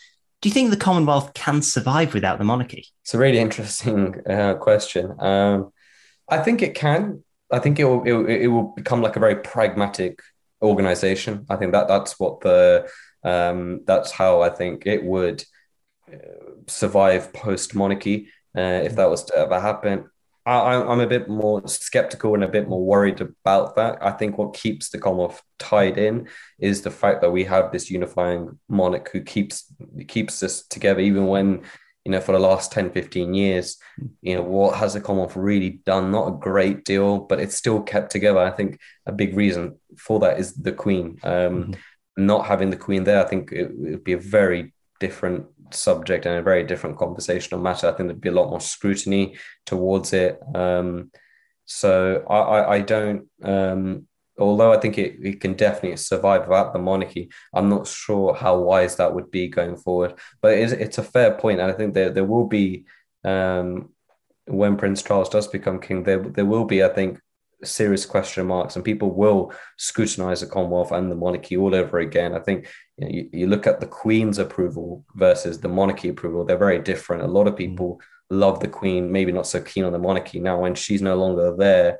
Do 0.40 0.48
you 0.48 0.52
think 0.52 0.70
the 0.70 0.76
Commonwealth 0.76 1.34
can 1.34 1.62
survive 1.62 2.14
without 2.14 2.38
the 2.38 2.44
monarchy? 2.44 2.86
It's 3.02 3.14
a 3.14 3.18
really 3.18 3.38
interesting 3.38 4.20
uh, 4.28 4.54
question. 4.54 5.14
Um, 5.18 5.72
I 6.28 6.38
think 6.38 6.62
it 6.62 6.74
can. 6.74 7.24
I 7.50 7.58
think 7.58 7.78
it 7.78 7.84
will, 7.84 8.04
it, 8.04 8.42
it 8.42 8.48
will 8.48 8.74
become 8.74 9.02
like 9.02 9.16
a 9.16 9.20
very 9.20 9.36
pragmatic 9.36 10.20
organization. 10.62 11.46
I 11.50 11.56
think 11.56 11.72
that 11.72 11.88
that's 11.88 12.18
what 12.18 12.40
the 12.40 12.88
um, 13.22 13.80
that's 13.84 14.12
how 14.12 14.42
I 14.42 14.50
think 14.50 14.86
it 14.86 15.02
would 15.02 15.44
survive 16.66 17.32
post 17.32 17.74
monarchy 17.74 18.28
uh, 18.56 18.82
if 18.84 18.96
that 18.96 19.10
was 19.10 19.24
to 19.24 19.36
ever 19.36 19.60
happen. 19.60 20.08
I, 20.44 20.76
I'm 20.76 21.00
a 21.00 21.08
bit 21.08 21.28
more 21.28 21.66
skeptical 21.66 22.34
and 22.34 22.44
a 22.44 22.48
bit 22.48 22.68
more 22.68 22.84
worried 22.84 23.20
about 23.20 23.74
that. 23.74 23.98
I 24.00 24.12
think 24.12 24.38
what 24.38 24.54
keeps 24.54 24.90
the 24.90 24.98
Commonwealth 24.98 25.42
tied 25.58 25.98
in 25.98 26.28
is 26.60 26.82
the 26.82 26.90
fact 26.90 27.20
that 27.22 27.32
we 27.32 27.42
have 27.44 27.72
this 27.72 27.90
unifying 27.90 28.56
monarch 28.68 29.10
who 29.10 29.22
keeps 29.22 29.72
keeps 30.06 30.44
us 30.44 30.62
together, 30.62 31.00
even 31.00 31.26
when 31.26 31.64
you 32.06 32.12
know, 32.12 32.20
for 32.20 32.30
the 32.30 32.38
last 32.38 32.70
10, 32.70 32.92
15 32.92 33.34
years, 33.34 33.78
you 34.22 34.36
know, 34.36 34.42
what 34.42 34.76
has 34.76 34.94
the 34.94 35.00
Commonwealth 35.00 35.34
really 35.34 35.80
done? 35.84 36.12
Not 36.12 36.28
a 36.28 36.38
great 36.38 36.84
deal, 36.84 37.18
but 37.18 37.40
it's 37.40 37.56
still 37.56 37.82
kept 37.82 38.12
together. 38.12 38.38
I 38.38 38.52
think 38.52 38.78
a 39.06 39.12
big 39.12 39.36
reason 39.36 39.80
for 39.98 40.20
that 40.20 40.38
is 40.38 40.54
the 40.54 40.70
Queen. 40.70 41.18
Um, 41.24 41.32
mm-hmm. 41.32 41.72
Not 42.16 42.46
having 42.46 42.70
the 42.70 42.76
Queen 42.76 43.02
there, 43.02 43.24
I 43.24 43.28
think 43.28 43.50
it, 43.50 43.72
it 43.72 43.76
would 43.76 44.04
be 44.04 44.12
a 44.12 44.18
very 44.18 44.72
different 45.00 45.46
subject 45.70 46.26
and 46.26 46.36
a 46.36 46.42
very 46.42 46.64
different 46.64 46.98
conversational 46.98 47.60
matter. 47.60 47.88
I 47.88 47.92
think 47.92 48.08
there'd 48.08 48.20
be 48.20 48.28
a 48.28 48.32
lot 48.32 48.50
more 48.50 48.60
scrutiny 48.60 49.36
towards 49.64 50.12
it. 50.12 50.40
Um, 50.54 51.10
so 51.64 52.24
I, 52.28 52.36
I, 52.36 52.74
I 52.74 52.80
don't 52.80 53.28
um, 53.42 54.06
although 54.38 54.72
I 54.72 54.78
think 54.78 54.98
it, 54.98 55.16
it 55.22 55.40
can 55.40 55.54
definitely 55.54 55.96
survive 55.96 56.42
without 56.42 56.72
the 56.72 56.78
monarchy, 56.78 57.30
I'm 57.54 57.68
not 57.68 57.86
sure 57.86 58.34
how 58.34 58.58
wise 58.60 58.96
that 58.96 59.14
would 59.14 59.30
be 59.30 59.48
going 59.48 59.76
forward. 59.76 60.14
But 60.42 60.58
it's, 60.58 60.72
it's 60.72 60.98
a 60.98 61.02
fair 61.02 61.34
point, 61.34 61.60
and 61.60 61.70
I 61.70 61.74
think 61.74 61.94
there 61.94 62.10
there 62.10 62.24
will 62.24 62.46
be 62.46 62.84
um, 63.24 63.90
when 64.46 64.76
Prince 64.76 65.02
Charles 65.02 65.28
does 65.28 65.48
become 65.48 65.80
king, 65.80 66.02
there 66.02 66.18
there 66.18 66.44
will 66.44 66.64
be, 66.64 66.82
I 66.84 66.88
think, 66.88 67.20
serious 67.64 68.06
question 68.06 68.46
marks, 68.46 68.76
and 68.76 68.84
people 68.84 69.10
will 69.12 69.52
scrutinize 69.76 70.40
the 70.40 70.46
Commonwealth 70.46 70.92
and 70.92 71.10
the 71.10 71.16
monarchy 71.16 71.56
all 71.56 71.74
over 71.74 71.98
again. 71.98 72.34
I 72.34 72.40
think 72.40 72.68
you, 72.98 73.04
know, 73.04 73.10
you, 73.10 73.30
you 73.32 73.46
look 73.46 73.66
at 73.66 73.80
the 73.80 73.86
Queen's 73.86 74.38
approval 74.38 75.04
versus 75.14 75.60
the 75.60 75.68
monarchy 75.68 76.08
approval; 76.08 76.44
they're 76.44 76.56
very 76.56 76.80
different. 76.80 77.22
A 77.22 77.26
lot 77.26 77.46
of 77.46 77.56
people 77.56 78.00
love 78.30 78.60
the 78.60 78.68
Queen, 78.68 79.12
maybe 79.12 79.32
not 79.32 79.46
so 79.46 79.60
keen 79.60 79.84
on 79.84 79.92
the 79.92 79.98
monarchy 79.98 80.40
now 80.40 80.60
when 80.60 80.74
she's 80.74 81.00
no 81.00 81.14
longer 81.14 81.54
there 81.56 81.98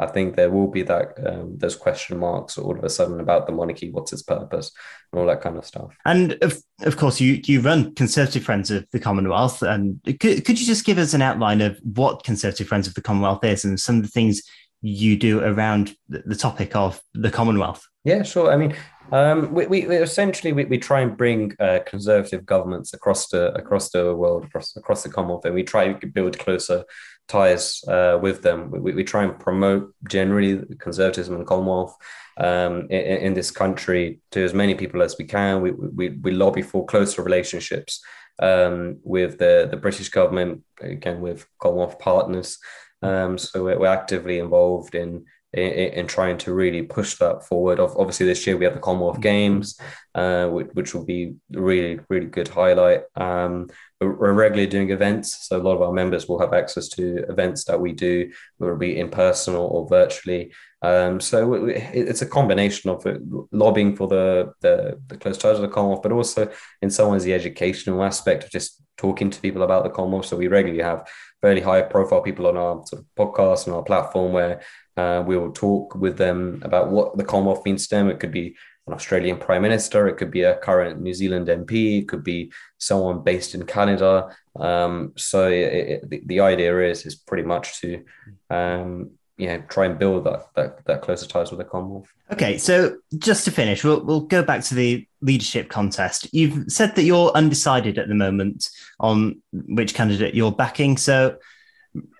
I 0.00 0.06
think 0.06 0.36
there 0.36 0.50
will 0.50 0.68
be 0.68 0.82
that 0.82 1.14
um, 1.26 1.58
those 1.58 1.74
question 1.74 2.18
marks 2.18 2.56
all 2.56 2.78
of 2.78 2.84
a 2.84 2.88
sudden 2.88 3.18
about 3.18 3.46
the 3.46 3.52
monarchy, 3.52 3.90
what's 3.90 4.12
its 4.12 4.22
purpose, 4.22 4.70
and 5.12 5.20
all 5.20 5.26
that 5.26 5.40
kind 5.40 5.56
of 5.56 5.64
stuff. 5.64 5.96
And 6.04 6.38
of, 6.40 6.62
of 6.82 6.96
course, 6.96 7.20
you 7.20 7.40
you 7.44 7.60
run 7.60 7.94
Conservative 7.96 8.44
Friends 8.44 8.70
of 8.70 8.86
the 8.92 9.00
Commonwealth, 9.00 9.60
and 9.62 10.00
could, 10.04 10.44
could 10.44 10.60
you 10.60 10.66
just 10.66 10.84
give 10.84 10.98
us 10.98 11.14
an 11.14 11.22
outline 11.22 11.60
of 11.60 11.80
what 11.82 12.22
Conservative 12.22 12.68
Friends 12.68 12.86
of 12.86 12.94
the 12.94 13.02
Commonwealth 13.02 13.42
is 13.42 13.64
and 13.64 13.78
some 13.80 13.96
of 13.96 14.02
the 14.02 14.08
things 14.08 14.42
you 14.80 15.16
do 15.16 15.40
around 15.40 15.94
the, 16.08 16.36
topic 16.36 16.76
of 16.76 17.00
the 17.14 17.30
Commonwealth? 17.30 17.86
Yeah, 18.04 18.22
sure. 18.22 18.52
I 18.52 18.56
mean, 18.56 18.76
um, 19.10 19.52
we, 19.52 19.66
we, 19.66 19.82
essentially 19.86 20.52
we, 20.52 20.64
we 20.66 20.78
try 20.78 21.00
and 21.00 21.16
bring 21.16 21.54
uh, 21.58 21.80
conservative 21.86 22.46
governments 22.46 22.94
across 22.94 23.28
the 23.28 23.52
across 23.54 23.90
the 23.90 24.14
world, 24.14 24.44
across 24.44 24.76
across 24.76 25.02
the 25.02 25.08
Commonwealth, 25.08 25.44
and 25.44 25.54
we 25.54 25.62
try 25.62 25.92
to 25.92 26.06
build 26.06 26.38
closer 26.38 26.84
ties 27.26 27.82
uh, 27.88 28.18
with 28.20 28.42
them. 28.42 28.70
We, 28.70 28.92
we 28.92 29.04
try 29.04 29.24
and 29.24 29.38
promote 29.38 29.94
generally 30.08 30.62
conservatism 30.78 31.38
the 31.38 31.44
Commonwealth 31.44 31.96
um, 32.38 32.86
in, 32.90 33.18
in, 33.18 33.34
this 33.34 33.50
country 33.50 34.20
to 34.30 34.42
as 34.42 34.54
many 34.54 34.74
people 34.74 35.02
as 35.02 35.16
we 35.18 35.24
can. 35.24 35.60
We, 35.60 35.72
we, 35.72 36.08
we 36.10 36.30
lobby 36.30 36.62
for 36.62 36.86
closer 36.86 37.22
relationships 37.22 38.00
um, 38.40 38.98
with 39.02 39.38
the, 39.38 39.68
the 39.70 39.76
British 39.76 40.08
government, 40.08 40.62
again, 40.80 41.20
with 41.20 41.46
Commonwealth 41.60 41.98
partners. 41.98 42.58
Um, 43.02 43.38
so 43.38 43.64
we're, 43.64 43.78
we're, 43.78 43.86
actively 43.86 44.38
involved 44.38 44.94
in, 44.94 45.24
in, 45.52 45.70
in 45.70 46.06
trying 46.06 46.38
to 46.38 46.52
really 46.52 46.82
push 46.82 47.16
that 47.18 47.44
forward. 47.44 47.78
Obviously, 47.78 48.26
this 48.26 48.46
year 48.46 48.56
we 48.56 48.64
have 48.64 48.74
the 48.74 48.80
Commonwealth 48.80 49.20
Games, 49.20 49.78
uh, 50.14 50.48
which, 50.48 50.68
which, 50.72 50.94
will 50.94 51.04
be 51.04 51.34
a 51.54 51.60
really 51.60 52.00
really 52.08 52.26
good 52.26 52.48
highlight. 52.48 53.02
Um, 53.14 53.68
we're 54.00 54.32
regularly 54.32 54.68
doing 54.68 54.90
events, 54.90 55.48
so 55.48 55.56
a 55.56 55.62
lot 55.62 55.74
of 55.74 55.82
our 55.82 55.92
members 55.92 56.28
will 56.28 56.40
have 56.40 56.52
access 56.52 56.88
to 56.90 57.24
events 57.28 57.64
that 57.64 57.80
we 57.80 57.92
do, 57.92 58.30
whether 58.56 58.74
it 58.74 58.78
be 58.78 58.98
in 58.98 59.10
person 59.10 59.54
or, 59.54 59.68
or 59.68 59.88
virtually. 59.88 60.52
Um, 60.82 61.20
so 61.20 61.66
it's 61.66 62.22
a 62.22 62.26
combination 62.26 62.90
of 62.90 63.04
lobbying 63.50 63.96
for 63.96 64.06
the, 64.06 64.52
the, 64.60 65.00
the 65.08 65.16
close 65.16 65.36
ties 65.36 65.56
of 65.56 65.62
the 65.62 65.68
Commonwealth, 65.68 66.02
but 66.02 66.12
also 66.12 66.50
in 66.82 66.90
some 66.90 67.10
ways 67.10 67.24
the 67.24 67.34
educational 67.34 68.04
aspect 68.04 68.44
of 68.44 68.50
just 68.50 68.80
talking 68.96 69.30
to 69.30 69.40
people 69.40 69.62
about 69.62 69.82
the 69.82 69.90
Commonwealth. 69.90 70.26
So 70.26 70.36
we 70.36 70.48
regularly 70.48 70.82
have 70.82 71.08
fairly 71.40 71.60
high 71.60 71.82
profile 71.82 72.22
people 72.22 72.46
on 72.46 72.56
our 72.56 72.84
sort 72.86 73.02
of 73.02 73.06
podcast 73.16 73.66
and 73.66 73.74
our 73.74 73.82
platform 73.82 74.32
where 74.32 74.60
uh, 74.96 75.22
we 75.26 75.36
will 75.36 75.52
talk 75.52 75.94
with 75.94 76.18
them 76.18 76.60
about 76.64 76.90
what 76.90 77.16
the 77.16 77.24
Commonwealth 77.24 77.64
means 77.64 77.86
to 77.86 77.94
them. 77.94 78.10
It 78.10 78.18
could 78.18 78.32
be 78.32 78.56
an 78.88 78.94
Australian 78.94 79.36
Prime 79.36 79.62
Minister, 79.62 80.08
it 80.08 80.16
could 80.16 80.30
be 80.30 80.42
a 80.42 80.56
current 80.56 81.00
New 81.00 81.14
Zealand 81.14 81.46
MP, 81.46 82.00
it 82.00 82.08
could 82.08 82.24
be 82.24 82.50
someone 82.78 83.22
based 83.22 83.54
in 83.54 83.66
Canada. 83.66 84.34
Um, 84.56 85.12
so 85.16 85.48
it, 85.48 85.52
it, 85.52 86.10
the, 86.10 86.22
the, 86.26 86.40
idea 86.40 86.90
is 86.90 87.06
is 87.06 87.14
pretty 87.14 87.44
much 87.44 87.80
to 87.80 88.02
um, 88.50 89.10
you 89.38 89.46
know 89.46 89.62
try 89.68 89.86
and 89.86 89.98
build 89.98 90.24
that, 90.24 90.46
that 90.54 90.84
that 90.84 91.02
closer 91.02 91.26
ties 91.26 91.50
with 91.50 91.58
the 91.58 91.64
Commonwealth. 91.64 92.12
Okay, 92.32 92.58
so 92.58 92.98
just 93.16 93.44
to 93.46 93.50
finish, 93.50 93.84
we'll 93.84 94.04
we'll 94.04 94.20
go 94.20 94.42
back 94.42 94.62
to 94.64 94.74
the 94.74 95.06
leadership 95.22 95.68
contest. 95.68 96.32
You've 96.34 96.70
said 96.70 96.94
that 96.96 97.04
you're 97.04 97.30
undecided 97.30 97.98
at 97.98 98.08
the 98.08 98.14
moment 98.14 98.68
on 99.00 99.40
which 99.52 99.94
candidate 99.94 100.34
you're 100.34 100.52
backing. 100.52 100.96
So 100.96 101.38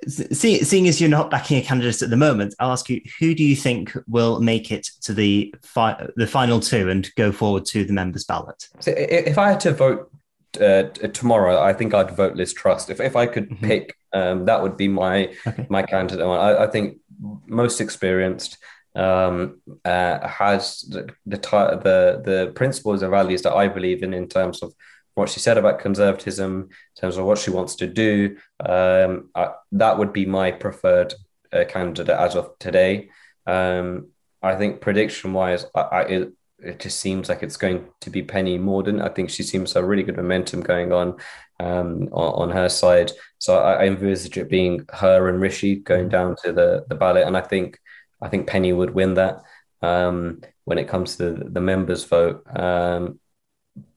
See, 0.08 0.64
seeing 0.64 0.88
as 0.88 1.00
you're 1.00 1.10
not 1.10 1.30
backing 1.30 1.58
a 1.58 1.62
candidate 1.62 2.02
at 2.02 2.10
the 2.10 2.16
moment, 2.16 2.54
I'll 2.58 2.72
ask 2.72 2.88
you: 2.88 3.00
Who 3.20 3.34
do 3.34 3.44
you 3.44 3.54
think 3.54 3.92
will 4.06 4.40
make 4.40 4.72
it 4.72 4.88
to 5.02 5.12
the 5.12 5.54
fi- 5.62 6.08
the 6.16 6.26
final 6.26 6.60
two 6.60 6.88
and 6.88 7.08
go 7.16 7.30
forward 7.32 7.66
to 7.66 7.84
the 7.84 7.92
members' 7.92 8.24
ballot? 8.24 8.68
So 8.80 8.92
if 8.96 9.36
I 9.36 9.50
had 9.50 9.60
to 9.60 9.72
vote 9.72 10.10
uh, 10.60 10.84
tomorrow, 11.12 11.60
I 11.60 11.74
think 11.74 11.92
I'd 11.94 12.16
vote 12.16 12.34
Liz 12.34 12.54
Truss. 12.54 12.88
If 12.88 13.00
if 13.00 13.16
I 13.16 13.26
could 13.26 13.50
mm-hmm. 13.50 13.66
pick, 13.66 13.96
um, 14.12 14.46
that 14.46 14.62
would 14.62 14.76
be 14.76 14.88
my 14.88 15.30
okay. 15.46 15.66
my 15.68 15.82
candidate. 15.82 16.24
I, 16.24 16.64
I, 16.64 16.66
think 16.66 16.98
most 17.46 17.80
experienced, 17.80 18.58
um, 18.94 19.60
uh, 19.84 20.26
has 20.26 20.80
the, 20.82 21.08
the 21.26 21.36
the 21.36 22.22
the 22.24 22.52
principles 22.54 23.02
and 23.02 23.10
values 23.10 23.42
that 23.42 23.54
I 23.54 23.68
believe 23.68 24.02
in 24.02 24.14
in 24.14 24.28
terms 24.28 24.62
of 24.62 24.74
what 25.14 25.28
she 25.28 25.40
said 25.40 25.58
about 25.58 25.80
conservatism, 25.80 26.68
in 26.70 27.00
terms 27.00 27.16
of 27.16 27.24
what 27.24 27.38
she 27.38 27.50
wants 27.50 27.74
to 27.76 27.86
do. 27.86 28.36
Um, 28.64 29.30
I, 29.34 29.50
that 29.72 29.98
would 29.98 30.12
be 30.12 30.26
my 30.26 30.52
preferred 30.52 31.14
uh, 31.52 31.64
candidate 31.68 32.16
as 32.16 32.36
of 32.36 32.58
today. 32.58 33.10
Um, 33.46 34.08
I 34.42 34.54
think 34.54 34.80
prediction 34.80 35.32
wise, 35.32 35.66
I, 35.74 35.80
I, 35.80 36.26
it 36.60 36.80
just 36.80 37.00
seems 37.00 37.28
like 37.28 37.42
it's 37.42 37.56
going 37.56 37.86
to 38.00 38.10
be 38.10 38.22
Penny 38.22 38.58
Mordaunt. 38.58 39.02
I 39.02 39.08
think 39.08 39.30
she 39.30 39.42
seems 39.42 39.72
to 39.72 39.80
have 39.80 39.88
really 39.88 40.02
good 40.02 40.16
momentum 40.16 40.60
going 40.60 40.92
on 40.92 41.18
um, 41.60 42.08
on, 42.12 42.50
on, 42.50 42.50
her 42.50 42.68
side. 42.68 43.12
So 43.38 43.58
I, 43.58 43.84
I, 43.84 43.86
envisage 43.86 44.36
it 44.38 44.48
being 44.48 44.86
her 44.92 45.28
and 45.28 45.40
Rishi 45.40 45.76
going 45.76 46.08
down 46.08 46.36
to 46.44 46.52
the, 46.52 46.84
the 46.88 46.94
ballot, 46.94 47.26
and 47.26 47.36
I 47.36 47.40
think 47.40 47.78
I 48.20 48.28
think 48.28 48.46
Penny 48.46 48.72
would 48.72 48.94
win 48.94 49.14
that 49.14 49.42
um, 49.82 50.40
when 50.64 50.78
it 50.78 50.88
comes 50.88 51.16
to 51.16 51.32
the, 51.32 51.44
the 51.50 51.60
members' 51.60 52.04
vote. 52.04 52.44
Um, 52.54 53.20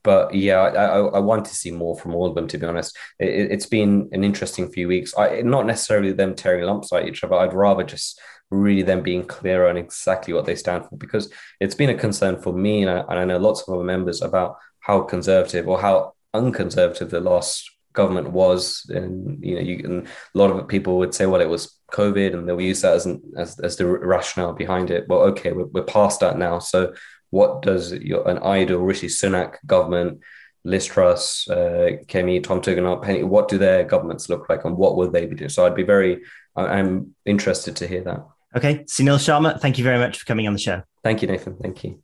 but 0.03 0.33
yeah, 0.33 0.59
I, 0.59 0.99
I, 0.99 1.19
want 1.19 1.45
to 1.45 1.55
see 1.55 1.71
more 1.71 1.97
from 1.97 2.15
all 2.15 2.27
of 2.27 2.35
them. 2.35 2.47
To 2.47 2.57
be 2.57 2.65
honest, 2.65 2.97
it, 3.19 3.51
has 3.51 3.65
been 3.67 4.09
an 4.11 4.23
interesting 4.23 4.71
few 4.71 4.87
weeks. 4.87 5.15
I, 5.17 5.41
not 5.41 5.65
necessarily 5.65 6.11
them 6.11 6.35
tearing 6.35 6.65
lumps 6.65 6.91
at 6.93 7.07
each 7.07 7.23
other. 7.23 7.35
I'd 7.35 7.53
rather 7.53 7.83
just 7.83 8.19
really 8.49 8.81
them 8.81 9.01
being 9.01 9.25
clear 9.25 9.67
on 9.67 9.77
exactly 9.77 10.33
what 10.33 10.45
they 10.45 10.55
stand 10.55 10.85
for 10.85 10.97
because 10.97 11.31
it's 11.59 11.75
been 11.75 11.89
a 11.89 11.95
concern 11.97 12.39
for 12.41 12.51
me 12.51 12.81
and 12.81 12.91
I, 12.91 12.99
and 12.99 13.19
I 13.19 13.25
know 13.25 13.37
lots 13.37 13.61
of 13.61 13.73
other 13.73 13.83
members 13.83 14.21
about 14.21 14.57
how 14.81 15.01
conservative 15.01 15.67
or 15.67 15.79
how 15.79 16.13
unconservative 16.33 17.09
the 17.09 17.19
last 17.19 17.69
government 17.93 18.31
was 18.31 18.85
and 18.89 19.43
you 19.43 19.55
know 19.55 19.61
you 19.61 19.81
and 19.83 20.07
a 20.07 20.37
lot 20.37 20.49
of 20.49 20.67
people 20.67 20.97
would 20.97 21.13
say 21.13 21.25
well 21.25 21.41
it 21.41 21.49
was 21.49 21.77
covid 21.91 22.33
and 22.33 22.47
they'll 22.47 22.61
use 22.61 22.81
that 22.81 22.93
as 22.93 23.05
an, 23.05 23.21
as, 23.37 23.59
as 23.59 23.75
the 23.75 23.85
rationale 23.85 24.53
behind 24.53 24.89
it 24.89 25.07
well 25.09 25.19
okay 25.19 25.51
we're, 25.51 25.65
we're 25.65 25.83
past 25.83 26.21
that 26.21 26.37
now 26.37 26.57
so 26.57 26.93
what 27.31 27.61
does 27.61 27.91
your, 27.93 28.27
an 28.29 28.37
idle 28.39 28.79
rishi 28.79 29.07
sunak 29.07 29.55
government 29.65 30.19
Liz 30.63 30.85
Truss, 30.85 31.49
uh, 31.49 31.97
Kemi, 32.05 32.43
Tom 32.43 32.61
Tugendhat, 32.61 33.01
Penny, 33.01 33.23
what 33.23 33.47
do 33.47 33.57
their 33.57 33.83
governments 33.83 34.29
look 34.29 34.47
like 34.47 34.63
and 34.63 34.77
what 34.77 34.95
will 34.95 35.09
they 35.09 35.25
be 35.25 35.35
doing? 35.35 35.49
So 35.49 35.65
I'd 35.65 35.75
be 35.75 35.81
very, 35.81 36.21
I'm 36.55 37.15
interested 37.25 37.75
to 37.77 37.87
hear 37.87 38.03
that. 38.03 38.23
Okay. 38.55 38.83
Sunil 38.83 39.17
Sharma, 39.17 39.59
thank 39.59 39.77
you 39.77 39.83
very 39.83 39.97
much 39.97 40.19
for 40.19 40.25
coming 40.25 40.45
on 40.45 40.53
the 40.53 40.59
show. 40.59 40.83
Thank 41.03 41.21
you, 41.21 41.27
Nathan. 41.27 41.57
Thank 41.57 41.83
you. 41.83 42.03